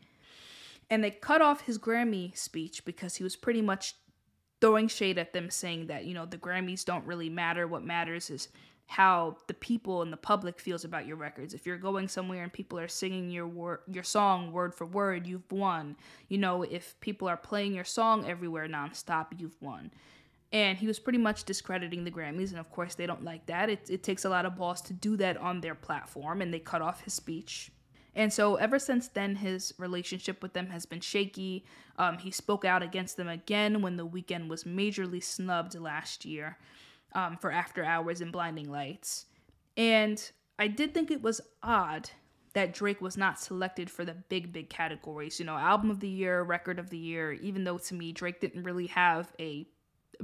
And 0.88 1.04
they 1.04 1.10
cut 1.10 1.42
off 1.42 1.62
his 1.62 1.78
Grammy 1.78 2.34
speech 2.36 2.86
because 2.86 3.16
he 3.16 3.24
was 3.24 3.36
pretty 3.36 3.60
much 3.60 3.96
throwing 4.62 4.88
shade 4.88 5.18
at 5.18 5.34
them, 5.34 5.50
saying 5.50 5.88
that, 5.88 6.06
you 6.06 6.14
know, 6.14 6.24
the 6.24 6.38
Grammys 6.38 6.86
don't 6.86 7.04
really 7.04 7.28
matter. 7.28 7.68
What 7.68 7.84
matters 7.84 8.30
is 8.30 8.48
how 8.88 9.36
the 9.48 9.54
people 9.54 10.00
and 10.00 10.10
the 10.10 10.16
public 10.16 10.58
feels 10.58 10.82
about 10.82 11.06
your 11.06 11.16
records. 11.16 11.52
If 11.52 11.66
you're 11.66 11.76
going 11.76 12.08
somewhere 12.08 12.42
and 12.42 12.50
people 12.50 12.78
are 12.78 12.88
singing 12.88 13.30
your 13.30 13.46
wor- 13.46 13.82
your 13.86 14.02
song 14.02 14.50
word 14.50 14.74
for 14.74 14.86
word, 14.86 15.26
you've 15.26 15.52
won. 15.52 15.94
You 16.28 16.38
know, 16.38 16.62
if 16.62 16.98
people 17.00 17.28
are 17.28 17.36
playing 17.36 17.74
your 17.74 17.84
song 17.84 18.26
everywhere 18.26 18.66
nonstop, 18.66 19.38
you've 19.38 19.60
won. 19.60 19.90
And 20.52 20.78
he 20.78 20.86
was 20.86 20.98
pretty 20.98 21.18
much 21.18 21.44
discrediting 21.44 22.04
the 22.04 22.10
Grammys, 22.10 22.50
and 22.50 22.58
of 22.58 22.70
course 22.70 22.94
they 22.94 23.04
don't 23.04 23.22
like 23.22 23.44
that. 23.44 23.68
It, 23.68 23.90
it 23.90 24.02
takes 24.02 24.24
a 24.24 24.30
lot 24.30 24.46
of 24.46 24.56
balls 24.56 24.80
to 24.82 24.94
do 24.94 25.18
that 25.18 25.36
on 25.36 25.60
their 25.60 25.74
platform, 25.74 26.40
and 26.40 26.52
they 26.52 26.58
cut 26.58 26.80
off 26.80 27.02
his 27.02 27.12
speech. 27.12 27.70
And 28.14 28.32
so 28.32 28.56
ever 28.56 28.78
since 28.78 29.08
then, 29.08 29.36
his 29.36 29.74
relationship 29.76 30.42
with 30.42 30.54
them 30.54 30.70
has 30.70 30.86
been 30.86 31.00
shaky. 31.00 31.66
Um, 31.98 32.16
he 32.16 32.30
spoke 32.30 32.64
out 32.64 32.82
against 32.82 33.18
them 33.18 33.28
again 33.28 33.82
when 33.82 33.98
the 33.98 34.08
Weeknd 34.08 34.48
was 34.48 34.64
majorly 34.64 35.22
snubbed 35.22 35.78
last 35.78 36.24
year 36.24 36.56
um, 37.14 37.36
for 37.36 37.50
After 37.50 37.84
Hours 37.84 38.20
and 38.20 38.32
Blinding 38.32 38.70
Lights. 38.70 39.26
And 39.76 40.30
I 40.58 40.68
did 40.68 40.94
think 40.94 41.10
it 41.10 41.22
was 41.22 41.40
odd 41.62 42.10
that 42.54 42.74
Drake 42.74 43.00
was 43.00 43.16
not 43.16 43.38
selected 43.38 43.90
for 43.90 44.04
the 44.04 44.14
big, 44.14 44.52
big 44.52 44.68
categories. 44.68 45.38
You 45.38 45.46
know, 45.46 45.56
Album 45.56 45.90
of 45.90 46.00
the 46.00 46.08
Year, 46.08 46.42
Record 46.42 46.78
of 46.78 46.90
the 46.90 46.98
Year, 46.98 47.32
even 47.34 47.64
though 47.64 47.78
to 47.78 47.94
me, 47.94 48.12
Drake 48.12 48.40
didn't 48.40 48.64
really 48.64 48.88
have 48.88 49.32
a 49.38 49.68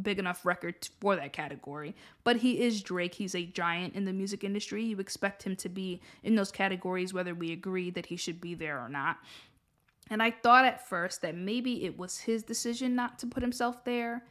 big 0.03 0.19
enough 0.19 0.45
record 0.45 0.89
for 1.01 1.15
that 1.15 1.33
category. 1.33 1.95
But 2.25 2.37
he 2.37 2.61
is 2.61 2.83
Drake. 2.83 3.15
He's 3.15 3.35
a 3.35 3.47
giant 3.47 3.95
in 3.95 4.05
the 4.05 4.13
music 4.13 4.43
industry. 4.43 4.83
You 4.83 4.99
expect 4.99 5.45
him 5.45 5.55
to 5.57 5.69
be 5.69 6.01
in 6.23 6.35
those 6.35 6.51
categories, 6.51 7.15
whether 7.15 7.35
we 7.35 7.53
agree 7.53 7.91
that 7.91 8.07
he 8.07 8.17
should 8.17 8.41
be 8.41 8.55
there 8.55 8.81
or 8.81 8.89
not. 8.89 9.19
And 10.11 10.23
I 10.23 10.31
thought 10.33 10.65
at 10.65 10.87
first 10.87 11.23
that 11.23 11.37
maybe 11.37 11.85
it 11.85 11.97
was 11.97 12.19
his 12.19 12.43
decision 12.43 12.95
not 12.95 13.19
to 13.21 13.27
put 13.27 13.43
himself 13.43 13.85
there. 13.85 14.25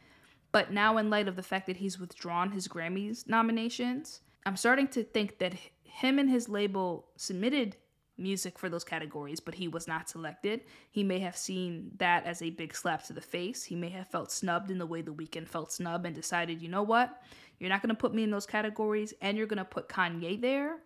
But 0.54 0.70
now, 0.72 0.98
in 0.98 1.10
light 1.10 1.26
of 1.26 1.34
the 1.34 1.42
fact 1.42 1.66
that 1.66 1.78
he's 1.78 1.98
withdrawn 1.98 2.52
his 2.52 2.68
Grammys 2.68 3.28
nominations, 3.28 4.20
I'm 4.46 4.56
starting 4.56 4.86
to 4.86 5.02
think 5.02 5.40
that 5.40 5.54
him 5.82 6.20
and 6.20 6.30
his 6.30 6.48
label 6.48 7.08
submitted 7.16 7.74
music 8.16 8.56
for 8.56 8.68
those 8.68 8.84
categories, 8.84 9.40
but 9.40 9.56
he 9.56 9.66
was 9.66 9.88
not 9.88 10.08
selected. 10.08 10.60
He 10.92 11.02
may 11.02 11.18
have 11.18 11.36
seen 11.36 11.90
that 11.96 12.24
as 12.24 12.40
a 12.40 12.50
big 12.50 12.72
slap 12.72 13.02
to 13.06 13.12
the 13.12 13.20
face. 13.20 13.64
He 13.64 13.74
may 13.74 13.88
have 13.88 14.06
felt 14.06 14.30
snubbed 14.30 14.70
in 14.70 14.78
the 14.78 14.86
way 14.86 15.02
the 15.02 15.12
Weeknd 15.12 15.48
felt 15.48 15.72
snubbed 15.72 16.06
and 16.06 16.14
decided, 16.14 16.62
you 16.62 16.68
know 16.68 16.84
what? 16.84 17.20
You're 17.58 17.68
not 17.68 17.82
going 17.82 17.88
to 17.88 18.00
put 18.00 18.14
me 18.14 18.22
in 18.22 18.30
those 18.30 18.46
categories 18.46 19.12
and 19.20 19.36
you're 19.36 19.48
going 19.48 19.58
to 19.58 19.64
put 19.64 19.88
Kanye 19.88 20.40
there. 20.40 20.76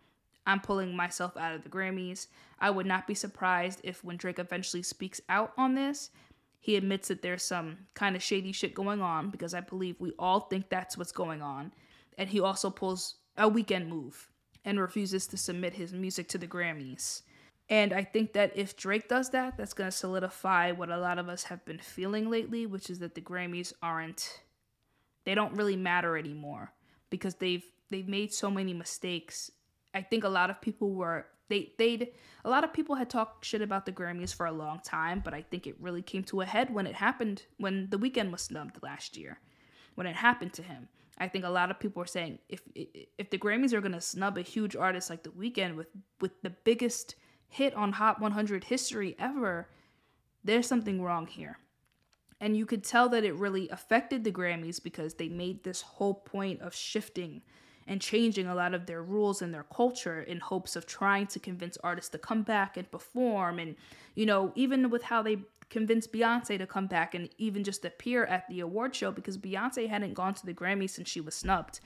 I'm 0.46 0.60
pulling 0.60 0.96
myself 0.96 1.36
out 1.36 1.54
of 1.54 1.62
the 1.62 1.68
Grammys. 1.68 2.28
I 2.58 2.70
would 2.70 2.86
not 2.86 3.06
be 3.06 3.14
surprised 3.14 3.82
if 3.84 4.02
when 4.02 4.16
Drake 4.16 4.38
eventually 4.38 4.82
speaks 4.82 5.20
out 5.28 5.52
on 5.58 5.74
this, 5.74 6.08
he 6.60 6.76
admits 6.76 7.08
that 7.08 7.22
there's 7.22 7.42
some 7.42 7.78
kind 7.94 8.16
of 8.16 8.22
shady 8.22 8.52
shit 8.52 8.74
going 8.74 9.00
on 9.00 9.30
because 9.30 9.54
I 9.54 9.60
believe 9.60 9.96
we 9.98 10.12
all 10.18 10.40
think 10.40 10.68
that's 10.68 10.98
what's 10.98 11.12
going 11.12 11.42
on. 11.42 11.72
And 12.16 12.28
he 12.28 12.40
also 12.40 12.70
pulls 12.70 13.16
a 13.36 13.48
Weeknd 13.48 13.88
move 13.88 14.28
and 14.64 14.80
refuses 14.80 15.26
to 15.28 15.36
submit 15.36 15.74
his 15.74 15.92
music 15.92 16.28
to 16.28 16.38
the 16.38 16.48
Grammys. 16.48 17.22
And 17.70 17.92
I 17.92 18.02
think 18.02 18.32
that 18.32 18.56
if 18.56 18.76
Drake 18.76 19.08
does 19.08 19.30
that, 19.30 19.56
that's 19.56 19.74
going 19.74 19.90
to 19.90 19.96
solidify 19.96 20.72
what 20.72 20.90
a 20.90 20.98
lot 20.98 21.18
of 21.18 21.28
us 21.28 21.44
have 21.44 21.64
been 21.64 21.78
feeling 21.78 22.30
lately, 22.30 22.66
which 22.66 22.90
is 22.90 22.98
that 23.00 23.14
the 23.14 23.20
Grammys 23.20 23.72
aren't 23.82 24.42
they 25.24 25.34
don't 25.34 25.54
really 25.54 25.76
matter 25.76 26.16
anymore 26.16 26.72
because 27.10 27.34
they've 27.34 27.64
they've 27.90 28.08
made 28.08 28.32
so 28.32 28.50
many 28.50 28.72
mistakes. 28.72 29.50
I 29.92 30.00
think 30.00 30.24
a 30.24 30.28
lot 30.28 30.48
of 30.48 30.60
people 30.62 30.94
were 30.94 31.26
they 31.48 31.72
they'd 31.78 32.12
a 32.44 32.50
lot 32.50 32.64
of 32.64 32.72
people 32.72 32.94
had 32.94 33.10
talked 33.10 33.44
shit 33.44 33.62
about 33.62 33.86
the 33.86 33.92
Grammys 33.92 34.34
for 34.34 34.46
a 34.46 34.52
long 34.52 34.80
time, 34.84 35.20
but 35.24 35.34
I 35.34 35.42
think 35.42 35.66
it 35.66 35.76
really 35.80 36.02
came 36.02 36.24
to 36.24 36.40
a 36.40 36.46
head 36.46 36.72
when 36.72 36.86
it 36.86 36.94
happened 36.94 37.42
when 37.58 37.88
the 37.90 37.98
Weeknd 37.98 38.30
was 38.30 38.42
snubbed 38.42 38.82
last 38.82 39.16
year. 39.16 39.40
When 39.94 40.06
it 40.06 40.16
happened 40.16 40.52
to 40.54 40.62
him. 40.62 40.88
I 41.18 41.26
think 41.26 41.44
a 41.44 41.50
lot 41.50 41.70
of 41.70 41.80
people 41.80 42.02
are 42.02 42.06
saying 42.06 42.38
if 42.48 42.62
if 42.74 43.30
the 43.30 43.38
Grammys 43.38 43.72
are 43.72 43.80
to 43.80 44.00
snub 44.00 44.38
a 44.38 44.42
huge 44.42 44.76
artist 44.76 45.10
like 45.10 45.24
the 45.24 45.30
Weeknd 45.30 45.76
with 45.76 45.88
with 46.20 46.40
the 46.42 46.50
biggest 46.50 47.16
hit 47.48 47.74
on 47.74 47.92
Hot 47.92 48.20
100 48.20 48.64
history 48.64 49.16
ever, 49.18 49.68
there's 50.44 50.66
something 50.66 51.02
wrong 51.02 51.26
here. 51.26 51.58
And 52.40 52.56
you 52.56 52.66
could 52.66 52.84
tell 52.84 53.08
that 53.08 53.24
it 53.24 53.34
really 53.34 53.68
affected 53.70 54.22
the 54.22 54.30
Grammys 54.30 54.82
because 54.82 55.14
they 55.14 55.28
made 55.28 55.64
this 55.64 55.82
whole 55.82 56.14
point 56.14 56.60
of 56.60 56.74
shifting 56.74 57.42
and 57.88 58.00
changing 58.00 58.46
a 58.46 58.54
lot 58.54 58.74
of 58.74 58.86
their 58.86 59.02
rules 59.02 59.42
and 59.42 59.52
their 59.52 59.64
culture 59.64 60.20
in 60.20 60.38
hopes 60.38 60.76
of 60.76 60.86
trying 60.86 61.26
to 61.26 61.40
convince 61.40 61.76
artists 61.78 62.10
to 62.10 62.18
come 62.18 62.42
back 62.42 62.76
and 62.76 62.88
perform. 62.90 63.58
And, 63.58 63.74
you 64.14 64.26
know, 64.26 64.52
even 64.54 64.90
with 64.90 65.02
how 65.02 65.22
they 65.22 65.38
convinced 65.70 66.12
Beyonce 66.12 66.58
to 66.58 66.66
come 66.66 66.86
back 66.86 67.14
and 67.14 67.28
even 67.38 67.62
just 67.62 67.84
appear 67.84 68.24
at 68.24 68.48
the 68.48 68.60
award 68.60 68.94
show 68.94 69.10
because 69.10 69.36
Beyonce 69.36 69.88
hadn't 69.88 70.14
gone 70.14 70.34
to 70.34 70.46
the 70.46 70.54
Grammys 70.54 70.90
since 70.90 71.08
she 71.08 71.20
was 71.20 71.34
snubbed 71.34 71.80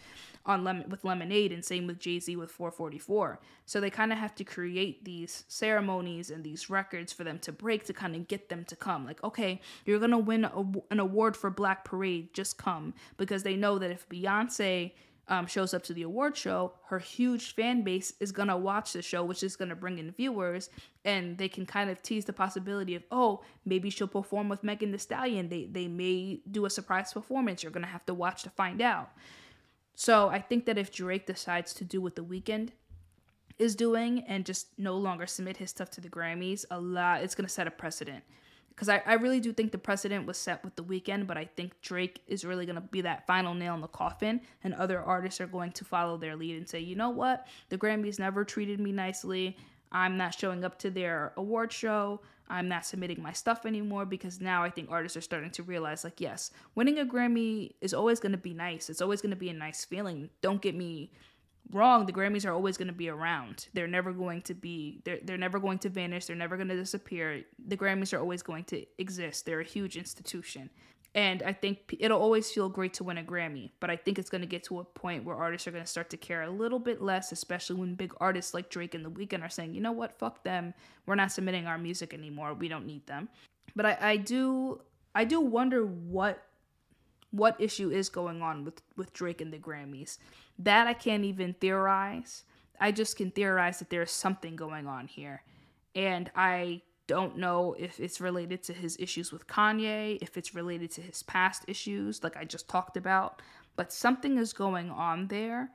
on 0.45 0.65
Lem- 0.65 0.89
with 0.89 1.05
Lemonade 1.05 1.53
and 1.53 1.65
same 1.65 1.87
with 1.87 1.99
Jay-Z 1.99 2.35
with 2.37 2.51
444. 2.51 3.41
So 3.67 3.81
they 3.81 3.91
kind 3.91 4.13
of 4.13 4.19
have 4.19 4.35
to 4.37 4.45
create 4.45 5.05
these 5.05 5.45
ceremonies 5.49 6.31
and 6.31 6.45
these 6.45 6.71
records 6.71 7.13
for 7.13 7.25
them 7.25 7.39
to 7.41 7.53
break 7.53 7.85
to 7.87 7.93
kind 7.93 8.15
of 8.15 8.29
get 8.29 8.49
them 8.49 8.65
to 8.67 8.77
come. 8.77 9.05
Like, 9.05 9.23
okay, 9.25 9.61
you're 9.85 9.99
going 9.99 10.11
to 10.11 10.19
win 10.19 10.45
a, 10.45 10.65
an 10.91 11.01
award 11.01 11.37
for 11.37 11.51
Black 11.51 11.85
Parade, 11.85 12.35
just 12.35 12.59
come 12.59 12.95
because 13.17 13.43
they 13.43 13.57
know 13.57 13.79
that 13.79 13.91
if 13.91 14.09
Beyonce 14.09 14.93
um, 15.29 15.47
shows 15.47 15.73
up 15.73 15.83
to 15.85 15.95
the 15.95 16.03
award 16.03 16.37
show, 16.37 16.73
her 16.87 16.99
huge 16.99 17.55
fan 17.55 17.83
base 17.83 18.13
is 18.21 18.33
gonna 18.33 18.57
watch 18.57 18.93
the 18.93 19.03
show, 19.03 19.25
which 19.25 19.43
is 19.43 19.57
gonna 19.57 19.77
bring 19.77 19.99
in 19.99 20.11
viewers, 20.11 20.69
and 21.05 21.39
they 21.39 21.49
can 21.49 21.65
kind 21.65 21.91
of 21.91 22.03
tease 22.03 22.25
the 22.25 22.33
possibility 22.33 22.95
of, 22.95 23.05
oh, 23.11 23.43
maybe 23.65 23.89
she'll 23.89 24.09
perform 24.09 24.49
with 24.49 24.65
Megan 24.65 24.91
Thee 24.91 24.99
Stallion. 24.99 25.49
They 25.49 25.67
they 25.67 25.89
may 25.89 26.41
do 26.51 26.65
a 26.67 26.71
surprise 26.71 27.13
performance. 27.13 27.63
You're 27.63 27.73
gonna 27.73 27.87
have 27.87 28.07
to 28.07 28.15
watch 28.15 28.43
to 28.43 28.51
find 28.51 28.83
out. 28.83 29.11
So 29.95 30.29
I 30.29 30.41
think 30.41 30.67
that 30.67 30.79
if 30.79 30.93
Drake 30.93 31.27
decides 31.27 31.73
to 31.75 31.85
do 31.85 32.01
what 32.01 32.17
the 32.17 32.25
Weeknd 32.25 32.71
is 33.59 33.77
doing 33.77 34.25
and 34.27 34.45
just 34.45 34.69
no 34.79 34.97
longer 34.97 35.27
submit 35.27 35.59
his 35.59 35.71
stuff 35.71 35.91
to 35.91 36.01
the 36.01 36.09
Grammys, 36.09 36.65
a 36.71 36.81
lot 36.81 37.23
it's 37.23 37.35
gonna 37.35 37.49
set 37.49 37.67
a 37.67 37.71
precedent 37.71 38.25
because 38.75 38.89
I, 38.89 39.03
I 39.07 39.15
really 39.15 39.41
do 39.41 39.53
think 39.53 39.73
the 39.73 39.79
precedent 39.79 40.27
was 40.27 40.37
set 40.39 40.65
with 40.65 40.77
the 40.77 40.85
Weeknd, 40.85 41.27
but 41.27 41.37
i 41.37 41.45
think 41.45 41.81
drake 41.83 42.23
is 42.27 42.45
really 42.45 42.67
going 42.67 42.77
to 42.77 42.81
be 42.81 43.03
that 43.03 43.27
final 43.27 43.55
nail 43.55 43.75
in 43.75 43.81
the 43.81 43.89
coffin 43.89 44.41
and 44.65 44.75
other 44.75 45.01
artists 45.01 45.41
are 45.41 45.47
going 45.47 45.73
to 45.73 45.85
follow 45.85 46.17
their 46.17 46.37
lead 46.37 46.57
and 46.57 46.69
say 46.69 46.81
you 46.81 46.97
know 46.97 47.11
what? 47.11 47.47
The 47.69 47.79
grammys 47.79 48.19
never 48.19 48.45
treated 48.45 48.81
me 48.81 48.93
nicely. 48.93 49.57
I'm 49.91 50.17
not 50.17 50.39
showing 50.39 50.65
up 50.65 50.79
to 50.81 50.91
their 50.91 51.33
award 51.37 51.73
show. 51.73 52.21
I'm 52.49 52.69
not 52.69 52.85
submitting 52.85 53.23
my 53.23 53.33
stuff 53.33 53.65
anymore 53.65 54.05
because 54.05 54.41
now 54.41 54.63
i 54.63 54.69
think 54.69 54.91
artists 54.91 55.17
are 55.17 55.23
starting 55.23 55.51
to 55.53 55.63
realize 55.63 56.05
like 56.05 56.21
yes 56.21 56.51
winning 56.75 56.99
a 56.99 57.07
grammy 57.07 57.73
is 57.81 57.95
always 57.95 58.21
going 58.21 58.33
to 58.33 58.39
be 58.39 58.53
nice. 58.53 58.91
It's 58.91 59.01
always 59.01 59.23
going 59.23 59.31
to 59.31 59.37
be 59.37 59.49
a 59.49 59.55
nice 59.55 59.85
feeling. 59.85 60.29
Don't 60.41 60.61
get 60.61 60.75
me 60.75 61.13
wrong 61.71 62.07
the 62.07 62.13
grammys 62.13 62.47
are 62.47 62.53
always 62.53 62.77
going 62.77 62.89
to 62.89 62.95
be 62.95 63.09
around. 63.09 63.69
They're 63.75 63.87
never 63.87 64.13
going 64.13 64.43
to 64.43 64.55
be 64.55 65.01
they're, 65.05 65.21
they're 65.23 65.39
never 65.39 65.59
going 65.59 65.79
to 65.81 65.89
vanish. 65.89 66.27
They're 66.27 66.37
never 66.37 66.57
going 66.57 66.69
to 66.69 66.77
disappear. 66.77 67.43
The 67.67 67.77
grammys 67.77 68.13
are 68.13 68.21
always 68.21 68.43
going 68.43 68.65
to 68.65 68.85
exist. 68.99 69.47
They're 69.47 69.61
a 69.61 69.65
huge 69.65 69.97
institution. 69.97 70.71
And 71.15 71.43
i 71.43 71.53
think 71.53 71.95
it'll 71.99 72.23
always 72.23 72.51
feel 72.51 72.71
great 72.71 72.95
to 72.95 73.05
win 73.05 73.19
a 73.19 73.23
grammy 73.23 73.73
but 73.81 73.91
i 73.91 73.97
think 73.97 74.19
it's 74.19 74.31
going 74.31 74.41
to 74.41 74.47
get 74.47 74.63
to 74.65 74.79
a 74.79 74.85
point 74.85 75.25
where 75.25 75.37
artists 75.37 75.69
are 75.69 75.71
going 75.71 75.85
to 75.85 75.91
start 75.91 76.09
to 76.09 76.17
care 76.17 76.41
a 76.41 76.51
little 76.51 76.79
bit 76.79 77.03
less 77.03 77.33
especially 77.33 77.77
when 77.77 77.95
big 77.95 78.15
artists 78.19 78.55
like 78.55 78.71
drake 78.71 78.95
and 78.95 79.05
the 79.05 79.11
Weeknd 79.11 79.43
are 79.43 79.51
saying 79.51 79.75
you 79.75 79.83
know 79.83 79.93
what? 79.93 80.19
Fuck 80.19 80.43
them. 80.43 80.73
We're 81.05 81.17
not 81.17 81.31
submitting 81.31 81.67
our 81.67 81.77
music 81.77 82.15
anymore. 82.15 82.55
We 82.55 82.69
don't 82.69 82.87
need 82.87 83.07
them. 83.07 83.29
But 83.77 83.85
i, 83.85 83.99
I 84.01 84.17
do 84.17 84.81
i 85.15 85.25
do 85.25 85.39
wonder 85.39 85.85
what 85.85 86.43
what 87.33 87.61
issue 87.61 87.91
is 87.91 88.09
going 88.09 88.43
on 88.43 88.65
with 88.65 88.81
with 88.97 89.13
Drake 89.13 89.41
and 89.41 89.53
the 89.53 89.59
Grammys. 89.59 90.19
That 90.59 90.87
I 90.87 90.95
can't 90.95 91.25
even 91.25 91.55
theorize. 91.55 92.45
I 92.79 92.93
just 92.93 93.17
can 93.17 93.31
theorize 93.31 93.79
that 93.81 93.91
there's 93.91 94.11
something 94.11 94.55
going 94.55 94.87
on 94.87 95.09
here. 95.09 95.43
And 95.95 96.31
I 96.37 96.83
don't 97.07 97.37
know 97.37 97.75
if 97.79 98.01
it's 98.01 98.21
related 98.21 98.63
to 98.65 98.73
his 98.73 98.97
issues 98.99 99.33
with 99.33 99.47
Kanye, 99.47 100.19
if 100.23 100.37
it's 100.37 100.55
related 100.55 100.91
to 100.93 101.01
his 101.01 101.23
past 101.23 101.65
issues 101.69 102.23
like 102.23 102.37
I 102.37 102.45
just 102.45 102.69
talked 102.69 102.97
about, 102.97 103.43
but 103.77 103.93
something 103.93 104.39
is 104.39 104.53
going 104.53 104.91
on 104.91 105.29
there. 105.29 105.71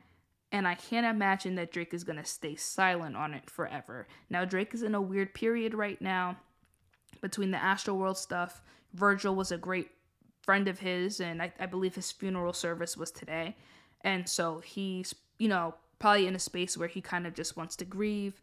And 0.51 0.67
I 0.67 0.75
can't 0.75 1.05
imagine 1.05 1.55
that 1.55 1.71
Drake 1.71 1.93
is 1.93 2.05
going 2.05 2.17
to 2.17 2.25
stay 2.25 2.55
silent 2.55 3.17
on 3.17 3.33
it 3.33 3.49
forever. 3.49 4.07
Now, 4.29 4.45
Drake 4.45 4.73
is 4.73 4.81
in 4.81 4.95
a 4.95 5.01
weird 5.01 5.33
period 5.33 5.73
right 5.73 6.01
now 6.01 6.37
between 7.21 7.51
the 7.51 7.57
Astroworld 7.57 8.15
stuff. 8.15 8.61
Virgil 8.93 9.35
was 9.35 9.51
a 9.51 9.57
great 9.57 9.89
friend 10.47 10.69
of 10.69 10.79
his, 10.79 11.19
and 11.19 11.41
I, 11.41 11.51
I 11.59 11.65
believe 11.65 11.95
his 11.95 12.09
funeral 12.09 12.53
service 12.53 12.95
was 12.95 13.11
today. 13.11 13.57
And 14.01 14.29
so 14.29 14.59
he's, 14.59 15.13
you 15.39 15.49
know, 15.49 15.75
probably 15.99 16.25
in 16.25 16.35
a 16.35 16.39
space 16.39 16.77
where 16.77 16.87
he 16.87 17.01
kind 17.01 17.27
of 17.27 17.35
just 17.35 17.57
wants 17.57 17.75
to 17.75 17.85
grieve 17.85 18.41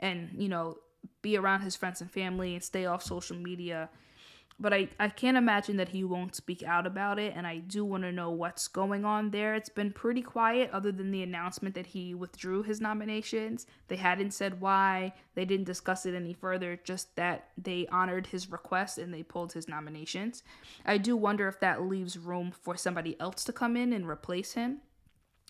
and, 0.00 0.30
you 0.36 0.48
know, 0.48 0.78
be 1.22 1.36
around 1.36 1.60
his 1.60 1.76
friends 1.76 2.00
and 2.00 2.10
family 2.10 2.54
and 2.54 2.64
stay 2.64 2.86
off 2.86 3.04
social 3.04 3.36
media. 3.36 3.88
But 4.58 4.72
I, 4.72 4.88
I 4.98 5.08
can't 5.08 5.36
imagine 5.36 5.76
that 5.78 5.90
he 5.90 6.04
won't 6.04 6.36
speak 6.36 6.62
out 6.62 6.86
about 6.86 7.18
it 7.18 7.34
and 7.36 7.46
i 7.46 7.58
do 7.58 7.84
want 7.84 8.04
to 8.04 8.12
know 8.12 8.30
what's 8.30 8.68
going 8.68 9.04
on 9.04 9.30
there. 9.30 9.54
It's 9.54 9.68
been 9.68 9.92
pretty 9.92 10.22
quiet 10.22 10.70
other 10.72 10.92
than 10.92 11.10
the 11.10 11.22
announcement 11.22 11.74
that 11.74 11.86
he 11.86 12.14
withdrew 12.14 12.62
his 12.62 12.80
nominations. 12.80 13.66
They 13.88 13.96
hadn't 13.96 14.32
said 14.32 14.60
why. 14.60 15.14
They 15.34 15.44
didn't 15.44 15.66
discuss 15.66 16.06
it 16.06 16.14
any 16.14 16.32
further 16.32 16.78
just 16.84 17.16
that 17.16 17.48
they 17.58 17.86
honored 17.90 18.28
his 18.28 18.50
request 18.50 18.98
and 18.98 19.12
they 19.12 19.22
pulled 19.22 19.52
his 19.52 19.68
nominations. 19.68 20.42
I 20.84 20.98
do 20.98 21.16
wonder 21.16 21.48
if 21.48 21.60
that 21.60 21.82
leaves 21.82 22.18
room 22.18 22.52
for 22.52 22.76
somebody 22.76 23.18
else 23.20 23.44
to 23.44 23.52
come 23.52 23.76
in 23.76 23.92
and 23.92 24.08
replace 24.08 24.52
him 24.52 24.80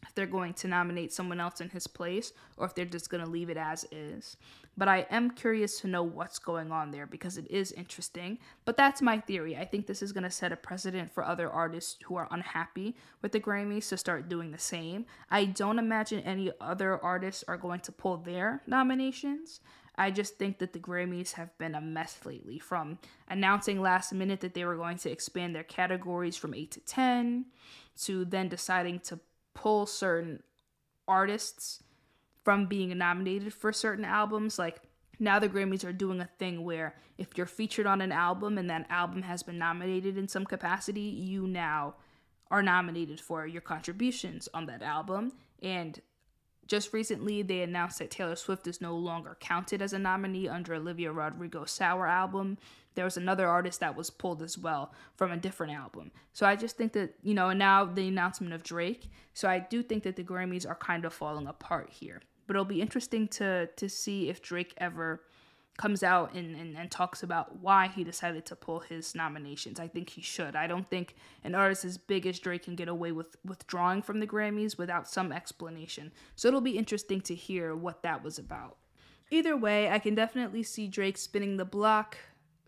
if 0.07 0.15
they're 0.15 0.27
going 0.27 0.55
to 0.55 0.69
nominate 0.69 1.13
someone 1.13 1.41
else 1.41 1.61
in 1.61 1.71
his 1.71 1.87
place 1.87 2.33
or 2.57 2.67
if 2.67 2.75
they're 2.75 2.85
just 2.85 3.11
going 3.11 3.25
to 3.25 3.31
leave 3.31 3.51
it 3.51 3.57
as 3.57 3.85
is. 3.91 4.37
But 4.77 4.89
I 4.89 5.07
am 5.11 5.31
curious 5.31 5.81
to 5.81 5.89
know 5.89 6.03
what's 6.03 6.39
going 6.39 6.73
on 6.73 6.91
there 6.91 7.07
because 7.07 7.39
it 7.39 7.49
is 7.51 7.73
interesting. 7.73 8.39
But 8.65 8.77
that's 8.77 9.01
my 9.01 9.21
theory. 9.21 9.57
I 9.57 9.65
think 9.65 9.87
this 9.87 10.03
is 10.03 10.13
going 10.13 10.25
to 10.25 10.31
set 10.31 10.53
a 10.53 10.57
precedent 10.57 11.13
for 11.13 11.25
other 11.25 11.49
artists 11.51 11.97
who 12.05 12.17
are 12.17 12.29
unhappy 12.31 12.97
with 13.23 13.33
the 13.33 13.41
Grammys 13.41 13.89
to 13.91 13.97
start 13.97 14.29
doing 14.29 14.51
the 14.51 14.59
same. 14.59 15.07
I 15.31 15.45
don't 15.45 15.79
imagine 15.79 16.21
any 16.21 16.51
other 16.61 16.99
artists 16.99 17.45
are 17.47 17.57
going 17.57 17.81
to 17.81 17.93
pull 17.93 18.17
their 18.17 18.63
nominations. 18.67 19.61
I 19.97 20.11
just 20.11 20.39
think 20.39 20.59
that 20.59 20.73
the 20.73 20.81
Grammys 20.81 21.33
have 21.33 21.57
been 21.57 21.77
a 21.77 21.81
mess 21.81 22.19
lately 22.25 22.59
from 22.59 22.99
announcing 23.29 23.81
last 23.81 24.13
minute 24.13 24.41
that 24.41 24.55
they 24.55 24.65
were 24.65 24.77
going 24.77 24.99
to 24.99 25.11
expand 25.11 25.55
their 25.55 25.63
categories 25.63 26.37
from 26.37 26.53
8 26.53 26.71
to 26.73 26.81
10 26.81 27.47
to 28.03 28.25
then 28.25 28.49
deciding 28.49 28.99
to 29.01 29.21
pull 29.55 29.87
certain 29.87 30.43
artists 31.07 31.83
from 32.45 32.67
being 32.67 32.97
nominated 32.97 33.55
for 33.55 33.73
certain 33.73 34.05
albums. 34.05 34.59
Like 34.59 34.81
now 35.19 35.39
the 35.39 35.49
Grammys 35.49 35.85
are 35.85 35.93
doing 35.93 36.21
a 36.21 36.29
thing 36.39 36.65
where 36.65 36.95
if 37.19 37.29
you're 37.37 37.47
featured 37.47 37.87
on 37.87 38.01
an 38.01 38.13
album 38.13 38.59
and 38.59 38.69
that 38.71 38.87
album 38.91 39.23
has 39.23 39.43
been 39.43 39.59
nominated 39.59 40.19
in 40.19 40.29
some 40.29 40.45
capacity, 40.45 41.01
you 41.01 41.47
now 41.47 41.95
are 42.51 42.63
nominated 42.63 43.21
for 43.21 43.47
your 43.47 43.63
contributions 43.63 44.49
on 44.53 44.67
that 44.67 44.83
album. 44.83 45.33
And 45.63 46.01
just 46.67 46.93
recently, 46.93 47.43
they 47.43 47.63
announced 47.63 47.99
that 47.99 48.11
Taylor 48.11 48.37
Swift 48.37 48.67
is 48.67 48.81
no 48.81 48.97
longer 48.97 49.37
counted 49.41 49.83
as 49.83 49.93
a 49.93 49.99
nominee 49.99 50.49
under 50.49 50.75
Olivia 50.75 51.13
Rodrigo's 51.13 51.71
Sour 51.71 52.07
album. 52.07 52.59
There 52.95 53.05
was 53.05 53.17
another 53.17 53.49
artist 53.49 53.81
that 53.81 53.97
was 53.97 54.11
pulled 54.11 54.43
as 54.43 54.57
well 54.57 54.93
from 55.17 55.33
a 55.33 55.37
different 55.37 55.73
album. 55.73 56.11
So 56.33 56.47
I 56.47 56.57
just 56.57 56.77
think 56.77 56.93
that, 56.93 57.15
you 57.23 57.35
know, 57.35 57.49
and 57.49 57.59
now 57.59 57.85
the 57.85 58.09
announcement 58.09 58.53
of 58.53 58.63
Drake. 58.63 59.11
So 59.35 59.49
I 59.49 59.59
do 59.59 59.83
think 59.83 60.05
that 60.05 60.17
the 60.17 60.25
Grammys 60.25 60.69
are 60.69 60.77
kind 60.77 61.05
of 61.05 61.13
falling 61.13 61.47
apart 61.47 61.91
here. 61.91 62.23
But 62.47 62.57
it'll 62.57 62.65
be 62.65 62.83
interesting 62.83 63.27
to 63.29 63.69
to 63.77 63.89
see 63.89 64.29
if 64.29 64.43
Drake 64.43 64.75
ever 64.77 65.23
comes 65.77 66.03
out 66.03 66.33
and, 66.35 66.55
and, 66.55 66.77
and 66.77 66.91
talks 66.91 67.23
about 67.23 67.59
why 67.59 67.89
he 67.89 68.05
decided 68.05 68.47
to 68.47 68.55
pull 68.57 68.81
his 68.81 69.15
nominations. 69.15 69.81
I 69.81 69.89
think 69.89 70.11
he 70.11 70.23
should. 70.23 70.55
I 70.55 70.67
don't 70.67 70.89
think 70.89 71.17
an 71.43 71.55
artist 71.55 71.85
as 71.85 71.99
big 71.99 72.27
as 72.27 72.39
Drake 72.39 72.65
can 72.65 72.77
get 72.77 72.89
away 72.89 73.11
with 73.11 73.37
withdrawing 73.45 74.03
from 74.03 74.21
the 74.21 74.27
Grammys 74.27 74.79
without 74.79 75.09
some 75.09 75.33
explanation. 75.33 76.13
So 76.37 76.49
it'll 76.49 76.61
be 76.61 76.79
interesting 76.79 77.21
to 77.23 77.35
hear 77.35 77.75
what 77.75 78.03
that 78.03 78.23
was 78.23 78.39
about. 78.39 78.77
Either 79.31 79.57
way, 79.57 79.91
I 79.91 79.99
can 79.99 80.15
definitely 80.15 80.63
see 80.63 80.87
Drake 80.87 81.17
spinning 81.17 81.57
the 81.57 81.65
block 81.65 82.19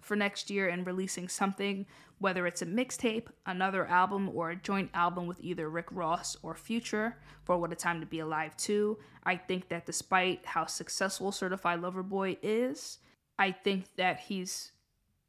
for 0.06 0.16
next 0.16 0.50
year 0.50 0.68
and 0.68 0.86
releasing 0.86 1.28
something, 1.28 1.86
whether 2.18 2.46
it's 2.46 2.62
a 2.62 2.66
mixtape, 2.66 3.26
another 3.44 3.86
album, 3.86 4.30
or 4.32 4.50
a 4.50 4.56
joint 4.56 4.90
album 4.94 5.26
with 5.26 5.40
either 5.40 5.68
Rick 5.68 5.86
Ross 5.90 6.36
or 6.42 6.54
Future 6.54 7.18
for 7.44 7.58
What 7.58 7.72
a 7.72 7.76
Time 7.76 8.00
to 8.00 8.06
Be 8.06 8.20
Alive 8.20 8.56
2. 8.56 8.96
I 9.24 9.36
think 9.36 9.68
that 9.68 9.86
despite 9.86 10.46
how 10.46 10.66
successful 10.66 11.32
Certified 11.32 11.82
Lover 11.82 12.02
Boy 12.02 12.38
is, 12.42 12.98
I 13.38 13.50
think 13.52 13.86
that 13.96 14.20
he's. 14.20 14.72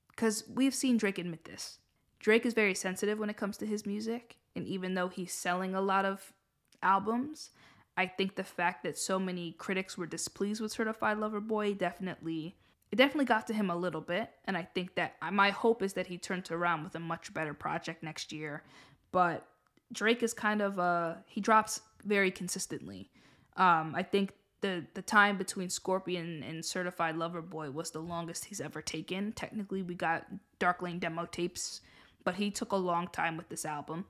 Because 0.09 0.43
we've 0.47 0.73
seen 0.73 0.97
Drake 0.97 1.19
admit 1.19 1.45
this. 1.45 1.79
Drake 2.19 2.45
is 2.45 2.53
very 2.53 2.73
sensitive 2.73 3.19
when 3.19 3.29
it 3.29 3.37
comes 3.37 3.57
to 3.57 3.65
his 3.65 3.85
music, 3.85 4.37
and 4.55 4.67
even 4.67 4.95
though 4.95 5.09
he's 5.09 5.33
selling 5.33 5.75
a 5.75 5.81
lot 5.81 6.05
of 6.05 6.33
albums, 6.81 7.51
I 7.95 8.05
think 8.05 8.35
the 8.35 8.43
fact 8.43 8.83
that 8.83 8.97
so 8.97 9.19
many 9.19 9.51
critics 9.51 9.97
were 9.97 10.05
displeased 10.05 10.61
with 10.61 10.71
Certified 10.71 11.17
Lover 11.17 11.39
Boy 11.39 11.73
definitely 11.73 12.55
it 12.91 12.95
definitely 12.95 13.25
got 13.25 13.47
to 13.47 13.53
him 13.53 13.69
a 13.69 13.75
little 13.75 14.01
bit 14.01 14.29
and 14.45 14.57
i 14.57 14.63
think 14.63 14.95
that 14.95 15.15
my 15.31 15.49
hope 15.49 15.81
is 15.81 15.93
that 15.93 16.07
he 16.07 16.17
turns 16.17 16.51
around 16.51 16.83
with 16.83 16.95
a 16.95 16.99
much 16.99 17.33
better 17.33 17.53
project 17.53 18.03
next 18.03 18.31
year. 18.31 18.63
But 19.11 19.47
drake 19.93 20.23
is 20.23 20.33
kind 20.33 20.61
of 20.61 20.79
uh 20.79 21.15
he 21.25 21.41
drops 21.41 21.81
very 22.03 22.31
consistently. 22.31 23.09
Um 23.55 23.93
i 23.95 24.03
think 24.03 24.33
the 24.61 24.85
the 24.93 25.01
time 25.01 25.37
between 25.37 25.69
scorpion 25.69 26.43
and 26.43 26.63
certified 26.63 27.15
lover 27.15 27.41
boy 27.41 27.71
was 27.71 27.91
the 27.91 27.99
longest 27.99 28.45
he's 28.45 28.61
ever 28.61 28.81
taken. 28.81 29.31
Technically 29.33 29.81
we 29.83 29.95
got 29.95 30.25
dark 30.59 30.81
lane 30.81 30.99
demo 30.99 31.25
tapes 31.25 31.81
but 32.23 32.35
he 32.35 32.51
took 32.51 32.73
a 32.73 32.75
long 32.75 33.07
time 33.07 33.37
with 33.37 33.47
this 33.49 33.65
album. 33.65 34.05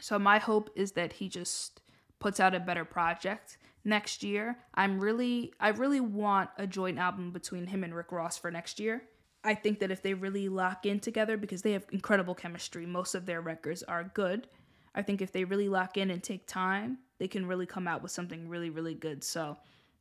So 0.00 0.18
my 0.18 0.38
hope 0.38 0.70
is 0.74 0.92
that 0.92 1.14
he 1.14 1.28
just 1.28 1.80
puts 2.18 2.40
out 2.40 2.54
a 2.54 2.60
better 2.60 2.84
project 2.84 3.58
next 3.88 4.22
year. 4.22 4.58
I'm 4.74 5.00
really 5.00 5.52
I 5.58 5.70
really 5.70 6.00
want 6.00 6.50
a 6.56 6.66
joint 6.66 6.98
album 6.98 7.32
between 7.32 7.66
him 7.66 7.82
and 7.82 7.94
Rick 7.94 8.12
Ross 8.12 8.38
for 8.38 8.50
next 8.50 8.78
year. 8.78 9.02
I 9.42 9.54
think 9.54 9.78
that 9.80 9.90
if 9.90 10.02
they 10.02 10.14
really 10.14 10.48
lock 10.48 10.84
in 10.84 11.00
together 11.00 11.36
because 11.36 11.62
they 11.62 11.72
have 11.72 11.86
incredible 11.90 12.34
chemistry, 12.34 12.86
most 12.86 13.14
of 13.14 13.24
their 13.24 13.40
records 13.40 13.82
are 13.82 14.04
good. 14.14 14.48
I 14.94 15.02
think 15.02 15.22
if 15.22 15.32
they 15.32 15.44
really 15.44 15.68
lock 15.68 15.96
in 15.96 16.10
and 16.10 16.22
take 16.22 16.46
time, 16.46 16.98
they 17.18 17.28
can 17.28 17.46
really 17.46 17.66
come 17.66 17.88
out 17.88 18.02
with 18.02 18.12
something 18.12 18.48
really 18.48 18.70
really 18.70 18.94
good. 18.94 19.24
So, 19.24 19.56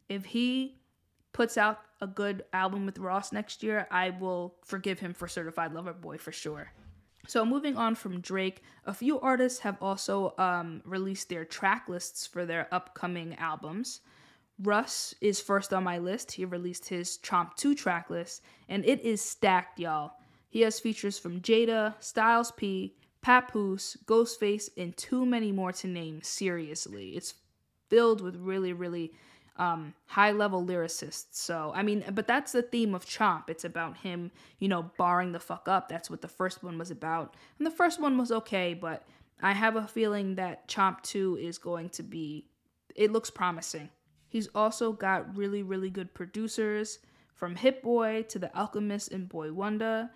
if 0.09 0.25
he 0.25 0.79
puts 1.33 1.57
out 1.57 1.79
a 2.01 2.07
good 2.07 2.43
album 2.53 2.85
with 2.85 2.97
Ross 2.99 3.31
next 3.31 3.63
year, 3.63 3.87
I 3.91 4.11
will 4.11 4.55
forgive 4.65 4.99
him 4.99 5.13
for 5.13 5.27
Certified 5.27 5.73
Lover 5.73 5.93
Boy 5.93 6.17
for 6.17 6.31
sure. 6.31 6.71
So, 7.27 7.45
moving 7.45 7.75
on 7.75 7.95
from 7.95 8.21
Drake, 8.21 8.63
a 8.85 8.93
few 8.93 9.19
artists 9.19 9.59
have 9.59 9.77
also 9.81 10.33
um, 10.37 10.81
released 10.85 11.27
their 11.27 11.43
track 11.43 11.89
lists 11.89 12.25
for 12.25 12.45
their 12.45 12.73
upcoming 12.73 13.35
albums. 13.35 13.99
Russ 14.63 15.13
is 15.19 15.41
first 15.41 15.73
on 15.73 15.83
my 15.83 15.97
list. 15.97 16.31
He 16.31 16.45
released 16.45 16.87
his 16.87 17.17
Chomp 17.19 17.55
2 17.55 17.75
track 17.75 18.09
list, 18.09 18.41
and 18.69 18.85
it 18.85 19.01
is 19.01 19.21
stacked, 19.21 19.77
y'all. 19.77 20.13
He 20.49 20.61
has 20.61 20.79
features 20.79 21.19
from 21.19 21.41
Jada, 21.41 21.95
Styles 21.99 22.51
P, 22.51 22.95
Papoose, 23.21 23.97
Ghostface, 24.05 24.69
and 24.77 24.95
too 24.95 25.25
many 25.25 25.51
more 25.51 25.73
to 25.73 25.87
name, 25.87 26.21
seriously. 26.23 27.09
It's 27.09 27.33
filled 27.89 28.21
with 28.21 28.37
really, 28.37 28.71
really 28.71 29.11
um, 29.57 29.93
high 30.05 30.31
level 30.31 30.63
lyricists. 30.63 31.27
So, 31.31 31.71
I 31.75 31.83
mean, 31.83 32.03
but 32.13 32.27
that's 32.27 32.51
the 32.51 32.61
theme 32.61 32.93
of 32.93 33.05
Chomp. 33.05 33.49
It's 33.49 33.65
about 33.65 33.97
him, 33.97 34.31
you 34.59 34.67
know, 34.67 34.91
barring 34.97 35.31
the 35.31 35.39
fuck 35.39 35.67
up. 35.67 35.89
That's 35.89 36.09
what 36.09 36.21
the 36.21 36.27
first 36.27 36.63
one 36.63 36.77
was 36.77 36.91
about. 36.91 37.35
And 37.57 37.65
the 37.65 37.71
first 37.71 37.99
one 37.99 38.17
was 38.17 38.31
okay, 38.31 38.73
but 38.73 39.03
I 39.41 39.53
have 39.53 39.75
a 39.75 39.87
feeling 39.87 40.35
that 40.35 40.67
Chomp 40.67 41.01
2 41.01 41.37
is 41.41 41.57
going 41.57 41.89
to 41.89 42.03
be, 42.03 42.47
it 42.95 43.11
looks 43.11 43.29
promising. 43.29 43.89
He's 44.29 44.47
also 44.53 44.91
got 44.91 45.35
really, 45.35 45.63
really 45.63 45.89
good 45.89 46.13
producers 46.13 46.99
from 47.33 47.55
Hit-Boy 47.55 48.23
to 48.29 48.39
The 48.39 48.55
Alchemist 48.57 49.11
and 49.11 49.29
Boi-1da. 49.29 50.09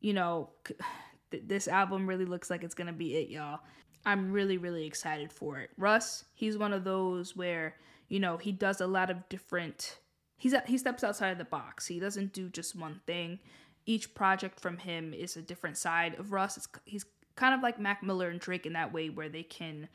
You 0.00 0.12
know, 0.14 0.50
this 1.30 1.68
album 1.68 2.06
really 2.06 2.26
looks 2.26 2.50
like 2.50 2.62
it's 2.62 2.74
to 2.74 2.92
be 2.92 3.16
it, 3.16 3.30
y'all. 3.30 3.60
I'm 4.04 4.32
really, 4.32 4.58
really 4.58 4.84
excited 4.84 5.32
for 5.32 5.60
it. 5.60 5.70
Russ, 5.78 6.24
he's 6.34 6.58
one 6.58 6.72
of 6.72 6.84
those 6.84 7.36
where 7.36 7.76
you 8.12 8.20
know, 8.20 8.36
he 8.36 8.52
does 8.52 8.82
a 8.82 8.86
lot 8.86 9.08
of 9.08 9.26
different 9.30 9.96
he's 10.36 10.54
he 10.66 10.76
steps 10.76 11.02
outside 11.02 11.30
of 11.30 11.38
the 11.38 11.46
box. 11.46 11.86
He 11.86 11.98
doesn't 11.98 12.34
do 12.34 12.50
just 12.50 12.76
one 12.76 13.00
thing. 13.06 13.38
Each 13.86 14.14
project 14.14 14.60
from 14.60 14.76
him 14.76 15.14
is 15.14 15.34
a 15.34 15.40
different 15.40 15.78
side 15.78 16.18
of 16.18 16.30
Russ. 16.30 16.58
It's, 16.58 16.68
he's 16.84 17.06
kind 17.36 17.54
of 17.54 17.62
like 17.62 17.80
Mac 17.80 18.02
Miller 18.02 18.28
and 18.28 18.38
Drake 18.38 18.66
in 18.66 18.74
that 18.74 18.92
way 18.92 19.08
where 19.08 19.30
they 19.30 19.42
can 19.42 19.88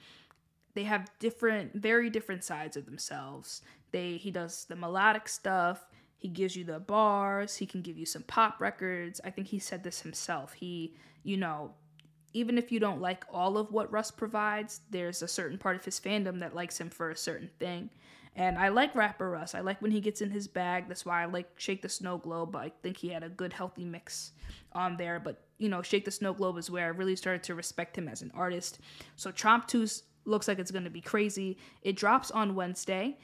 they 0.74 0.86
have 0.86 1.12
different 1.20 1.76
very 1.76 2.10
different 2.10 2.44
sides 2.44 2.76
of 2.76 2.88
themselves. 2.88 3.62
They 3.92 4.18
he 4.18 4.32
does 4.32 4.66
the 4.66 4.76
melodic 4.76 5.30
stuff, 5.30 5.86
he 6.18 6.28
gives 6.28 6.56
you 6.56 6.64
the 6.64 6.80
bars, 6.80 7.58
he 7.58 7.68
can 7.68 7.84
give 7.84 8.00
you 8.00 8.08
some 8.08 8.24
pop 8.24 8.60
records. 8.60 9.22
I 9.24 9.30
think 9.30 9.50
he 9.50 9.60
said 9.60 9.84
this 9.84 10.02
himself. 10.02 10.54
He, 10.54 10.96
you 11.22 11.38
know, 11.38 11.76
even 12.38 12.58
if 12.58 12.72
you 12.72 12.80
don't 12.80 13.02
like 13.02 13.26
all 13.34 13.58
of 13.58 13.72
what 13.72 13.92
Russ 13.92 14.12
provides, 14.12 14.82
there's 14.92 15.24
a 15.24 15.28
certain 15.28 15.58
part 15.58 15.76
of 15.76 15.84
his 15.84 16.00
fandom 16.00 16.40
that 16.40 16.54
likes 16.54 16.80
him 16.80 16.90
for 16.90 17.10
a 17.10 17.18
certain 17.18 17.50
thing. 17.60 17.90
And 18.36 18.60
I 18.60 18.68
like 18.68 18.94
rapper 18.94 19.32
Russ. 19.32 19.56
I 19.56 19.62
like 19.62 19.82
when 19.82 19.90
he 19.90 20.00
gets 20.00 20.22
in 20.22 20.30
his 20.30 20.48
bag. 20.48 20.88
That's 20.88 21.04
why 21.04 21.24
I 21.24 21.26
like 21.26 21.50
Shake 21.56 21.82
the 21.82 21.90
Snow 21.90 22.20
Globe. 22.20 22.56
I 22.56 22.72
think 22.84 22.98
he 22.98 23.10
had 23.10 23.24
a 23.24 23.30
good, 23.30 23.52
healthy 23.52 23.84
mix 23.84 24.34
on 24.74 24.96
there. 24.98 25.20
But, 25.20 25.42
you 25.58 25.70
know, 25.70 25.82
Shake 25.82 26.06
the 26.06 26.12
Snow 26.12 26.34
Globe 26.34 26.60
is 26.60 26.70
where 26.70 26.86
I 26.86 26.90
really 26.90 27.16
started 27.16 27.42
to 27.44 27.56
respect 27.56 27.98
him 27.98 28.08
as 28.08 28.22
an 28.22 28.32
artist. 28.36 28.78
So 29.16 29.32
Chomp 29.32 29.66
2 29.66 29.88
looks 30.26 30.48
like 30.48 30.60
it's 30.60 30.70
going 30.70 30.84
to 30.84 30.92
be 30.92 31.02
crazy. 31.02 31.58
It 31.82 31.96
drops 31.96 32.30
on 32.30 32.54
Wednesday. 32.54 33.18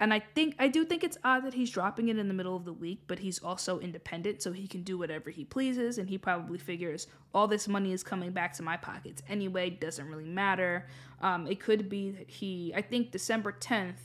And 0.00 0.14
I 0.14 0.20
think 0.20 0.54
I 0.58 0.68
do 0.68 0.84
think 0.84 1.02
it's 1.02 1.18
odd 1.24 1.44
that 1.44 1.54
he's 1.54 1.70
dropping 1.70 2.08
it 2.08 2.18
in 2.18 2.28
the 2.28 2.34
middle 2.34 2.54
of 2.54 2.64
the 2.64 2.72
week, 2.72 3.02
but 3.08 3.18
he's 3.18 3.40
also 3.40 3.80
independent, 3.80 4.42
so 4.42 4.52
he 4.52 4.68
can 4.68 4.82
do 4.82 4.96
whatever 4.96 5.30
he 5.30 5.44
pleases, 5.44 5.98
and 5.98 6.08
he 6.08 6.16
probably 6.16 6.58
figures 6.58 7.08
all 7.34 7.48
this 7.48 7.66
money 7.66 7.92
is 7.92 8.04
coming 8.04 8.30
back 8.30 8.52
to 8.54 8.62
my 8.62 8.76
pockets 8.76 9.22
anyway. 9.28 9.70
Doesn't 9.70 10.06
really 10.06 10.24
matter. 10.24 10.86
Um, 11.20 11.48
it 11.48 11.58
could 11.58 11.88
be 11.88 12.12
that 12.12 12.30
he. 12.30 12.72
I 12.76 12.82
think 12.82 13.10
December 13.10 13.52
tenth. 13.52 14.00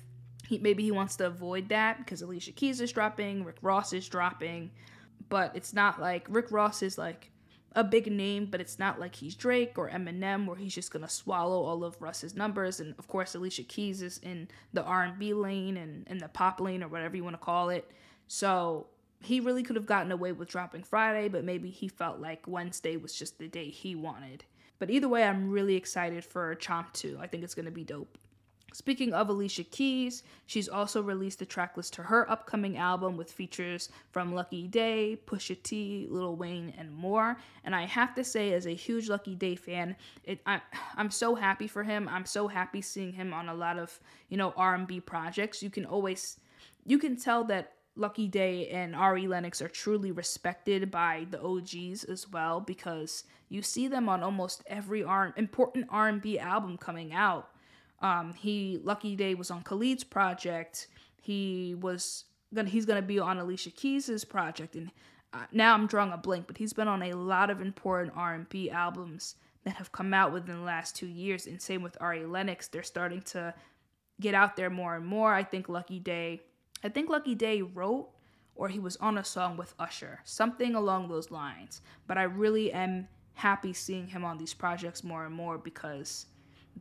He 0.47 0.57
maybe 0.57 0.83
he 0.83 0.91
wants 0.91 1.15
to 1.17 1.27
avoid 1.27 1.69
that 1.69 1.99
because 1.99 2.21
Alicia 2.21 2.51
Keys 2.51 2.81
is 2.81 2.91
dropping, 2.91 3.45
Rick 3.45 3.57
Ross 3.61 3.93
is 3.93 4.09
dropping, 4.09 4.71
but 5.29 5.55
it's 5.55 5.73
not 5.73 6.01
like 6.01 6.25
Rick 6.27 6.51
Ross 6.51 6.81
is 6.81 6.97
like 6.97 7.29
a 7.75 7.83
big 7.83 8.11
name, 8.11 8.47
but 8.49 8.61
it's 8.61 8.77
not 8.77 8.99
like 8.99 9.15
he's 9.15 9.35
Drake 9.35 9.77
or 9.77 9.89
Eminem 9.89 10.45
where 10.45 10.55
he's 10.55 10.75
just 10.75 10.91
gonna 10.91 11.09
swallow 11.09 11.63
all 11.63 11.83
of 11.83 12.01
Russ's 12.01 12.35
numbers. 12.35 12.79
And 12.79 12.95
of 12.99 13.07
course, 13.07 13.35
Alicia 13.35 13.63
Keys 13.63 14.01
is 14.01 14.19
in 14.19 14.47
the 14.73 14.83
R 14.83 15.03
and 15.03 15.17
B 15.17 15.33
lane 15.33 15.77
and, 15.77 16.05
and 16.07 16.21
the 16.21 16.27
pop 16.27 16.59
lane 16.59 16.83
or 16.83 16.87
whatever 16.87 17.15
you 17.15 17.23
want 17.23 17.35
to 17.35 17.43
call 17.43 17.69
it. 17.69 17.89
So 18.27 18.87
he 19.21 19.39
really 19.39 19.63
could 19.63 19.75
have 19.75 19.85
gotten 19.85 20.11
away 20.11 20.31
with 20.31 20.49
dropping 20.49 20.83
Friday, 20.83 21.29
but 21.29 21.43
maybe 21.43 21.69
he 21.69 21.87
felt 21.87 22.19
like 22.19 22.47
Wednesday 22.47 22.97
was 22.97 23.13
just 23.13 23.39
the 23.39 23.47
day 23.47 23.69
he 23.69 23.95
wanted. 23.95 24.43
But 24.79 24.89
either 24.89 25.07
way, 25.07 25.23
I'm 25.23 25.49
really 25.49 25.75
excited 25.75 26.25
for 26.25 26.55
Chomp 26.55 26.91
2. 26.93 27.17
I 27.21 27.27
think 27.27 27.43
it's 27.43 27.55
gonna 27.55 27.71
be 27.71 27.83
dope. 27.83 28.17
Speaking 28.73 29.13
of 29.13 29.29
Alicia 29.29 29.65
Keys, 29.65 30.23
she's 30.47 30.67
also 30.67 31.03
released 31.03 31.37
the 31.37 31.45
tracklist 31.45 31.91
to 31.91 32.03
her 32.03 32.29
upcoming 32.29 32.75
album 32.75 33.17
with 33.17 33.31
features 33.31 33.89
from 34.11 34.33
Lucky 34.33 34.67
Daye, 34.67 35.19
Pusha 35.27 35.61
T, 35.61 36.07
Lil 36.09 36.35
Wayne, 36.35 36.73
and 36.75 36.91
more. 36.91 37.37
And 37.63 37.75
I 37.75 37.85
have 37.85 38.15
to 38.15 38.23
say, 38.23 38.51
as 38.53 38.65
a 38.65 38.73
huge 38.73 39.09
Lucky 39.09 39.35
Daye 39.35 39.55
fan, 39.55 39.95
it, 40.23 40.41
I, 40.47 40.59
I'm 40.97 41.11
so 41.11 41.35
happy 41.35 41.67
for 41.67 41.83
him. 41.83 42.09
I'm 42.09 42.25
so 42.25 42.47
happy 42.47 42.81
seeing 42.81 43.13
him 43.13 43.31
on 43.31 43.47
a 43.47 43.53
lot 43.53 43.77
of 43.77 43.99
you 44.29 44.37
know 44.37 44.53
R&B 44.57 45.01
projects. 45.01 45.61
You 45.61 45.69
can 45.69 45.85
always, 45.85 46.39
you 46.83 46.97
can 46.97 47.15
tell 47.15 47.43
that 47.45 47.73
Lucky 47.95 48.27
Daye 48.27 48.69
and 48.69 48.95
Ari 48.95 49.27
Lennox 49.27 49.61
are 49.61 49.67
truly 49.67 50.11
respected 50.11 50.89
by 50.89 51.27
the 51.29 51.39
OGs 51.39 52.05
as 52.05 52.27
well 52.27 52.59
because 52.59 53.23
you 53.49 53.61
see 53.61 53.87
them 53.87 54.09
on 54.09 54.23
almost 54.23 54.63
every 54.65 55.03
R- 55.03 55.31
important 55.37 55.85
R&B 55.91 56.39
album 56.39 56.79
coming 56.79 57.13
out 57.13 57.49
um, 58.03 58.33
he 58.33 58.79
Lucky 58.83 59.15
Daye 59.15 59.33
was 59.33 59.49
on 59.49 59.63
Khalid's 59.63 60.03
project. 60.03 60.87
He 61.21 61.75
was 61.79 62.25
gonna 62.53 62.69
he's 62.69 62.85
gonna 62.85 63.01
be 63.01 63.17
on 63.17 63.37
Alicia 63.37 63.71
Keys's 63.71 64.25
project, 64.25 64.75
and 64.75 64.91
uh, 65.33 65.45
now 65.51 65.73
I'm 65.73 65.87
drawing 65.87 66.11
a 66.11 66.17
blank. 66.17 66.45
But 66.45 66.57
he's 66.57 66.73
been 66.73 66.89
on 66.89 67.01
a 67.01 67.13
lot 67.13 67.49
of 67.49 67.61
important 67.61 68.13
R&B 68.15 68.69
albums 68.69 69.35
that 69.63 69.75
have 69.75 69.93
come 69.93 70.13
out 70.13 70.33
within 70.33 70.57
the 70.57 70.63
last 70.63 70.95
two 70.95 71.07
years. 71.07 71.47
And 71.47 71.61
same 71.61 71.81
with 71.81 71.97
Ari 72.01 72.25
Lennox, 72.25 72.67
they're 72.67 72.83
starting 72.83 73.21
to 73.21 73.53
get 74.19 74.35
out 74.35 74.57
there 74.57 74.69
more 74.69 74.95
and 74.95 75.05
more. 75.05 75.33
I 75.33 75.43
think 75.43 75.69
Lucky 75.69 75.99
Daye, 75.99 76.41
I 76.83 76.89
think 76.89 77.09
Lucky 77.09 77.33
Daye 77.33 77.61
wrote 77.61 78.09
or 78.55 78.67
he 78.67 78.79
was 78.79 78.97
on 78.97 79.17
a 79.17 79.23
song 79.23 79.57
with 79.57 79.73
Usher, 79.79 80.19
something 80.25 80.75
along 80.75 81.07
those 81.07 81.31
lines. 81.31 81.81
But 82.05 82.17
I 82.17 82.23
really 82.23 82.71
am 82.71 83.07
happy 83.33 83.73
seeing 83.73 84.07
him 84.07 84.23
on 84.23 84.37
these 84.37 84.53
projects 84.53 85.03
more 85.03 85.25
and 85.25 85.33
more 85.33 85.57
because 85.57 86.27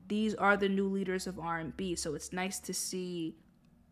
these 0.09 0.35
are 0.35 0.57
the 0.57 0.69
new 0.69 0.89
leaders 0.89 1.27
of 1.27 1.39
R&B. 1.39 1.97
So 1.97 2.15
it's 2.15 2.33
nice 2.33 2.59
to 2.61 2.75
see 2.75 3.37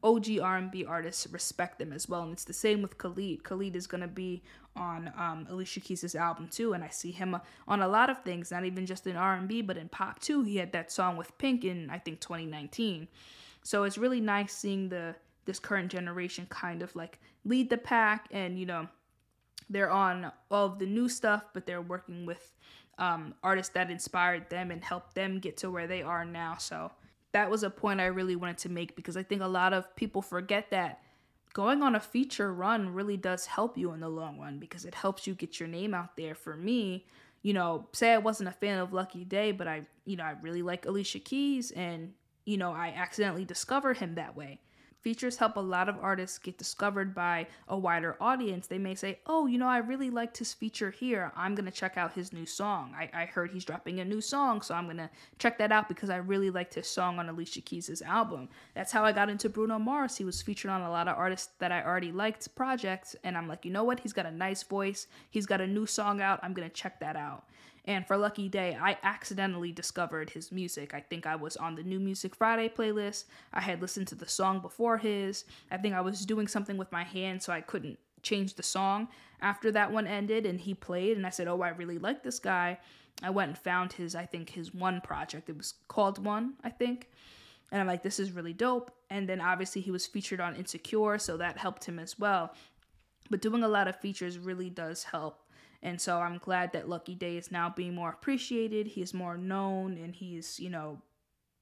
OG 0.03 0.38
R&B 0.42 0.84
artists 0.84 1.26
respect 1.30 1.78
them 1.78 1.92
as 1.92 2.09
well. 2.09 2.22
And 2.22 2.32
it's 2.32 2.44
the 2.44 2.53
same 2.53 2.82
with 2.82 2.98
Khalid. 2.98 3.44
Khalid 3.44 3.76
is 3.76 3.86
going 3.86 4.01
to 4.01 4.09
be 4.09 4.42
on 4.76 5.12
um, 5.16 5.46
Alicia 5.51 5.80
Keys' 5.80 6.14
album 6.14 6.48
too, 6.48 6.72
and 6.72 6.82
I 6.82 6.88
see 6.88 7.11
him 7.11 7.36
on 7.66 7.82
a 7.82 7.88
lot 7.88 8.09
of 8.09 8.22
things, 8.22 8.51
not 8.51 8.64
even 8.64 8.86
just 8.86 9.07
in 9.07 9.16
R&B, 9.16 9.62
but 9.62 9.76
in 9.76 9.88
pop 9.88 10.20
too. 10.20 10.42
He 10.42 10.57
had 10.57 10.72
that 10.72 10.92
song 10.92 11.16
with 11.16 11.36
Pink 11.38 11.64
in 11.64 11.90
I 11.90 11.98
think 11.98 12.20
2019. 12.20 13.09
So 13.62 13.84
it's 13.84 13.98
really 13.98 14.20
nice 14.20 14.55
seeing 14.55 14.88
the 14.88 15.14
this 15.44 15.59
current 15.59 15.90
generation 15.90 16.46
kind 16.48 16.82
of 16.82 16.94
like 16.94 17.18
lead 17.44 17.70
the 17.70 17.78
pack, 17.78 18.28
and 18.30 18.59
you 18.59 18.66
know 18.66 18.88
they're 19.68 19.90
on 19.90 20.32
all 20.51 20.66
of 20.66 20.78
the 20.78 20.86
new 20.86 21.09
stuff, 21.09 21.44
but 21.53 21.66
they're 21.66 21.82
working 21.82 22.26
with 22.26 22.55
um, 22.99 23.34
artists 23.43 23.72
that 23.74 23.91
inspired 23.91 24.51
them 24.51 24.70
and 24.70 24.84
helped 24.84 25.14
them 25.14 25.38
get 25.38 25.57
to 25.59 25.70
where 25.70 25.86
they 25.86 26.03
are 26.03 26.24
now. 26.24 26.57
So 26.59 26.91
that 27.32 27.51
was 27.51 27.62
a 27.62 27.70
point 27.70 28.01
I 28.01 28.07
really 28.07 28.36
wanted 28.36 28.59
to 28.59 28.68
make 28.68 28.97
because 28.97 29.16
I 29.16 29.22
think 29.22 29.43
a 29.43 29.47
lot 29.47 29.72
of 29.72 29.95
people 29.97 30.22
forget 30.22 30.70
that 30.70 31.01
going 31.53 31.82
on 31.82 31.95
a 31.95 32.01
feature 32.01 32.53
run 32.53 32.93
really 32.93 33.16
does 33.16 33.47
help 33.47 33.76
you 33.76 33.93
in 33.93 34.01
the 34.01 34.09
long 34.09 34.38
run 34.38 34.59
because 34.59 34.84
it 34.84 34.95
helps 34.95 35.26
you 35.26 35.34
get 35.34 35.59
your 35.59 35.68
name 35.68 35.95
out 35.95 36.16
there. 36.16 36.34
For 36.34 36.57
me, 36.57 37.07
you 37.43 37.53
know, 37.53 37.88
say 37.93 38.12
I 38.12 38.18
wasn't 38.18 38.49
a 38.49 38.53
fan 38.53 38.78
of 38.78 38.93
Lucky 38.93 39.24
Daye, 39.24 39.53
but 39.53 39.66
I, 39.66 39.82
you 40.05 40.16
know, 40.16 40.24
I 40.24 40.34
really 40.43 40.62
like 40.62 40.86
Alicia 40.86 41.20
Keys 41.20 41.70
and, 41.72 42.12
you 42.45 42.57
know, 42.57 42.72
I 42.72 42.88
accidentally 42.97 43.45
discovered 43.45 43.99
him 43.99 44.14
that 44.14 44.36
way. 44.36 44.61
Features 45.03 45.38
help 45.38 45.57
a 45.57 45.61
lot 45.61 45.88
of 45.88 45.96
artists 46.03 46.38
get 46.38 46.59
discovered 46.59 47.14
by 47.14 47.46
a 47.68 47.78
wider 47.78 48.16
audience. 48.20 48.66
They 48.66 48.78
may 48.78 48.94
say, 48.94 49.20
Oh, 49.26 49.46
you 49.46 49.57
know, 49.57 49.66
I 49.66 49.78
really 49.78 50.11
liked 50.11 50.36
his 50.36 50.53
feature 50.53 50.90
here. 50.90 51.32
I'm 51.34 51.55
going 51.55 51.64
to 51.64 51.70
check 51.70 51.96
out 51.96 52.12
his 52.12 52.34
new 52.34 52.44
song. 52.44 52.94
I, 52.94 53.09
I 53.14 53.24
heard 53.24 53.51
he's 53.51 53.64
dropping 53.64 54.01
a 54.01 54.05
new 54.05 54.20
song, 54.20 54.61
so 54.61 54.74
I'm 54.74 54.84
going 54.84 54.98
to 54.98 55.09
check 55.38 55.57
that 55.59 55.72
out 55.72 55.88
because 55.88 56.11
I 56.11 56.16
really 56.16 56.51
liked 56.51 56.74
his 56.74 56.86
song 56.86 57.18
on 57.18 57.30
Alicia 57.30 57.62
Keys' 57.62 58.03
album. 58.03 58.51
That's 58.74 58.92
how 58.92 59.05
I 59.05 59.12
got 59.12 59.30
into 59.30 59.48
Bruno 59.48 59.78
Mars. 59.78 60.16
He 60.16 60.24
was 60.24 60.42
featured 60.42 60.70
on 60.70 60.82
a 60.82 60.90
lot 60.90 61.09
of 61.09 61.16
artists 61.16 61.48
that 61.61 61.72
I 61.72 61.82
already 61.82 62.12
liked 62.12 62.55
projects, 62.55 63.16
and 63.24 63.38
I'm 63.38 63.48
like, 63.48 63.64
you 63.64 63.70
know 63.70 63.84
what? 63.84 64.01
He's 64.01 64.12
got 64.12 64.26
a 64.26 64.30
nice 64.30 64.62
voice. 64.62 65.07
He's 65.30 65.46
got 65.46 65.62
a 65.62 65.66
new 65.66 65.86
song 65.86 66.20
out. 66.20 66.40
I'm 66.42 66.53
going 66.53 66.68
to 66.68 66.74
check 66.74 67.01
that 67.01 67.16
out. 67.16 67.44
And 67.87 68.07
for 68.07 68.16
Lucky 68.16 68.49
Daye, 68.49 68.78
I 68.81 68.99
accidentally 69.03 69.72
discovered 69.72 70.31
his 70.31 70.53
music. 70.53 70.95
I 70.95 71.01
think 71.01 71.26
I 71.26 71.37
was 71.37 71.57
on 71.57 71.74
the 71.74 71.83
New 71.83 71.99
Music 71.99 72.35
Friday 72.35 72.68
playlist. 72.68 73.24
I 73.53 73.61
had 73.61 73.81
listened 73.81 74.09
to 74.09 74.14
the 74.14 74.28
song 74.28 74.61
before 74.61 74.99
his. 74.99 75.45
I 75.70 75.78
think 75.78 75.95
I 75.95 76.01
was 76.01 76.26
doing 76.26 76.47
something 76.47 76.76
with 76.76 76.93
my 76.93 77.05
hand, 77.05 77.43
so 77.43 77.53
I 77.53 77.61
couldn't 77.61 77.99
change 78.22 78.55
the 78.55 78.62
song 78.62 79.09
after 79.43 79.72
that 79.72 79.91
one 79.91 80.07
ended 80.07 80.47
and 80.47 80.61
he 80.61 80.74
played 80.74 81.16
and 81.16 81.26
I 81.26 81.31
said, 81.31 81.49
"Oh, 81.49 81.62
I 81.62 81.70
really 81.70 81.99
like 81.99 82.22
this 82.22 82.39
guy." 82.39 82.78
I 83.22 83.31
went 83.31 83.49
and 83.49 83.59
found 83.59 83.93
his 83.93 84.14
I 84.14 84.26
think 84.26 84.51
his 84.51 84.74
one 84.74 85.01
project. 85.01 85.49
It 85.49 85.57
was 85.57 85.74
called 85.89 86.24
One, 86.24 86.55
I 86.62 86.70
think. 86.70 87.09
And 87.72 87.81
I'm 87.81 87.87
like, 87.87 88.03
"This 88.03 88.20
is 88.20 88.33
really 88.33 88.53
dope." 88.53 88.91
And 89.11 89.28
then 89.28 89.41
obviously 89.41 89.81
he 89.81 89.91
was 89.91 90.07
featured 90.07 90.41
on 90.41 90.57
Insecure, 90.57 91.18
so 91.18 91.37
that 91.37 91.59
helped 91.59 91.85
him 91.85 91.99
as 91.99 92.18
well. 92.18 92.55
But 93.28 93.43
doing 93.43 93.62
a 93.62 93.68
lot 93.68 93.89
of 93.89 94.01
features 94.01 94.39
really 94.39 94.70
does 94.70 95.05
help 95.05 95.47
and 95.83 96.01
so 96.01 96.18
I'm 96.18 96.39
glad 96.39 96.72
that 96.72 96.89
Lucky 96.89 97.14
Daye 97.14 97.39
is 97.39 97.51
now 97.51 97.72
being 97.74 97.95
more 97.95 98.11
appreciated. 98.11 98.87
He's 98.87 99.14
more 99.14 99.37
known 99.37 99.97
and 99.97 100.14
he's, 100.14 100.61
you 100.61 100.68
know, 100.68 101.01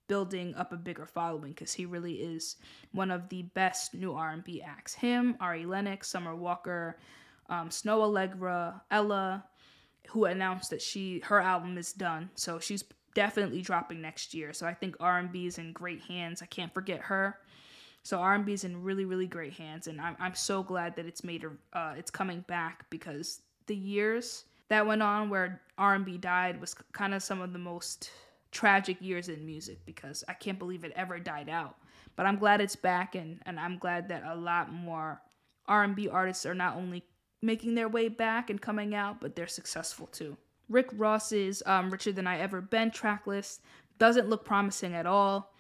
building 0.09 0.55
up 0.57 0.73
a 0.73 0.77
bigger 0.77 1.07
following 1.07 1.53
because 1.53 1.73
he 1.73 1.87
really 1.87 2.15
is 2.15 2.57
one 2.93 3.11
of 3.11 3.29
the 3.29 3.43
best 3.43 3.95
new 3.95 4.15
R&B 4.15 4.63
acts. 4.63 4.95
Him, 4.95 5.37
Ari 5.41 5.67
Lennox, 5.67 6.09
Summer 6.09 6.35
Walker, 6.35 6.99
um, 7.49 7.69
Snoh 7.69 8.01
Aalegra, 8.01 8.81
Ella, 8.91 9.45
who 10.09 10.25
announced 10.25 10.71
that 10.71 10.83
she 10.83 11.21
her 11.21 11.41
album 11.41 11.77
is 11.79 11.93
done, 11.93 12.31
so 12.35 12.59
she's 12.59 12.83
definitely 13.15 13.61
dropping 13.63 14.01
next 14.01 14.33
year. 14.35 14.53
So 14.53 14.67
I 14.67 14.75
think 14.75 14.97
R&B 15.01 15.47
is 15.47 15.59
in 15.59 15.73
great 15.73 16.01
hands. 16.03 16.41
I 16.43 16.47
can't 16.47 16.73
forget 16.73 17.01
her. 17.01 17.37
So 18.03 18.19
R&B 18.19 18.53
is 18.53 18.65
in 18.65 18.83
really 18.83 19.05
really 19.05 19.27
great 19.27 19.53
hands, 19.53 19.87
and 19.87 20.01
I'm 20.01 20.17
I'm 20.19 20.35
so 20.35 20.63
glad 20.63 20.97
that 20.97 21.07
it's 21.07 21.23
made 21.23 21.45
uh, 21.73 21.95
it's 21.97 22.11
coming 22.11 22.41
back 22.49 22.87
because 22.91 23.43
the 23.69 23.77
years 23.77 24.45
that 24.69 24.87
went 24.87 25.03
on 25.03 25.31
where 25.31 25.61
R&B 25.79 26.19
died 26.19 26.61
was 26.61 26.75
kind 26.93 27.15
of 27.15 27.23
some 27.23 27.41
of 27.41 27.53
the 27.53 27.59
most 27.59 28.11
tragic 28.51 29.01
years 29.01 29.29
in 29.29 29.47
music 29.47 29.79
because 29.87 30.25
I 30.29 30.33
can't 30.35 30.59
believe 30.59 30.85
it 30.85 30.93
ever 30.97 31.19
died 31.19 31.49
out. 31.49 31.77
But 32.17 32.27
I'm 32.27 32.39
glad 32.39 32.61
it's 32.61 32.77
back 32.77 33.15
and 33.15 33.41
and 33.47 33.61
I'm 33.61 33.79
glad 33.79 34.09
that 34.09 34.25
a 34.27 34.35
lot 34.35 34.73
more 34.73 35.23
R&B 35.67 36.09
artists 36.09 36.45
are 36.47 36.55
not 36.55 36.77
only 36.77 37.05
making 37.41 37.75
their 37.75 37.89
way 37.89 38.09
back 38.09 38.51
and 38.51 38.61
coming 38.61 38.95
out, 38.95 39.21
but 39.21 39.37
they're 39.37 39.47
successful 39.47 40.07
too. 40.09 40.37
Rick 40.69 40.89
Ross's 40.95 41.63
um, 41.67 41.91
Richer 41.91 42.13
Than 42.13 42.27
I 42.27 42.41
Ever 42.41 42.61
Been 42.61 42.91
track 42.91 43.27
list 43.27 43.63
doesn't 43.99 44.29
look 44.29 44.45
promising 44.45 44.95
at 44.95 45.07
all. 45.07 45.55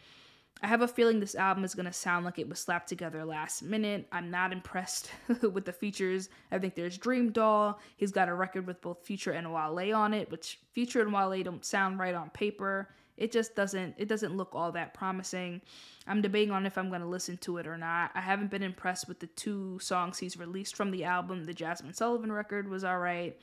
I 0.62 0.66
have 0.66 0.82
a 0.82 0.88
feeling 0.88 1.20
this 1.20 1.36
album 1.36 1.64
is 1.64 1.74
going 1.74 1.86
to 1.86 1.92
sound 1.92 2.24
like 2.24 2.38
it 2.38 2.48
was 2.48 2.58
slapped 2.58 2.88
together 2.88 3.24
last 3.24 3.62
minute. 3.62 4.08
I'm 4.10 4.30
not 4.30 4.52
impressed 4.52 5.10
with 5.42 5.64
the 5.64 5.72
features. 5.72 6.30
I 6.50 6.58
think 6.58 6.74
there's 6.74 6.98
Dream 6.98 7.30
Doll. 7.30 7.78
He's 7.96 8.10
got 8.10 8.28
a 8.28 8.34
record 8.34 8.66
with 8.66 8.80
both 8.80 9.04
Future 9.04 9.32
and 9.32 9.52
Wale 9.52 9.94
on 9.94 10.14
it, 10.14 10.30
which 10.30 10.58
Future 10.72 11.00
and 11.00 11.12
Wale 11.12 11.42
don't 11.42 11.64
sound 11.64 11.98
right 11.98 12.14
on 12.14 12.30
paper. 12.30 12.88
It 13.16 13.32
just 13.32 13.54
doesn't 13.56 13.94
it 13.98 14.08
doesn't 14.08 14.36
look 14.36 14.54
all 14.54 14.72
that 14.72 14.94
promising. 14.94 15.60
I'm 16.06 16.22
debating 16.22 16.52
on 16.52 16.66
if 16.66 16.78
I'm 16.78 16.88
going 16.88 17.02
to 17.02 17.06
listen 17.06 17.36
to 17.38 17.58
it 17.58 17.66
or 17.66 17.76
not. 17.76 18.12
I 18.14 18.20
haven't 18.20 18.50
been 18.50 18.62
impressed 18.62 19.08
with 19.08 19.20
the 19.20 19.26
two 19.26 19.78
songs 19.80 20.18
he's 20.18 20.36
released 20.36 20.76
from 20.76 20.90
the 20.90 21.04
album. 21.04 21.44
The 21.44 21.54
Jazmine 21.54 21.94
Sullivan 21.94 22.32
record 22.32 22.68
was 22.68 22.84
all 22.84 22.98
right. 22.98 23.36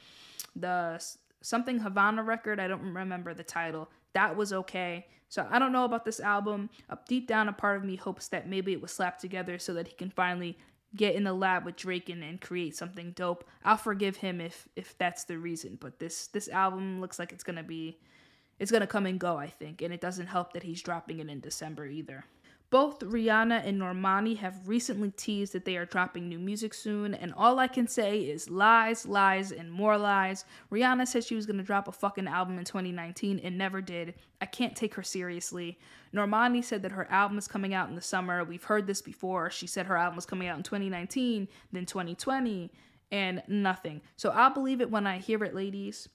The 0.56 1.02
something 1.42 1.80
Havana 1.80 2.24
record, 2.24 2.60
I 2.60 2.68
don't 2.68 2.94
remember 2.94 3.34
the 3.34 3.44
title. 3.44 3.90
That 4.16 4.36
was 4.36 4.52
okay. 4.52 5.06
So 5.28 5.46
I 5.52 5.60
don't 5.60 5.72
know 5.74 5.86
about 5.86 6.06
this 6.06 6.20
album. 6.20 6.70
Up 6.90 7.08
deep 7.08 7.28
down, 7.28 7.50
a 7.50 7.54
part 7.54 7.78
of 7.78 7.84
me 7.84 7.96
hopes 7.96 8.30
that 8.30 8.48
maybe 8.48 8.72
it 8.72 8.82
was 8.82 8.92
slapped 8.92 9.22
together 9.22 9.60
so 9.60 9.74
that 9.74 9.88
he 9.88 9.94
can 9.94 10.10
finally 10.10 10.58
get 10.96 11.16
in 11.16 11.26
the 11.26 11.34
lab 11.34 11.66
with 11.66 11.76
Drake 11.76 12.10
and, 12.10 12.24
and 12.24 12.40
create 12.40 12.76
something 12.76 13.12
dope. 13.12 13.44
I'll 13.64 13.78
forgive 13.78 14.18
him 14.18 14.40
if 14.40 14.68
if 14.76 14.98
that's 14.98 15.26
the 15.26 15.38
reason. 15.38 15.78
But 15.80 16.00
this 16.00 16.28
this 16.28 16.48
album 16.48 17.02
looks 17.02 17.20
like 17.20 17.34
it's 17.34 17.44
gonna 17.44 17.64
be 17.64 18.00
it's 18.58 18.72
gonna 18.72 18.88
come 18.88 19.06
and 19.06 19.20
go, 19.20 19.36
I 19.38 19.48
think, 19.48 19.82
and 19.82 19.94
it 19.94 20.00
doesn't 20.02 20.28
help 20.28 20.54
that 20.54 20.64
he's 20.64 20.82
dropping 20.82 21.20
it 21.20 21.30
in 21.30 21.42
December 21.42 21.86
either. 21.86 22.24
Both 22.72 23.00
Rihanna 23.02 23.66
and 23.66 23.80
Normani 23.80 24.38
have 24.38 24.68
recently 24.68 25.12
teased 25.12 25.54
that 25.54 25.66
they 25.66 25.78
are 25.78 25.86
dropping 25.86 26.28
new 26.28 26.40
music 26.40 26.74
soon, 26.74 27.14
and 27.14 27.34
all 27.38 27.60
I 27.60 27.68
can 27.68 27.88
say 27.88 28.22
is 28.22 28.50
lies, 28.50 29.06
lies, 29.06 29.52
and 29.52 29.72
more 29.72 29.98
lies. 29.98 30.46
Rihanna 30.72 31.08
said 31.08 31.24
she 31.24 31.36
was 31.36 31.46
gonna 31.46 31.64
drop 31.64 31.88
a 31.88 31.92
fucking 31.92 32.28
album 32.28 32.58
in 32.58 32.66
2019 32.66 33.40
and 33.40 33.58
never 33.58 33.82
did. 33.82 34.16
I 34.42 34.46
can't 34.46 34.76
take 34.76 34.96
her 34.96 35.04
seriously. 35.04 35.78
Normani 36.14 36.64
said 36.64 36.82
that 36.82 36.92
her 36.92 37.10
album 37.12 37.38
is 37.38 37.48
coming 37.48 37.74
out 37.74 37.90
in 37.90 37.96
the 37.96 38.02
summer. 38.02 38.44
We've 38.44 38.64
heard 38.64 38.88
this 38.88 39.02
before. 39.02 39.50
She 39.52 39.68
said 39.68 39.86
her 39.86 39.98
album 39.98 40.16
was 40.16 40.26
coming 40.26 40.48
out 40.48 40.58
in 40.58 40.64
2019, 40.64 41.48
then 41.72 41.86
2020, 41.86 42.72
and 43.12 43.44
nothing. 43.48 44.02
So 44.18 44.32
I'll 44.32 44.54
believe 44.54 44.82
it 44.82 44.90
when 44.90 45.06
I 45.06 45.20
hear 45.20 45.44
it, 45.44 45.54
ladies. 45.54 46.10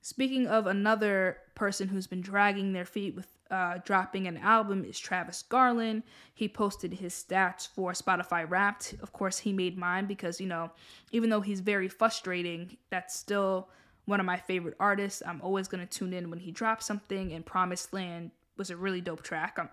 Speaking 0.00 0.46
of 0.48 0.66
another 0.66 1.38
person 1.54 1.88
who's 1.88 2.08
been 2.08 2.22
dragging 2.22 2.72
their 2.72 2.84
feet 2.84 3.14
with 3.14 3.28
uh, 3.52 3.78
dropping 3.84 4.26
an 4.26 4.38
album 4.38 4.84
is 4.84 4.98
Travis 4.98 5.42
Garland. 5.42 6.02
He 6.34 6.48
posted 6.48 6.94
his 6.94 7.12
stats 7.12 7.68
for 7.68 7.92
Spotify 7.92 8.48
Wrapped. 8.48 8.94
Of 9.02 9.12
course, 9.12 9.38
he 9.38 9.52
made 9.52 9.76
mine 9.76 10.06
because, 10.06 10.40
you 10.40 10.46
know, 10.46 10.70
even 11.12 11.28
though 11.28 11.42
he's 11.42 11.60
very 11.60 11.88
frustrating, 11.88 12.78
that's 12.90 13.14
still 13.14 13.68
one 14.06 14.20
of 14.20 14.26
my 14.26 14.38
favorite 14.38 14.74
artists. 14.80 15.22
I'm 15.24 15.42
always 15.42 15.68
going 15.68 15.86
to 15.86 15.98
tune 15.98 16.14
in 16.14 16.30
when 16.30 16.40
he 16.40 16.50
drops 16.50 16.86
something, 16.86 17.32
and 17.32 17.44
Promised 17.44 17.92
Land 17.92 18.30
was 18.56 18.70
a 18.70 18.76
really 18.76 19.02
dope 19.02 19.22
track. 19.22 19.58
I'm, 19.58 19.68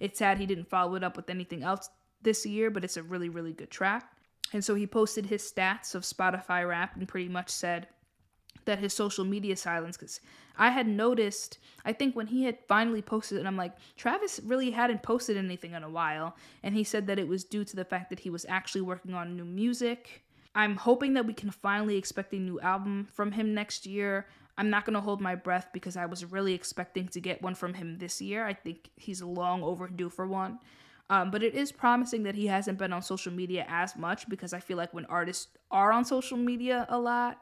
it's 0.00 0.18
sad 0.18 0.38
he 0.38 0.46
didn't 0.46 0.68
follow 0.68 0.96
it 0.96 1.04
up 1.04 1.16
with 1.16 1.30
anything 1.30 1.62
else 1.62 1.88
this 2.22 2.44
year, 2.44 2.68
but 2.70 2.84
it's 2.84 2.96
a 2.96 3.02
really, 3.02 3.28
really 3.28 3.52
good 3.52 3.70
track. 3.70 4.12
And 4.52 4.64
so 4.64 4.74
he 4.74 4.86
posted 4.86 5.26
his 5.26 5.42
stats 5.42 5.94
of 5.94 6.02
Spotify 6.02 6.68
Wrapped 6.68 6.96
and 6.96 7.06
pretty 7.06 7.28
much 7.28 7.48
said, 7.48 7.86
that 8.64 8.78
his 8.78 8.92
social 8.92 9.24
media 9.24 9.56
silence 9.56 9.96
because 9.96 10.20
I 10.56 10.70
had 10.70 10.86
noticed, 10.86 11.58
I 11.84 11.92
think 11.92 12.14
when 12.14 12.26
he 12.26 12.44
had 12.44 12.58
finally 12.68 13.02
posted 13.02 13.38
and 13.38 13.48
I'm 13.48 13.56
like, 13.56 13.72
Travis 13.96 14.40
really 14.44 14.70
hadn't 14.70 15.02
posted 15.02 15.36
anything 15.36 15.72
in 15.72 15.82
a 15.82 15.88
while. 15.88 16.36
And 16.62 16.74
he 16.74 16.84
said 16.84 17.06
that 17.06 17.18
it 17.18 17.28
was 17.28 17.44
due 17.44 17.64
to 17.64 17.76
the 17.76 17.84
fact 17.84 18.10
that 18.10 18.20
he 18.20 18.30
was 18.30 18.44
actually 18.48 18.82
working 18.82 19.14
on 19.14 19.36
new 19.36 19.44
music. 19.44 20.22
I'm 20.54 20.76
hoping 20.76 21.14
that 21.14 21.26
we 21.26 21.32
can 21.32 21.50
finally 21.50 21.96
expect 21.96 22.34
a 22.34 22.36
new 22.36 22.60
album 22.60 23.08
from 23.12 23.32
him 23.32 23.54
next 23.54 23.86
year. 23.86 24.26
I'm 24.58 24.68
not 24.68 24.84
going 24.84 24.94
to 24.94 25.00
hold 25.00 25.20
my 25.20 25.34
breath 25.34 25.68
because 25.72 25.96
I 25.96 26.06
was 26.06 26.24
really 26.24 26.52
expecting 26.52 27.08
to 27.08 27.20
get 27.20 27.40
one 27.40 27.54
from 27.54 27.72
him 27.74 27.98
this 27.98 28.20
year. 28.20 28.44
I 28.44 28.52
think 28.52 28.90
he's 28.96 29.22
long 29.22 29.62
overdue 29.62 30.10
for 30.10 30.26
one. 30.26 30.58
Um, 31.08 31.30
but 31.30 31.42
it 31.42 31.54
is 31.54 31.72
promising 31.72 32.22
that 32.24 32.36
he 32.36 32.46
hasn't 32.46 32.78
been 32.78 32.92
on 32.92 33.02
social 33.02 33.32
media 33.32 33.64
as 33.68 33.96
much 33.96 34.28
because 34.28 34.52
I 34.52 34.60
feel 34.60 34.76
like 34.76 34.94
when 34.94 35.06
artists 35.06 35.48
are 35.70 35.90
on 35.90 36.04
social 36.04 36.36
media 36.36 36.86
a 36.88 36.98
lot, 36.98 37.38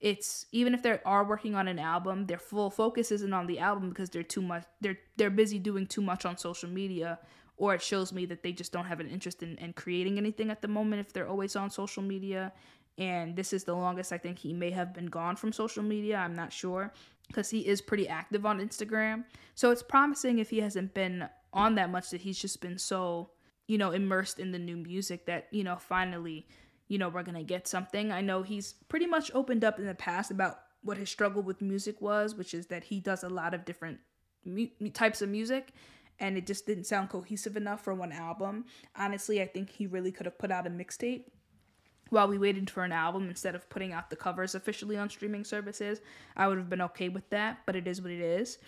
it's 0.00 0.46
even 0.52 0.74
if 0.74 0.82
they 0.82 0.98
are 1.04 1.24
working 1.24 1.54
on 1.54 1.68
an 1.68 1.78
album, 1.78 2.26
their 2.26 2.38
full 2.38 2.70
focus 2.70 3.10
isn't 3.10 3.32
on 3.32 3.46
the 3.46 3.58
album 3.58 3.88
because 3.88 4.10
they're 4.10 4.22
too 4.22 4.42
much 4.42 4.64
they're 4.80 4.98
they're 5.16 5.30
busy 5.30 5.58
doing 5.58 5.86
too 5.86 6.02
much 6.02 6.26
on 6.26 6.36
social 6.36 6.68
media 6.68 7.18
or 7.56 7.74
it 7.74 7.82
shows 7.82 8.12
me 8.12 8.26
that 8.26 8.42
they 8.42 8.52
just 8.52 8.72
don't 8.72 8.84
have 8.84 9.00
an 9.00 9.08
interest 9.08 9.42
in, 9.42 9.56
in 9.56 9.72
creating 9.72 10.18
anything 10.18 10.50
at 10.50 10.60
the 10.60 10.68
moment 10.68 11.00
if 11.00 11.12
they're 11.12 11.28
always 11.28 11.56
on 11.56 11.70
social 11.70 12.02
media. 12.02 12.52
And 12.98 13.34
this 13.34 13.52
is 13.52 13.64
the 13.64 13.74
longest 13.74 14.12
i 14.12 14.18
think 14.18 14.38
he 14.38 14.52
may 14.52 14.70
have 14.70 14.94
been 14.94 15.06
gone 15.06 15.36
from 15.36 15.52
social 15.52 15.82
media 15.82 16.16
i'm 16.16 16.34
not 16.34 16.50
sure 16.50 16.94
because 17.26 17.50
he 17.50 17.60
is 17.60 17.82
pretty 17.82 18.08
active 18.08 18.46
on 18.46 18.60
instagram. 18.60 19.24
So 19.54 19.70
it's 19.70 19.82
promising 19.82 20.38
if 20.38 20.50
he 20.50 20.60
hasn't 20.60 20.94
been 20.94 21.28
on 21.52 21.74
that 21.74 21.90
much 21.90 22.10
that 22.10 22.20
he's 22.20 22.38
just 22.38 22.60
been 22.60 22.78
so 22.78 23.30
you 23.66 23.78
know 23.78 23.90
immersed 23.90 24.38
in 24.38 24.52
the 24.52 24.58
new 24.58 24.76
music 24.76 25.26
that 25.26 25.48
you 25.50 25.64
know 25.64 25.76
finally 25.76 26.46
you 26.88 26.98
know, 26.98 27.08
we're 27.08 27.22
going 27.22 27.36
to 27.36 27.42
get 27.42 27.66
something. 27.66 28.12
I 28.12 28.20
know 28.20 28.42
he's 28.42 28.74
pretty 28.88 29.06
much 29.06 29.30
opened 29.34 29.64
up 29.64 29.78
in 29.78 29.86
the 29.86 29.94
past 29.94 30.30
about 30.30 30.60
what 30.82 30.96
his 30.96 31.10
struggle 31.10 31.42
with 31.42 31.60
music 31.60 32.00
was, 32.00 32.34
which 32.34 32.54
is 32.54 32.66
that 32.66 32.84
he 32.84 33.00
does 33.00 33.24
a 33.24 33.28
lot 33.28 33.54
of 33.54 33.64
different 33.64 33.98
mu- 34.44 34.68
types 34.92 35.20
of 35.20 35.28
music 35.28 35.72
and 36.18 36.38
it 36.38 36.46
just 36.46 36.66
didn't 36.66 36.84
sound 36.84 37.10
cohesive 37.10 37.56
enough 37.56 37.82
for 37.82 37.94
one 37.94 38.12
album. 38.12 38.64
Honestly, 38.94 39.42
I 39.42 39.46
think 39.46 39.70
he 39.70 39.86
really 39.86 40.12
could 40.12 40.26
have 40.26 40.38
put 40.38 40.50
out 40.50 40.66
a 40.66 40.70
mixtape 40.70 41.24
while 42.10 42.28
we 42.28 42.38
waited 42.38 42.70
for 42.70 42.84
an 42.84 42.92
album 42.92 43.28
instead 43.28 43.54
of 43.54 43.68
putting 43.68 43.92
out 43.92 44.10
the 44.10 44.16
covers 44.16 44.54
officially 44.54 44.96
on 44.96 45.10
streaming 45.10 45.44
services. 45.44 46.00
I 46.36 46.48
would 46.48 46.58
have 46.58 46.70
been 46.70 46.82
okay 46.82 47.08
with 47.08 47.28
that, 47.30 47.58
but 47.66 47.76
it 47.76 47.86
is 47.86 48.00
what 48.00 48.12
it 48.12 48.20
is. 48.20 48.58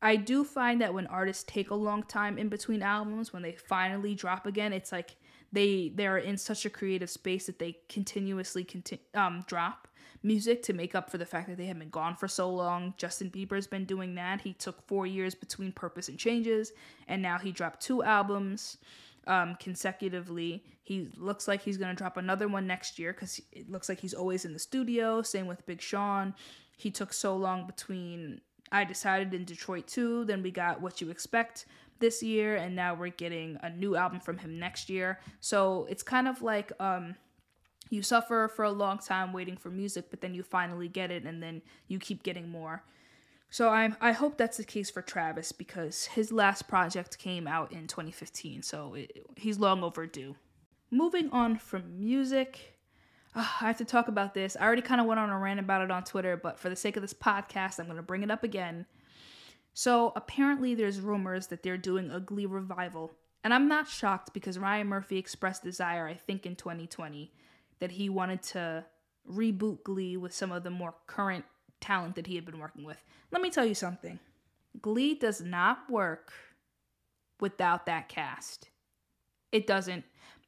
I 0.00 0.16
do 0.16 0.44
find 0.44 0.80
that 0.80 0.94
when 0.94 1.06
artists 1.06 1.44
take 1.44 1.70
a 1.70 1.74
long 1.74 2.02
time 2.02 2.38
in 2.38 2.48
between 2.48 2.82
albums, 2.82 3.32
when 3.32 3.42
they 3.42 3.52
finally 3.52 4.14
drop 4.14 4.46
again, 4.46 4.72
it's 4.72 4.92
like 4.92 5.16
they 5.52 5.92
they're 5.94 6.18
in 6.18 6.36
such 6.36 6.64
a 6.64 6.70
creative 6.70 7.10
space 7.10 7.46
that 7.46 7.58
they 7.58 7.78
continuously 7.88 8.64
conti- 8.64 9.00
um, 9.14 9.44
drop 9.46 9.88
music 10.22 10.62
to 10.64 10.72
make 10.72 10.94
up 10.94 11.10
for 11.10 11.18
the 11.18 11.26
fact 11.26 11.48
that 11.48 11.56
they 11.56 11.66
have 11.66 11.78
been 11.78 11.90
gone 11.90 12.16
for 12.16 12.26
so 12.26 12.50
long. 12.50 12.94
Justin 12.96 13.30
Bieber's 13.30 13.66
been 13.66 13.84
doing 13.84 14.14
that. 14.16 14.40
He 14.40 14.52
took 14.52 14.86
four 14.86 15.06
years 15.06 15.34
between 15.34 15.72
Purpose 15.72 16.08
and 16.08 16.18
Changes, 16.18 16.72
and 17.06 17.22
now 17.22 17.38
he 17.38 17.52
dropped 17.52 17.80
two 17.80 18.02
albums 18.02 18.78
um, 19.26 19.56
consecutively. 19.60 20.64
He 20.82 21.08
looks 21.16 21.48
like 21.48 21.62
he's 21.62 21.76
gonna 21.76 21.94
drop 21.94 22.16
another 22.16 22.48
one 22.48 22.66
next 22.66 22.98
year 22.98 23.12
because 23.12 23.40
it 23.52 23.70
looks 23.70 23.88
like 23.88 24.00
he's 24.00 24.14
always 24.14 24.44
in 24.44 24.52
the 24.52 24.58
studio. 24.58 25.22
Same 25.22 25.46
with 25.46 25.64
Big 25.66 25.80
Sean. 25.80 26.34
He 26.76 26.90
took 26.90 27.12
so 27.12 27.36
long 27.36 27.66
between 27.66 28.40
I 28.72 28.84
decided 28.84 29.32
in 29.32 29.44
Detroit 29.44 29.86
2. 29.86 30.24
Then 30.24 30.42
we 30.42 30.50
got 30.50 30.80
What 30.80 31.00
You 31.00 31.10
Expect 31.10 31.66
this 31.98 32.22
year, 32.22 32.56
and 32.56 32.74
now 32.76 32.94
we're 32.94 33.08
getting 33.08 33.58
a 33.62 33.70
new 33.70 33.96
album 33.96 34.20
from 34.20 34.38
him 34.38 34.58
next 34.58 34.88
year. 34.88 35.20
So 35.40 35.86
it's 35.90 36.02
kind 36.02 36.28
of 36.28 36.42
like 36.42 36.72
um, 36.80 37.16
you 37.90 38.02
suffer 38.02 38.50
for 38.54 38.64
a 38.64 38.70
long 38.70 38.98
time 38.98 39.32
waiting 39.32 39.56
for 39.56 39.70
music, 39.70 40.06
but 40.10 40.20
then 40.20 40.34
you 40.34 40.42
finally 40.42 40.88
get 40.88 41.10
it, 41.10 41.24
and 41.24 41.42
then 41.42 41.62
you 41.88 41.98
keep 41.98 42.22
getting 42.22 42.48
more. 42.48 42.84
So 43.50 43.68
I 43.68 43.92
I 44.00 44.12
hope 44.12 44.36
that's 44.36 44.56
the 44.56 44.64
case 44.64 44.90
for 44.90 45.02
Travis 45.02 45.52
because 45.52 46.06
his 46.06 46.32
last 46.32 46.68
project 46.68 47.18
came 47.18 47.46
out 47.46 47.72
in 47.72 47.86
2015, 47.86 48.62
so 48.62 48.94
it, 48.94 49.26
he's 49.36 49.58
long 49.58 49.82
overdue. 49.82 50.36
Moving 50.90 51.30
on 51.30 51.56
from 51.56 51.98
music, 51.98 52.76
uh, 53.34 53.40
I 53.60 53.66
have 53.66 53.78
to 53.78 53.84
talk 53.84 54.08
about 54.08 54.34
this. 54.34 54.56
I 54.58 54.64
already 54.64 54.82
kind 54.82 55.00
of 55.00 55.06
went 55.06 55.20
on 55.20 55.30
a 55.30 55.38
rant 55.38 55.60
about 55.60 55.82
it 55.82 55.90
on 55.90 56.04
Twitter, 56.04 56.36
but 56.36 56.58
for 56.58 56.68
the 56.68 56.76
sake 56.76 56.96
of 56.96 57.02
this 57.02 57.12
podcast, 57.12 57.78
I'm 57.78 57.86
going 57.86 57.96
to 57.96 58.02
bring 58.02 58.22
it 58.22 58.30
up 58.30 58.42
again. 58.42 58.86
So 59.78 60.14
apparently, 60.16 60.74
there's 60.74 61.02
rumors 61.02 61.48
that 61.48 61.62
they're 61.62 61.76
doing 61.76 62.10
a 62.10 62.18
Glee 62.18 62.46
revival. 62.46 63.12
And 63.44 63.52
I'm 63.52 63.68
not 63.68 63.86
shocked 63.86 64.32
because 64.32 64.58
Ryan 64.58 64.86
Murphy 64.86 65.18
expressed 65.18 65.62
desire, 65.62 66.08
I 66.08 66.14
think 66.14 66.46
in 66.46 66.56
2020, 66.56 67.30
that 67.80 67.90
he 67.90 68.08
wanted 68.08 68.42
to 68.44 68.86
reboot 69.30 69.82
Glee 69.84 70.16
with 70.16 70.32
some 70.32 70.50
of 70.50 70.64
the 70.64 70.70
more 70.70 70.94
current 71.06 71.44
talent 71.78 72.14
that 72.14 72.26
he 72.26 72.36
had 72.36 72.46
been 72.46 72.58
working 72.58 72.84
with. 72.84 73.04
Let 73.30 73.42
me 73.42 73.50
tell 73.50 73.66
you 73.66 73.74
something 73.74 74.18
Glee 74.80 75.14
does 75.14 75.42
not 75.42 75.90
work 75.90 76.32
without 77.38 77.84
that 77.84 78.08
cast. 78.08 78.70
It 79.52 79.66
doesn't. 79.66 80.04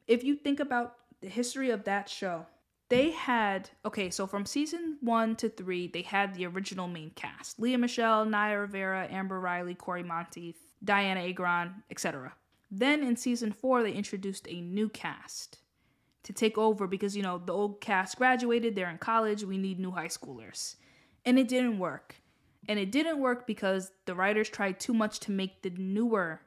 If 0.07 0.25
you 0.25 0.37
think 0.37 0.59
about 0.59 0.95
the 1.21 1.29
history 1.29 1.69
of 1.69 1.85
that 1.85 2.09
show, 2.09 2.47
they 2.89 3.11
had 3.11 3.71
okay 3.85 4.11
so 4.11 4.27
from 4.27 4.47
season 4.47 4.97
one 5.01 5.37
to 5.37 5.49
three 5.49 5.87
they 5.89 6.03
had 6.03 6.35
the 6.35 6.47
original 6.47 6.89
main 6.89 7.11
cast. 7.11 7.59
Lea 7.61 7.77
Michele, 7.77 8.25
naya 8.25 8.59
rivera 8.59 9.07
amber 9.11 9.41
riley 9.41 9.75
cory 9.75 10.03
monteith 10.03 10.59
Dianna 10.85 11.29
agron 11.29 11.83
etc 11.91 12.35
then 12.71 13.03
in 13.03 13.17
season 13.17 13.53
four 13.53 13.83
they 13.83 13.93
introduced 13.93 14.47
a 14.49 14.61
new 14.61 14.89
cast 14.89 15.59
to 16.29 16.33
take 16.33 16.59
over 16.59 16.87
because 16.87 17.17
you 17.17 17.23
know 17.23 17.39
the 17.39 17.53
old 17.55 17.81
cast 17.81 18.19
graduated 18.19 18.75
they're 18.75 18.91
in 18.91 18.99
college 18.99 19.45
we 19.45 19.57
need 19.57 19.81
new 19.81 19.91
high 19.91 20.09
schoolers. 20.09 20.77
And 21.25 21.39
it 21.39 21.49
didn't 21.49 21.79
work. 21.79 22.17
And 22.69 22.79
it 22.79 22.93
didn't 22.93 23.19
work 23.19 23.47
because 23.47 23.93
the 24.05 24.15
writers 24.15 24.49
tried 24.49 24.79
too 24.79 24.93
much 24.93 25.21
to 25.21 25.33
make 25.33 25.63
the 25.63 25.71
newer 25.71 26.43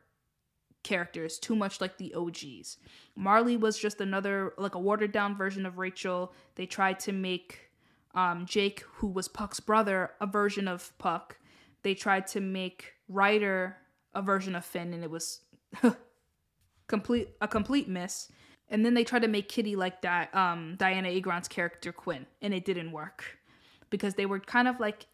characters 0.84 1.38
too 1.40 1.56
much 1.56 1.82
like 1.82 1.98
the 1.98 2.14
OGs. 2.14 2.78
Marley 3.16 3.58
was 3.58 3.78
just 3.78 4.02
another 4.02 4.54
like 4.58 4.76
a 4.76 4.80
watered 4.80 5.12
down 5.12 5.36
version 5.36 5.66
of 5.66 5.78
Rachel. 5.78 6.34
They 6.56 6.66
tried 6.66 7.00
to 7.02 7.12
make 7.12 7.72
um, 8.14 8.46
Jake, 8.46 8.82
who 8.96 9.08
was 9.08 9.28
Puck's 9.28 9.60
brother, 9.60 10.12
a 10.20 10.28
version 10.28 10.68
of 10.68 10.98
Puck. 10.98 11.38
They 11.84 11.94
tried 11.94 12.28
to 12.28 12.42
make 12.42 12.94
Ryder 13.08 13.78
a 14.14 14.22
version 14.22 14.56
of 14.56 14.66
Finn, 14.66 14.94
and 14.94 15.04
it 15.04 15.10
was 15.10 15.42
complete 16.88 17.30
a 17.42 17.48
complete 17.48 17.88
miss. 17.88 18.30
And 18.70 18.86
then 18.86 18.94
they 18.94 19.04
tried 19.04 19.24
to 19.24 19.28
make 19.28 19.50
Kitty 19.50 19.76
like 19.76 20.02
that 20.02 20.34
um, 20.34 20.76
Dianna 20.78 21.16
Agron's 21.16 21.48
character 21.48 21.92
Quinn, 21.92 22.26
and 22.42 22.54
it 22.54 22.66
didn't 22.66 22.92
work 22.92 23.38
because 23.90 24.16
they 24.16 24.26
were 24.26 24.40
kind 24.40 24.68
of 24.68 24.80
like 24.80 25.08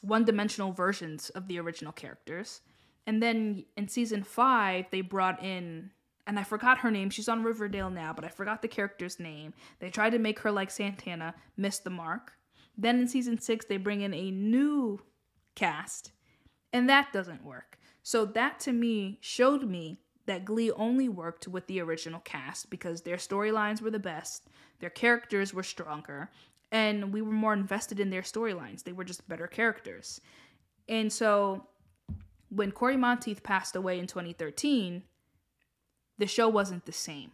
one 0.00 0.24
dimensional 0.24 0.72
versions 0.72 1.30
of 1.30 1.48
the 1.48 1.58
original 1.58 1.92
characters. 1.92 2.60
And 3.06 3.22
then 3.22 3.64
in 3.76 3.88
season 3.88 4.22
five, 4.22 4.86
they 4.90 5.00
brought 5.00 5.42
in, 5.42 5.90
and 6.26 6.38
I 6.38 6.44
forgot 6.44 6.78
her 6.78 6.90
name. 6.90 7.10
She's 7.10 7.28
on 7.28 7.42
Riverdale 7.42 7.90
now, 7.90 8.12
but 8.12 8.24
I 8.24 8.28
forgot 8.28 8.62
the 8.62 8.68
character's 8.68 9.18
name. 9.18 9.54
They 9.80 9.90
tried 9.90 10.10
to 10.10 10.18
make 10.18 10.38
her 10.40 10.52
like 10.52 10.70
Santana, 10.70 11.34
missed 11.56 11.84
the 11.84 11.90
mark. 11.90 12.32
Then 12.76 13.00
in 13.00 13.08
season 13.08 13.38
six, 13.40 13.66
they 13.66 13.76
bring 13.76 14.02
in 14.02 14.14
a 14.14 14.30
new 14.30 15.00
cast, 15.54 16.12
and 16.72 16.88
that 16.88 17.12
doesn't 17.12 17.44
work. 17.44 17.78
So 18.02 18.24
that 18.24 18.60
to 18.60 18.72
me 18.72 19.18
showed 19.20 19.68
me 19.68 19.98
that 20.26 20.44
Glee 20.44 20.70
only 20.72 21.08
worked 21.08 21.48
with 21.48 21.66
the 21.66 21.80
original 21.80 22.20
cast 22.20 22.70
because 22.70 23.02
their 23.02 23.16
storylines 23.16 23.82
were 23.82 23.90
the 23.90 23.98
best, 23.98 24.48
their 24.78 24.90
characters 24.90 25.52
were 25.52 25.62
stronger, 25.62 26.30
and 26.70 27.12
we 27.12 27.20
were 27.20 27.32
more 27.32 27.52
invested 27.52 28.00
in 28.00 28.10
their 28.10 28.22
storylines. 28.22 28.84
They 28.84 28.92
were 28.92 29.04
just 29.04 29.28
better 29.28 29.46
characters. 29.46 30.20
And 30.88 31.12
so 31.12 31.66
when 32.54 32.70
Cory 32.70 32.96
Monteith 32.98 33.42
passed 33.42 33.74
away 33.76 33.98
in 33.98 34.06
2013, 34.06 35.04
the 36.18 36.26
show 36.26 36.48
wasn't 36.48 36.84
the 36.84 36.92
same. 36.92 37.30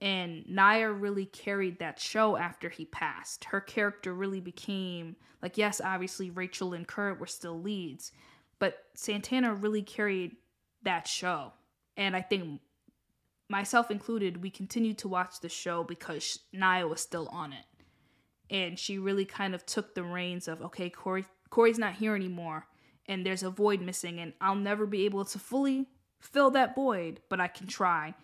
And 0.00 0.44
Naya 0.48 0.90
really 0.90 1.24
carried 1.26 1.78
that 1.78 2.00
show 2.00 2.36
after 2.36 2.68
he 2.68 2.84
passed. 2.84 3.44
Her 3.44 3.60
character 3.60 4.12
really 4.12 4.40
became 4.40 5.16
like, 5.42 5.56
yes, 5.56 5.80
obviously 5.82 6.30
Rachel 6.30 6.72
and 6.72 6.86
Kurt 6.86 7.20
were 7.20 7.26
still 7.26 7.60
leads, 7.60 8.10
but 8.58 8.78
Santana 8.94 9.54
really 9.54 9.82
carried 9.82 10.36
that 10.82 11.06
show. 11.06 11.52
And 11.96 12.16
I 12.16 12.22
think 12.22 12.60
myself 13.48 13.90
included, 13.90 14.42
we 14.42 14.50
continued 14.50 14.98
to 14.98 15.08
watch 15.08 15.40
the 15.40 15.48
show 15.48 15.84
because 15.84 16.40
Naya 16.52 16.88
was 16.88 17.00
still 17.00 17.28
on 17.28 17.52
it. 17.52 17.64
and 18.50 18.78
she 18.78 18.98
really 18.98 19.24
kind 19.24 19.54
of 19.54 19.64
took 19.66 19.94
the 19.94 20.02
reins 20.02 20.48
of 20.48 20.62
okay, 20.62 20.90
Cory 20.90 21.24
Cory's 21.50 21.78
not 21.78 21.94
here 21.94 22.14
anymore, 22.14 22.66
and 23.08 23.24
there's 23.24 23.42
a 23.42 23.50
void 23.50 23.80
missing, 23.80 24.20
and 24.20 24.34
I'll 24.40 24.54
never 24.54 24.86
be 24.86 25.04
able 25.06 25.24
to 25.24 25.38
fully 25.38 25.86
fill 26.20 26.50
that 26.52 26.74
void, 26.74 27.20
but 27.28 27.40
I 27.40 27.48
can 27.48 27.66
try. 27.66 28.14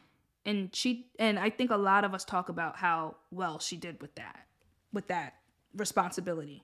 And 0.44 0.74
she 0.74 1.06
and 1.18 1.38
I 1.38 1.48
think 1.50 1.70
a 1.70 1.76
lot 1.76 2.04
of 2.04 2.12
us 2.12 2.24
talk 2.24 2.50
about 2.50 2.76
how 2.76 3.16
well 3.30 3.58
she 3.58 3.76
did 3.76 4.02
with 4.02 4.14
that, 4.16 4.46
with 4.92 5.08
that 5.08 5.34
responsibility. 5.74 6.62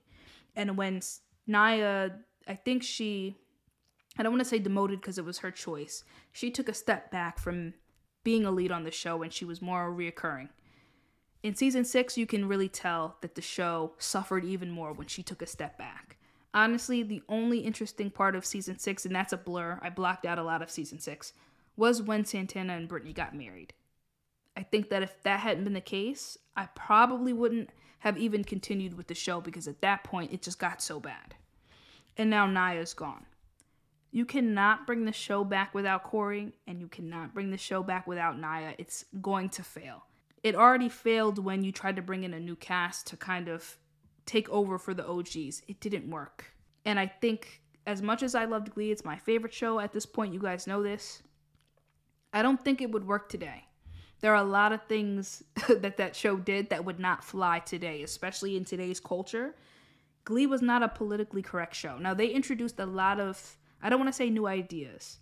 And 0.55 0.77
when 0.77 1.01
Naya, 1.47 2.11
I 2.47 2.55
think 2.55 2.83
she, 2.83 3.37
I 4.17 4.23
don't 4.23 4.31
want 4.31 4.43
to 4.43 4.49
say 4.49 4.59
demoted 4.59 5.01
because 5.01 5.17
it 5.17 5.25
was 5.25 5.39
her 5.39 5.51
choice. 5.51 6.03
She 6.31 6.51
took 6.51 6.69
a 6.69 6.73
step 6.73 7.11
back 7.11 7.39
from 7.39 7.73
being 8.23 8.45
a 8.45 8.51
lead 8.51 8.71
on 8.71 8.83
the 8.83 8.91
show 8.91 9.23
and 9.23 9.33
she 9.33 9.45
was 9.45 9.61
more 9.61 9.91
reoccurring. 9.91 10.49
In 11.41 11.55
season 11.55 11.83
six, 11.85 12.17
you 12.17 12.27
can 12.27 12.47
really 12.47 12.69
tell 12.69 13.17
that 13.21 13.33
the 13.33 13.41
show 13.41 13.93
suffered 13.97 14.45
even 14.45 14.69
more 14.69 14.93
when 14.93 15.07
she 15.07 15.23
took 15.23 15.41
a 15.41 15.47
step 15.47 15.75
back. 15.77 16.17
Honestly, 16.53 17.01
the 17.01 17.23
only 17.29 17.59
interesting 17.59 18.09
part 18.09 18.35
of 18.35 18.45
season 18.45 18.77
six, 18.77 19.05
and 19.05 19.15
that's 19.15 19.33
a 19.33 19.37
blur, 19.37 19.79
I 19.81 19.89
blocked 19.89 20.25
out 20.25 20.39
a 20.39 20.43
lot 20.43 20.61
of 20.61 20.69
season 20.69 20.99
six, 20.99 21.33
was 21.77 22.01
when 22.01 22.25
Santana 22.25 22.73
and 22.73 22.87
Brittany 22.87 23.13
got 23.13 23.35
married. 23.35 23.73
I 24.57 24.63
think 24.63 24.89
that 24.89 25.03
if 25.03 25.23
that 25.23 25.39
hadn't 25.39 25.63
been 25.63 25.73
the 25.73 25.81
case, 25.81 26.37
I 26.57 26.65
probably 26.75 27.31
wouldn't 27.31 27.69
have 27.99 28.17
even 28.17 28.43
continued 28.43 28.95
with 28.95 29.07
the 29.07 29.15
show 29.15 29.39
because 29.39 29.67
at 29.67 29.81
that 29.81 30.03
point 30.03 30.33
it 30.33 30.41
just 30.41 30.59
got 30.59 30.81
so 30.81 30.99
bad. 30.99 31.35
And 32.17 32.29
now 32.29 32.45
Naya's 32.45 32.93
gone. 32.93 33.25
You 34.11 34.25
cannot 34.25 34.85
bring 34.85 35.05
the 35.05 35.13
show 35.13 35.45
back 35.45 35.73
without 35.73 36.03
Cory, 36.03 36.51
and 36.67 36.81
you 36.81 36.89
cannot 36.89 37.33
bring 37.33 37.49
the 37.49 37.57
show 37.57 37.81
back 37.81 38.05
without 38.07 38.37
Nia. 38.37 38.75
It's 38.77 39.05
going 39.21 39.47
to 39.51 39.63
fail. 39.63 40.03
It 40.43 40.55
already 40.55 40.89
failed 40.89 41.39
when 41.39 41.63
you 41.63 41.71
tried 41.71 41.95
to 41.95 42.01
bring 42.01 42.25
in 42.25 42.33
a 42.33 42.39
new 42.39 42.57
cast 42.57 43.07
to 43.07 43.17
kind 43.17 43.47
of 43.47 43.77
take 44.25 44.49
over 44.49 44.77
for 44.77 44.93
the 44.93 45.07
OGs. 45.07 45.61
It 45.67 45.79
didn't 45.79 46.09
work. 46.09 46.53
And 46.85 46.99
I 46.99 47.07
think 47.07 47.61
as 47.85 48.01
much 48.01 48.23
as 48.23 48.35
I 48.35 48.45
loved 48.45 48.73
Glee, 48.73 48.91
it's 48.91 49.05
my 49.05 49.17
favorite 49.17 49.53
show 49.53 49.79
at 49.79 49.93
this 49.93 50.05
point. 50.05 50.33
You 50.33 50.39
guys 50.39 50.67
know 50.67 50.83
this. 50.83 51.23
I 52.33 52.41
don't 52.41 52.63
think 52.63 52.81
it 52.81 52.91
would 52.91 53.07
work 53.07 53.29
today. 53.29 53.65
There 54.21 54.31
are 54.31 54.43
a 54.43 54.47
lot 54.47 54.71
of 54.71 54.83
things 54.83 55.43
that 55.69 55.97
that 55.97 56.15
show 56.15 56.37
did 56.37 56.69
that 56.69 56.85
would 56.85 56.99
not 56.99 57.23
fly 57.23 57.59
today, 57.59 58.03
especially 58.03 58.55
in 58.55 58.65
today's 58.65 58.99
culture. 58.99 59.55
Glee 60.23 60.45
was 60.45 60.61
not 60.61 60.83
a 60.83 60.87
politically 60.87 61.41
correct 61.41 61.75
show. 61.75 61.97
Now, 61.97 62.13
they 62.13 62.27
introduced 62.27 62.79
a 62.79 62.85
lot 62.85 63.19
of, 63.19 63.57
I 63.81 63.89
don't 63.89 63.99
want 63.99 64.09
to 64.09 64.15
say 64.15 64.29
new 64.29 64.45
ideas, 64.45 65.17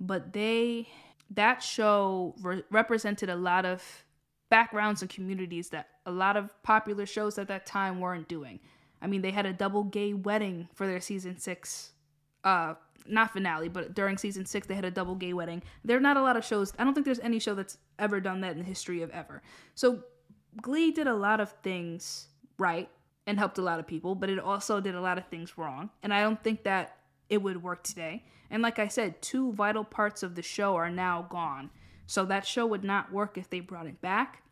but 0.00 0.32
they, 0.32 0.88
that 1.30 1.62
show 1.62 2.34
re- 2.42 2.64
represented 2.70 3.30
a 3.30 3.36
lot 3.36 3.64
of 3.64 4.04
backgrounds 4.50 5.02
and 5.02 5.10
communities 5.10 5.68
that 5.68 5.86
a 6.10 6.12
lot 6.12 6.36
of 6.36 6.50
popular 6.62 7.06
shows 7.06 7.38
at 7.38 7.48
that 7.48 7.64
time 7.64 8.00
weren't 8.00 8.28
doing. 8.28 8.60
I 9.00 9.06
mean, 9.06 9.22
they 9.22 9.30
had 9.30 9.46
a 9.46 9.52
double 9.52 9.84
gay 9.84 10.12
wedding 10.12 10.68
for 10.74 10.86
their 10.86 11.00
season 11.00 11.38
six, 11.38 11.92
uh, 12.44 12.74
not 13.06 13.32
finale, 13.32 13.68
but 13.68 13.94
during 13.94 14.18
season 14.18 14.44
six, 14.44 14.66
they 14.66 14.74
had 14.74 14.84
a 14.84 14.90
double 14.90 15.14
gay 15.14 15.32
wedding. 15.32 15.62
There 15.84 15.96
are 15.96 16.00
not 16.00 16.16
a 16.16 16.22
lot 16.22 16.36
of 16.36 16.44
shows. 16.44 16.72
I 16.78 16.84
don't 16.84 16.92
think 16.92 17.06
there's 17.06 17.20
any 17.20 17.38
show 17.38 17.54
that's 17.54 17.78
ever 17.98 18.20
done 18.20 18.42
that 18.42 18.52
in 18.52 18.58
the 18.58 18.64
history 18.64 19.02
of 19.02 19.10
ever. 19.10 19.42
So, 19.74 20.04
Glee 20.60 20.90
did 20.90 21.06
a 21.06 21.14
lot 21.14 21.40
of 21.40 21.52
things 21.62 22.26
right 22.58 22.90
and 23.26 23.38
helped 23.38 23.58
a 23.58 23.62
lot 23.62 23.78
of 23.78 23.86
people, 23.86 24.16
but 24.16 24.28
it 24.28 24.40
also 24.40 24.80
did 24.80 24.96
a 24.96 25.00
lot 25.00 25.16
of 25.16 25.26
things 25.26 25.56
wrong. 25.56 25.90
And 26.02 26.12
I 26.12 26.20
don't 26.20 26.42
think 26.42 26.64
that 26.64 26.96
it 27.28 27.40
would 27.40 27.62
work 27.62 27.84
today. 27.84 28.24
And 28.50 28.62
like 28.62 28.80
I 28.80 28.88
said, 28.88 29.22
two 29.22 29.52
vital 29.52 29.84
parts 29.84 30.24
of 30.24 30.34
the 30.34 30.42
show 30.42 30.74
are 30.74 30.90
now 30.90 31.26
gone. 31.30 31.70
So 32.06 32.24
that 32.24 32.44
show 32.44 32.66
would 32.66 32.82
not 32.82 33.12
work 33.12 33.38
if 33.38 33.48
they 33.48 33.60
brought 33.60 33.86
it 33.86 34.00
back. 34.00 34.42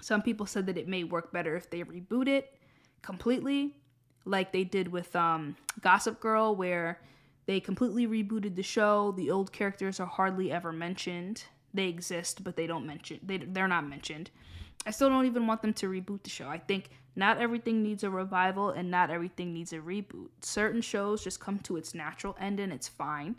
Some 0.00 0.22
people 0.22 0.46
said 0.46 0.66
that 0.66 0.78
it 0.78 0.88
may 0.88 1.04
work 1.04 1.32
better 1.32 1.56
if 1.56 1.70
they 1.70 1.82
reboot 1.82 2.28
it 2.28 2.56
completely, 3.02 3.76
like 4.24 4.52
they 4.52 4.64
did 4.64 4.88
with 4.88 5.14
um, 5.16 5.56
Gossip 5.80 6.20
Girl, 6.20 6.54
where 6.54 7.00
they 7.46 7.60
completely 7.60 8.06
rebooted 8.06 8.54
the 8.54 8.62
show. 8.62 9.12
The 9.16 9.30
old 9.30 9.52
characters 9.52 10.00
are 10.00 10.06
hardly 10.06 10.52
ever 10.52 10.72
mentioned. 10.72 11.44
They 11.74 11.88
exist, 11.88 12.44
but 12.44 12.56
they 12.56 12.66
don't 12.66 12.86
mention. 12.86 13.20
They 13.22 13.38
they're 13.38 13.68
not 13.68 13.88
mentioned. 13.88 14.30
I 14.86 14.90
still 14.90 15.08
don't 15.08 15.26
even 15.26 15.46
want 15.46 15.62
them 15.62 15.74
to 15.74 15.88
reboot 15.88 16.22
the 16.22 16.30
show. 16.30 16.48
I 16.48 16.58
think 16.58 16.90
not 17.16 17.38
everything 17.38 17.82
needs 17.82 18.04
a 18.04 18.10
revival 18.10 18.70
and 18.70 18.90
not 18.90 19.10
everything 19.10 19.52
needs 19.52 19.72
a 19.72 19.78
reboot. 19.78 20.28
Certain 20.40 20.80
shows 20.80 21.24
just 21.24 21.40
come 21.40 21.58
to 21.60 21.76
its 21.76 21.94
natural 21.94 22.36
end 22.40 22.60
and 22.60 22.72
it's 22.72 22.88
fine. 22.88 23.36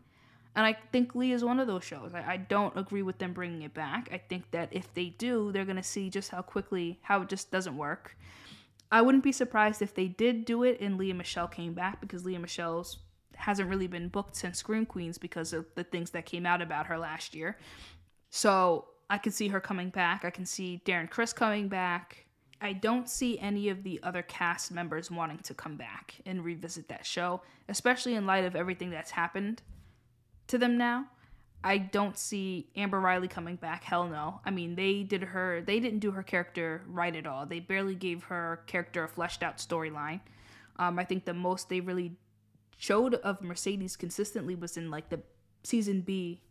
And 0.56 0.66
I 0.66 0.78
think 0.92 1.14
Glee 1.14 1.32
is 1.32 1.44
one 1.44 1.60
of 1.60 1.68
those 1.68 1.84
shows. 1.84 2.14
I, 2.14 2.34
I 2.34 2.38
don't 2.38 2.76
agree 2.78 3.04
with 3.04 3.18
them 3.20 3.34
bringing 3.34 3.62
it 3.62 3.74
back. 3.74 4.10
I 4.12 4.18
think 4.18 4.50
that 4.52 4.70
if 4.72 4.94
they 4.94 5.06
do, 5.06 5.52
they're 5.52 5.66
going 5.66 5.78
to 5.78 5.84
see 5.84 6.10
just 6.10 6.32
how 6.32 6.42
quickly, 6.42 7.00
how 7.02 7.22
it 7.22 7.30
just 7.30 7.52
doesn't 7.52 7.78
work. 7.78 8.18
I 8.92 9.02
wouldn't 9.02 9.24
be 9.24 9.32
surprised 9.32 9.82
if 9.82 9.94
they 9.94 10.08
did 10.08 10.46
do 10.46 10.64
it 10.64 10.80
and 10.82 10.98
Lea 10.98 11.14
Michele 11.14 11.48
came 11.48 11.74
back 11.74 12.02
because 12.02 12.26
Lea 12.26 12.40
Michele's 12.40 12.98
hasn't 13.36 13.70
really 13.70 13.88
been 13.88 14.10
booked 14.10 14.36
since 14.36 14.58
Scream 14.58 14.86
Queens 14.86 15.18
because 15.18 15.54
of 15.54 15.66
the 15.76 15.84
things 15.84 16.12
that 16.12 16.26
came 16.26 16.46
out 16.46 16.62
about 16.62 16.88
her 16.88 16.98
last 16.98 17.36
year. 17.36 17.58
So 18.32 18.86
I 19.10 19.18
can 19.18 19.32
see 19.32 19.48
her 19.50 19.62
coming 19.62 19.90
back. 19.92 20.26
I 20.26 20.30
can 20.30 20.46
see 20.46 20.82
Darren 20.86 21.10
Criss 21.10 21.32
coming 21.32 21.70
back. 21.70 22.26
I 22.62 22.74
don't 22.74 23.08
see 23.08 23.40
any 23.40 23.70
of 23.70 23.84
the 23.84 24.00
other 24.04 24.24
cast 24.24 24.72
members 24.72 25.10
wanting 25.10 25.40
to 25.40 25.54
come 25.54 25.78
back 25.78 26.16
and 26.26 26.44
revisit 26.44 26.90
that 26.90 27.06
show, 27.06 27.42
especially 27.70 28.16
in 28.16 28.26
light 28.26 28.44
of 28.44 28.56
everything 28.56 28.90
that's 28.90 29.12
happened 29.12 29.62
to 30.50 30.58
them 30.58 30.78
now. 30.78 31.06
I 31.64 31.78
don't 31.78 32.18
see 32.18 32.68
Amber 32.76 33.00
Riley 33.00 33.28
coming 33.28 33.58
back. 33.58 33.84
Hell 33.84 34.08
no. 34.08 34.40
I 34.46 34.52
mean, 34.52 34.76
they 34.76 35.04
did 35.04 35.24
her, 35.24 35.62
they 35.62 35.80
didn't 35.80 36.00
do 36.00 36.12
her 36.12 36.24
character 36.24 36.84
right 36.88 37.16
at 37.16 37.28
all. 37.28 37.46
They 37.46 37.60
barely 37.60 37.96
gave 37.96 38.24
her 38.26 38.62
character 38.66 39.04
a 39.04 39.08
fleshed 39.10 39.44
out 39.44 39.58
storyline. 39.58 40.22
Um, 40.78 40.98
I 40.98 41.04
think 41.04 41.26
the 41.26 41.34
most 41.34 41.68
they 41.68 41.82
really 41.82 42.14
showed 42.78 43.16
of 43.16 43.42
Mercedes 43.42 43.98
consistently 43.98 44.56
was 44.56 44.78
in 44.78 44.90
like 44.90 45.10
the 45.10 45.20
season 45.64 46.00
B, 46.00 46.42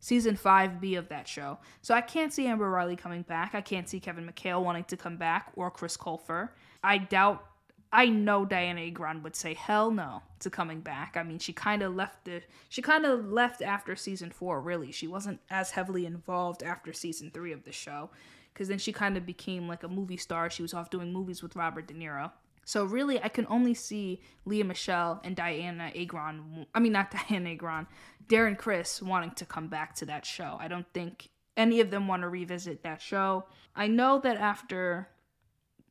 season 0.00 0.34
5B 0.34 0.96
of 0.96 1.10
that 1.10 1.28
show. 1.28 1.58
So 1.82 1.94
I 1.94 2.00
can't 2.00 2.32
see 2.32 2.46
Amber 2.46 2.70
Riley 2.70 2.96
coming 2.96 3.22
back. 3.22 3.54
I 3.54 3.60
can't 3.60 3.86
see 3.86 4.00
Kevin 4.00 4.26
McHale 4.26 4.64
wanting 4.64 4.84
to 4.84 4.96
come 4.96 5.18
back 5.18 5.52
or 5.56 5.70
Chris 5.70 5.98
Colfer. 5.98 6.50
I 6.82 6.96
doubt 6.96 7.44
I 7.92 8.06
know 8.06 8.44
Dianna 8.44 8.88
Agron 8.88 9.22
would 9.22 9.34
say 9.34 9.54
hell 9.54 9.90
no 9.90 10.22
to 10.40 10.50
coming 10.50 10.80
back. 10.80 11.16
I 11.16 11.22
mean, 11.22 11.38
she 11.38 11.52
kind 11.52 11.82
of 11.82 11.94
left 11.94 12.24
the 12.24 12.42
she 12.68 12.82
kind 12.82 13.06
of 13.06 13.30
left 13.30 13.62
after 13.62 13.96
season 13.96 14.30
4, 14.30 14.60
really. 14.60 14.92
She 14.92 15.06
wasn't 15.06 15.40
as 15.50 15.70
heavily 15.70 16.04
involved 16.04 16.62
after 16.62 16.92
season 16.92 17.30
3 17.32 17.52
of 17.52 17.64
the 17.64 17.72
show 17.72 18.10
cuz 18.54 18.68
then 18.68 18.78
she 18.78 18.92
kind 18.92 19.16
of 19.16 19.24
became 19.24 19.68
like 19.68 19.82
a 19.82 19.88
movie 19.88 20.16
star. 20.16 20.50
She 20.50 20.62
was 20.62 20.74
off 20.74 20.90
doing 20.90 21.12
movies 21.12 21.42
with 21.42 21.56
Robert 21.56 21.86
De 21.86 21.94
Niro. 21.94 22.32
So 22.64 22.84
really, 22.84 23.22
I 23.22 23.28
can 23.28 23.46
only 23.48 23.72
see 23.72 24.20
Lea 24.44 24.62
Michele 24.62 25.22
and 25.24 25.34
Dianna 25.34 25.98
Agron. 25.98 26.66
I 26.74 26.80
mean, 26.80 26.92
not 26.92 27.10
Dianna 27.12 27.52
Agron, 27.54 27.86
Darren 28.26 28.58
Criss 28.58 29.00
wanting 29.00 29.30
to 29.36 29.46
come 29.46 29.68
back 29.68 29.94
to 29.96 30.06
that 30.06 30.26
show. 30.26 30.58
I 30.60 30.68
don't 30.68 30.86
think 30.92 31.30
any 31.56 31.80
of 31.80 31.90
them 31.90 32.06
want 32.06 32.22
to 32.22 32.28
revisit 32.28 32.82
that 32.82 33.00
show. 33.00 33.46
I 33.74 33.86
know 33.86 34.20
that 34.20 34.36
after 34.36 35.08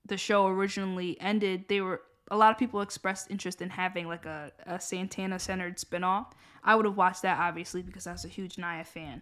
the 0.07 0.17
show 0.17 0.47
originally 0.47 1.19
ended, 1.19 1.65
they 1.67 1.81
were 1.81 2.01
a 2.29 2.37
lot 2.37 2.51
of 2.51 2.57
people 2.57 2.81
expressed 2.81 3.31
interest 3.31 3.61
in 3.61 3.69
having 3.69 4.07
like 4.07 4.25
a, 4.25 4.51
a 4.65 4.79
Santana 4.79 5.39
centered 5.39 5.77
spinoff. 5.77 6.27
I 6.63 6.75
would 6.75 6.85
have 6.85 6.97
watched 6.97 7.21
that 7.21 7.39
obviously 7.39 7.81
because 7.81 8.07
I 8.07 8.11
was 8.11 8.25
a 8.25 8.29
huge 8.29 8.57
Naya 8.57 8.83
fan. 8.83 9.21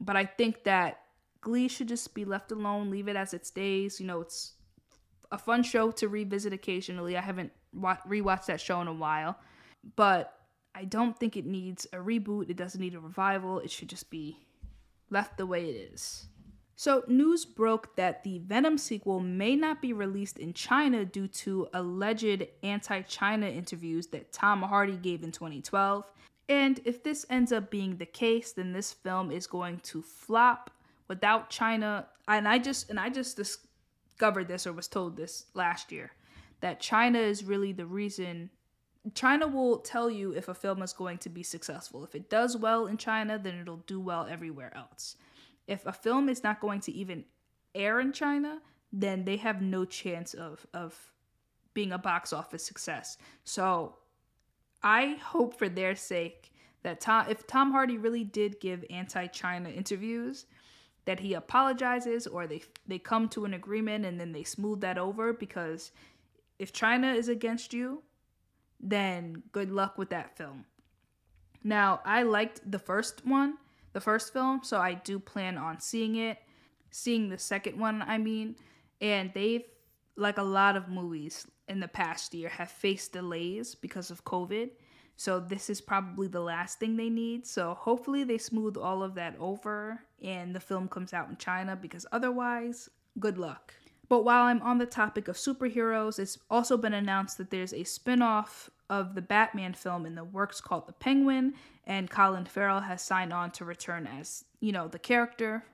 But 0.00 0.16
I 0.16 0.24
think 0.24 0.64
that 0.64 1.00
Glee 1.40 1.68
should 1.68 1.88
just 1.88 2.14
be 2.14 2.24
left 2.24 2.52
alone, 2.52 2.90
leave 2.90 3.08
it 3.08 3.16
as 3.16 3.34
it 3.34 3.46
stays. 3.46 4.00
You 4.00 4.06
know, 4.06 4.20
it's 4.20 4.54
a 5.30 5.38
fun 5.38 5.62
show 5.62 5.90
to 5.92 6.08
revisit 6.08 6.52
occasionally. 6.52 7.16
I 7.16 7.20
haven't 7.20 7.52
wa- 7.74 7.98
rewatched 8.08 8.46
that 8.46 8.60
show 8.60 8.80
in 8.80 8.88
a 8.88 8.92
while, 8.92 9.38
but 9.96 10.34
I 10.74 10.84
don't 10.84 11.18
think 11.18 11.36
it 11.36 11.44
needs 11.44 11.86
a 11.92 11.96
reboot. 11.96 12.48
It 12.48 12.56
doesn't 12.56 12.80
need 12.80 12.94
a 12.94 13.00
revival. 13.00 13.58
It 13.58 13.70
should 13.70 13.88
just 13.88 14.08
be 14.08 14.38
left 15.10 15.36
the 15.36 15.46
way 15.46 15.68
it 15.68 15.92
is. 15.92 16.26
So, 16.76 17.04
news 17.06 17.44
broke 17.44 17.96
that 17.96 18.24
the 18.24 18.38
Venom 18.38 18.78
sequel 18.78 19.20
may 19.20 19.56
not 19.56 19.82
be 19.82 19.92
released 19.92 20.38
in 20.38 20.54
China 20.54 21.04
due 21.04 21.28
to 21.28 21.68
alleged 21.74 22.46
anti 22.62 23.02
China 23.02 23.46
interviews 23.46 24.06
that 24.08 24.32
Tom 24.32 24.62
Hardy 24.62 24.96
gave 24.96 25.22
in 25.22 25.32
2012. 25.32 26.04
And 26.48 26.80
if 26.84 27.02
this 27.02 27.24
ends 27.30 27.52
up 27.52 27.70
being 27.70 27.96
the 27.96 28.06
case, 28.06 28.52
then 28.52 28.72
this 28.72 28.92
film 28.92 29.30
is 29.30 29.46
going 29.46 29.78
to 29.80 30.02
flop 30.02 30.70
without 31.08 31.50
China. 31.50 32.08
And 32.26 32.48
I 32.48 32.58
just 32.58 32.90
and 32.90 32.98
I 32.98 33.10
just 33.10 33.36
discovered 33.36 34.48
this 34.48 34.66
or 34.66 34.72
was 34.72 34.88
told 34.88 35.16
this 35.16 35.46
last 35.54 35.92
year 35.92 36.12
that 36.60 36.80
China 36.80 37.18
is 37.18 37.44
really 37.44 37.72
the 37.72 37.86
reason 37.86 38.50
China 39.14 39.46
will 39.48 39.78
tell 39.78 40.08
you 40.08 40.32
if 40.32 40.48
a 40.48 40.54
film 40.54 40.80
is 40.80 40.92
going 40.92 41.18
to 41.18 41.28
be 41.28 41.42
successful. 41.42 42.04
If 42.04 42.14
it 42.14 42.30
does 42.30 42.56
well 42.56 42.86
in 42.86 42.96
China, 42.96 43.38
then 43.38 43.58
it'll 43.58 43.78
do 43.78 44.00
well 44.00 44.26
everywhere 44.30 44.72
else 44.76 45.16
if 45.66 45.86
a 45.86 45.92
film 45.92 46.28
is 46.28 46.42
not 46.42 46.60
going 46.60 46.80
to 46.80 46.92
even 46.92 47.24
air 47.74 48.00
in 48.00 48.12
China, 48.12 48.60
then 48.92 49.24
they 49.24 49.36
have 49.36 49.62
no 49.62 49.84
chance 49.84 50.34
of 50.34 50.66
of 50.74 51.12
being 51.74 51.92
a 51.92 51.98
box 51.98 52.32
office 52.32 52.64
success. 52.64 53.16
So 53.44 53.96
I 54.82 55.16
hope 55.22 55.58
for 55.58 55.68
their 55.68 55.94
sake 55.94 56.52
that 56.82 57.00
Tom 57.00 57.26
if 57.28 57.46
Tom 57.46 57.72
Hardy 57.72 57.96
really 57.96 58.24
did 58.24 58.60
give 58.60 58.84
anti-China 58.90 59.70
interviews, 59.70 60.46
that 61.04 61.20
he 61.20 61.34
apologizes 61.34 62.26
or 62.26 62.46
they 62.46 62.62
they 62.86 62.98
come 62.98 63.28
to 63.30 63.44
an 63.44 63.54
agreement 63.54 64.04
and 64.04 64.20
then 64.20 64.32
they 64.32 64.44
smooth 64.44 64.80
that 64.80 64.98
over 64.98 65.32
because 65.32 65.92
if 66.58 66.72
China 66.72 67.12
is 67.12 67.28
against 67.28 67.72
you, 67.72 68.02
then 68.78 69.42
good 69.52 69.70
luck 69.70 69.98
with 69.98 70.10
that 70.10 70.36
film. 70.36 70.64
Now, 71.64 72.00
I 72.04 72.24
liked 72.24 72.70
the 72.70 72.78
first 72.78 73.24
one, 73.24 73.58
the 73.92 74.00
first 74.00 74.32
film, 74.32 74.60
so 74.62 74.78
I 74.78 74.94
do 74.94 75.18
plan 75.18 75.58
on 75.58 75.80
seeing 75.80 76.16
it, 76.16 76.38
seeing 76.90 77.28
the 77.28 77.38
second 77.38 77.78
one, 77.78 78.02
I 78.02 78.18
mean, 78.18 78.56
and 79.00 79.30
they've 79.34 79.64
like 80.16 80.38
a 80.38 80.42
lot 80.42 80.76
of 80.76 80.88
movies 80.88 81.46
in 81.68 81.80
the 81.80 81.88
past 81.88 82.34
year 82.34 82.48
have 82.48 82.70
faced 82.70 83.12
delays 83.12 83.74
because 83.74 84.10
of 84.10 84.24
COVID. 84.24 84.70
So 85.16 85.40
this 85.40 85.70
is 85.70 85.80
probably 85.80 86.28
the 86.28 86.40
last 86.40 86.78
thing 86.78 86.96
they 86.96 87.08
need. 87.08 87.46
So 87.46 87.74
hopefully 87.74 88.24
they 88.24 88.38
smooth 88.38 88.76
all 88.76 89.02
of 89.02 89.14
that 89.14 89.36
over 89.38 90.00
and 90.22 90.54
the 90.54 90.60
film 90.60 90.88
comes 90.88 91.12
out 91.12 91.28
in 91.28 91.36
China 91.36 91.76
because 91.76 92.06
otherwise, 92.12 92.88
good 93.18 93.38
luck. 93.38 93.74
But 94.12 94.26
while 94.26 94.44
I'm 94.44 94.60
on 94.60 94.76
the 94.76 94.84
topic 94.84 95.26
of 95.28 95.36
superheroes, 95.36 96.18
it's 96.18 96.38
also 96.50 96.76
been 96.76 96.92
announced 96.92 97.38
that 97.38 97.48
there's 97.48 97.72
a 97.72 97.82
spin-off 97.82 98.68
of 98.90 99.14
the 99.14 99.22
Batman 99.22 99.72
film 99.72 100.04
in 100.04 100.16
the 100.16 100.22
works 100.22 100.60
called 100.60 100.86
The 100.86 100.92
Penguin 100.92 101.54
and 101.86 102.10
Colin 102.10 102.44
Farrell 102.44 102.82
has 102.82 103.00
signed 103.00 103.32
on 103.32 103.52
to 103.52 103.64
return 103.64 104.06
as, 104.06 104.44
you 104.60 104.70
know, 104.70 104.86
the 104.86 104.98
character. 104.98 105.64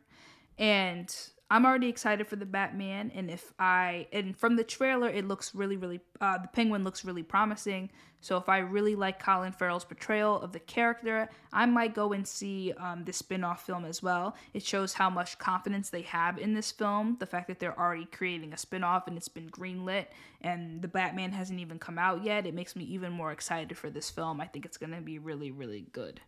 And 0.56 1.12
I'm 1.50 1.64
already 1.64 1.88
excited 1.88 2.26
for 2.26 2.36
the 2.36 2.44
Batman, 2.44 3.10
and 3.14 3.30
if 3.30 3.54
I 3.58 4.06
and 4.12 4.36
from 4.36 4.56
the 4.56 4.64
trailer, 4.64 5.08
it 5.08 5.26
looks 5.26 5.54
really, 5.54 5.78
really. 5.78 6.00
Uh, 6.20 6.38
the 6.38 6.48
Penguin 6.48 6.84
looks 6.84 7.06
really 7.06 7.22
promising. 7.22 7.90
So 8.20 8.36
if 8.36 8.48
I 8.48 8.58
really 8.58 8.96
like 8.96 9.22
Colin 9.22 9.52
Farrell's 9.52 9.84
portrayal 9.84 10.40
of 10.40 10.52
the 10.52 10.58
character, 10.58 11.30
I 11.52 11.66
might 11.66 11.94
go 11.94 12.12
and 12.12 12.26
see 12.26 12.72
um, 12.72 13.04
the 13.04 13.12
spin-off 13.12 13.64
film 13.64 13.84
as 13.84 14.02
well. 14.02 14.34
It 14.52 14.64
shows 14.64 14.92
how 14.92 15.08
much 15.08 15.38
confidence 15.38 15.88
they 15.88 16.02
have 16.02 16.36
in 16.36 16.52
this 16.52 16.72
film. 16.72 17.16
The 17.20 17.26
fact 17.26 17.46
that 17.46 17.60
they're 17.60 17.78
already 17.78 18.06
creating 18.06 18.52
a 18.52 18.58
spin-off 18.58 19.06
and 19.06 19.16
it's 19.16 19.28
been 19.28 19.48
greenlit, 19.48 20.06
and 20.40 20.82
the 20.82 20.88
Batman 20.88 21.32
hasn't 21.32 21.60
even 21.60 21.78
come 21.78 21.98
out 21.98 22.24
yet. 22.24 22.44
It 22.44 22.54
makes 22.54 22.74
me 22.74 22.84
even 22.84 23.12
more 23.12 23.32
excited 23.32 23.78
for 23.78 23.88
this 23.88 24.10
film. 24.10 24.40
I 24.40 24.46
think 24.46 24.66
it's 24.66 24.76
gonna 24.76 25.00
be 25.00 25.18
really, 25.18 25.50
really 25.50 25.86
good. 25.92 26.20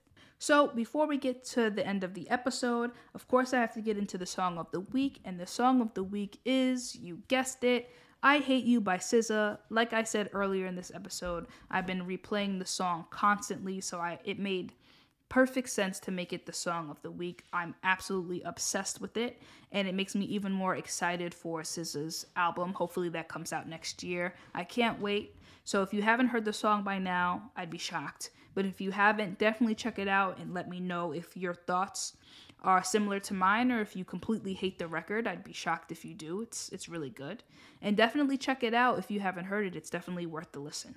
So, 0.43 0.69
before 0.69 1.07
we 1.07 1.19
get 1.19 1.45
to 1.49 1.69
the 1.69 1.87
end 1.87 2.03
of 2.03 2.15
the 2.15 2.27
episode, 2.31 2.93
of 3.15 3.29
course, 3.29 3.53
I 3.53 3.61
have 3.61 3.75
to 3.75 3.83
get 3.83 3.99
into 3.99 4.17
the 4.17 4.25
song 4.25 4.57
of 4.57 4.71
the 4.71 4.81
week, 4.81 5.21
and 5.23 5.39
the 5.39 5.47
song 5.47 5.83
of 5.83 5.93
the 5.93 6.03
week 6.03 6.41
is, 6.47 6.97
you 6.97 7.21
guessed 7.29 7.63
it, 7.63 7.91
I 8.23 8.39
Hate 8.39 8.65
U 8.65 8.81
by 8.81 8.97
SZA. 8.97 9.59
Like 9.69 9.93
I 9.93 10.03
said 10.03 10.31
earlier 10.33 10.65
in 10.65 10.77
this 10.77 10.91
episode, 10.95 11.47
I've 11.71 11.87
been 11.87 12.07
replaying 12.07 12.59
the 12.59 12.65
song 12.65 13.05
constantly, 13.11 13.83
so 13.83 13.99
I 13.99 14.19
it 14.25 14.39
made 14.39 14.73
perfect 15.29 15.69
sense 15.69 16.01
to 16.01 16.11
make 16.11 16.33
it 16.33 16.47
the 16.47 16.55
song 16.55 16.89
of 16.89 17.03
the 17.03 17.11
week. 17.11 17.45
I'm 17.53 17.75
absolutely 17.85 18.41
obsessed 18.41 18.99
with 18.99 19.19
it, 19.19 19.43
and 19.73 19.87
it 19.87 19.95
makes 19.95 20.15
me 20.15 20.25
even 20.25 20.53
more 20.53 20.75
excited 20.75 21.35
for 21.35 21.61
SZA's 21.61 22.25
album. 22.35 22.73
Hopefully, 22.73 23.11
that 23.11 23.29
comes 23.29 23.53
out 23.53 23.69
next 23.69 24.03
year. 24.03 24.35
I 24.55 24.65
can't 24.65 25.03
wait. 25.03 25.37
So, 25.65 25.83
if 25.83 25.93
you 25.93 26.01
haven't 26.01 26.29
heard 26.29 26.47
the 26.47 26.55
song 26.55 26.83
by 26.83 26.99
now, 26.99 27.51
I'd 27.57 27.69
be 27.69 27.77
shocked. 27.77 28.31
But 28.61 28.69
if 28.69 28.79
you 28.79 28.91
haven't, 28.91 29.39
definitely 29.39 29.75
check 29.75 29.99
it 29.99 30.07
out 30.07 30.37
and 30.37 30.53
let 30.53 30.69
me 30.69 30.81
know 30.81 31.13
if 31.13 31.35
your 31.35 31.55
thoughts 31.55 32.19
are 32.61 32.85
similar 32.85 33.19
to 33.21 33.33
mine 33.33 33.73
or 33.73 33.81
if 33.81 33.97
you 33.97 34.05
completely 34.05 34.53
hate 34.53 34.79
the 34.79 34.87
record. 34.87 35.27
I'd 35.27 35.43
be 35.43 35.55
shocked 35.55 35.91
if 35.91 36.05
you 36.05 36.13
do. 36.13 36.43
It's 36.43 36.69
it's 36.69 36.87
really 36.87 37.09
good. 37.09 37.43
And 37.81 37.97
definitely 37.97 38.37
check 38.37 38.63
it 38.63 38.75
out 38.75 38.99
if 38.99 39.11
you 39.11 39.21
haven't 39.21 39.47
heard 39.47 39.65
it. 39.65 39.77
It's 39.77 39.89
definitely 39.89 40.27
worth 40.27 40.53
the 40.53 40.61
listen. 40.61 40.97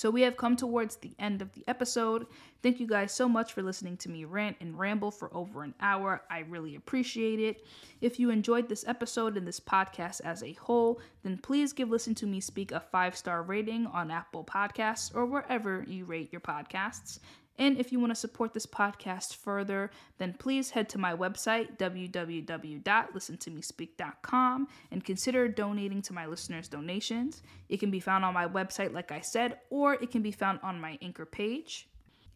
So 0.00 0.08
we 0.08 0.22
have 0.22 0.38
come 0.38 0.56
towards 0.56 0.96
the 0.96 1.12
end 1.18 1.42
of 1.42 1.52
the 1.52 1.62
episode. 1.68 2.26
Thank 2.62 2.80
you 2.80 2.86
guys 2.86 3.12
so 3.12 3.28
much 3.28 3.52
for 3.52 3.62
listening 3.62 3.98
to 3.98 4.08
me 4.08 4.24
rant 4.24 4.56
and 4.58 4.78
ramble 4.78 5.10
for 5.10 5.28
over 5.36 5.62
an 5.62 5.74
hour. 5.78 6.22
I 6.30 6.38
really 6.38 6.74
appreciate 6.74 7.38
it. 7.38 7.66
If 8.00 8.18
you 8.18 8.30
enjoyed 8.30 8.66
this 8.66 8.82
episode 8.88 9.36
and 9.36 9.46
this 9.46 9.60
podcast 9.60 10.22
as 10.24 10.42
a 10.42 10.54
whole, 10.54 11.02
then 11.22 11.36
please 11.36 11.74
give 11.74 11.90
Listen 11.90 12.14
to 12.14 12.26
Me 12.26 12.40
Speak 12.40 12.72
a 12.72 12.80
five 12.80 13.14
star 13.14 13.42
rating 13.42 13.88
on 13.88 14.10
Apple 14.10 14.42
Podcasts 14.42 15.14
or 15.14 15.26
wherever 15.26 15.84
you 15.86 16.06
rate 16.06 16.32
your 16.32 16.40
podcasts. 16.40 17.18
And 17.58 17.78
if 17.78 17.92
you 17.92 18.00
want 18.00 18.10
to 18.10 18.16
support 18.16 18.54
this 18.54 18.66
podcast 18.66 19.36
further, 19.36 19.90
then 20.18 20.34
please 20.38 20.70
head 20.70 20.88
to 20.90 20.98
my 20.98 21.14
website, 21.14 21.76
www.listentomespeak.com, 21.76 24.68
and 24.90 25.04
consider 25.04 25.48
donating 25.48 26.00
to 26.02 26.12
my 26.14 26.26
listeners' 26.26 26.68
donations. 26.68 27.42
It 27.68 27.78
can 27.78 27.90
be 27.90 28.00
found 28.00 28.24
on 28.24 28.32
my 28.32 28.48
website, 28.48 28.94
like 28.94 29.12
I 29.12 29.20
said, 29.20 29.58
or 29.68 29.92
it 29.94 30.10
can 30.10 30.22
be 30.22 30.32
found 30.32 30.60
on 30.62 30.80
my 30.80 30.98
Anchor 31.02 31.26
page. 31.26 31.86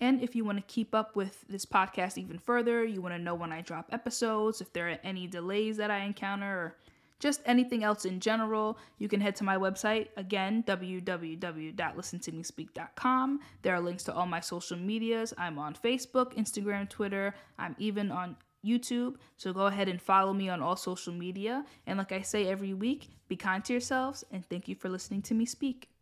And 0.01 0.23
if 0.23 0.37
you 0.37 0.45
want 0.45 0.59
to 0.59 0.75
keep 0.75 0.95
up 0.95 1.17
with 1.17 1.45
this 1.49 1.65
podcast 1.65 2.19
even 2.19 2.39
further, 2.39 2.85
you 2.85 3.01
want 3.01 3.15
to 3.15 3.19
know 3.19 3.35
when 3.35 3.53
I 3.53 3.63
drop 3.63 3.89
episodes, 3.93 4.61
if 4.61 4.73
there 4.73 4.91
are 4.91 4.99
any 5.05 5.27
delays 5.27 5.79
that 5.79 5.91
I 5.91 6.01
encounter, 6.01 6.47
or 6.47 6.77
just 7.25 7.41
anything 7.47 7.83
else 7.83 8.05
in 8.05 8.21
general, 8.21 8.77
you 8.99 9.09
can 9.09 9.19
head 9.19 9.35
to 9.37 9.45
my 9.45 9.57
website 9.57 10.09
again, 10.19 10.63
www.listentomespeak.com. 10.67 13.41
There 13.63 13.75
are 13.75 13.81
links 13.81 14.05
to 14.05 14.15
all 14.15 14.27
my 14.27 14.41
social 14.41 14.77
medias. 14.77 15.33
I'm 15.39 15.59
on 15.59 15.75
Facebook, 15.75 16.35
Instagram, 16.35 16.91
Twitter. 16.91 17.35
I'm 17.59 17.75
even 17.79 18.13
on 18.13 18.37
YouTube. 18.63 19.15
So 19.39 19.55
go 19.55 19.69
ahead 19.69 19.89
and 19.89 20.03
follow 20.03 20.35
me 20.35 20.51
on 20.51 20.61
all 20.61 20.77
social 20.77 21.15
media. 21.15 21.65
And 21.87 21.97
like 21.97 22.13
I 22.13 22.21
say 22.21 22.47
every 22.47 22.75
week, 22.75 23.09
be 23.27 23.37
kind 23.37 23.65
to 23.65 23.73
yourselves 23.73 24.23
and 24.31 24.45
thank 24.45 24.69
you 24.69 24.75
for 24.75 24.91
listening 24.91 25.23
to 25.23 25.33
me 25.33 25.47
speak. 25.47 25.94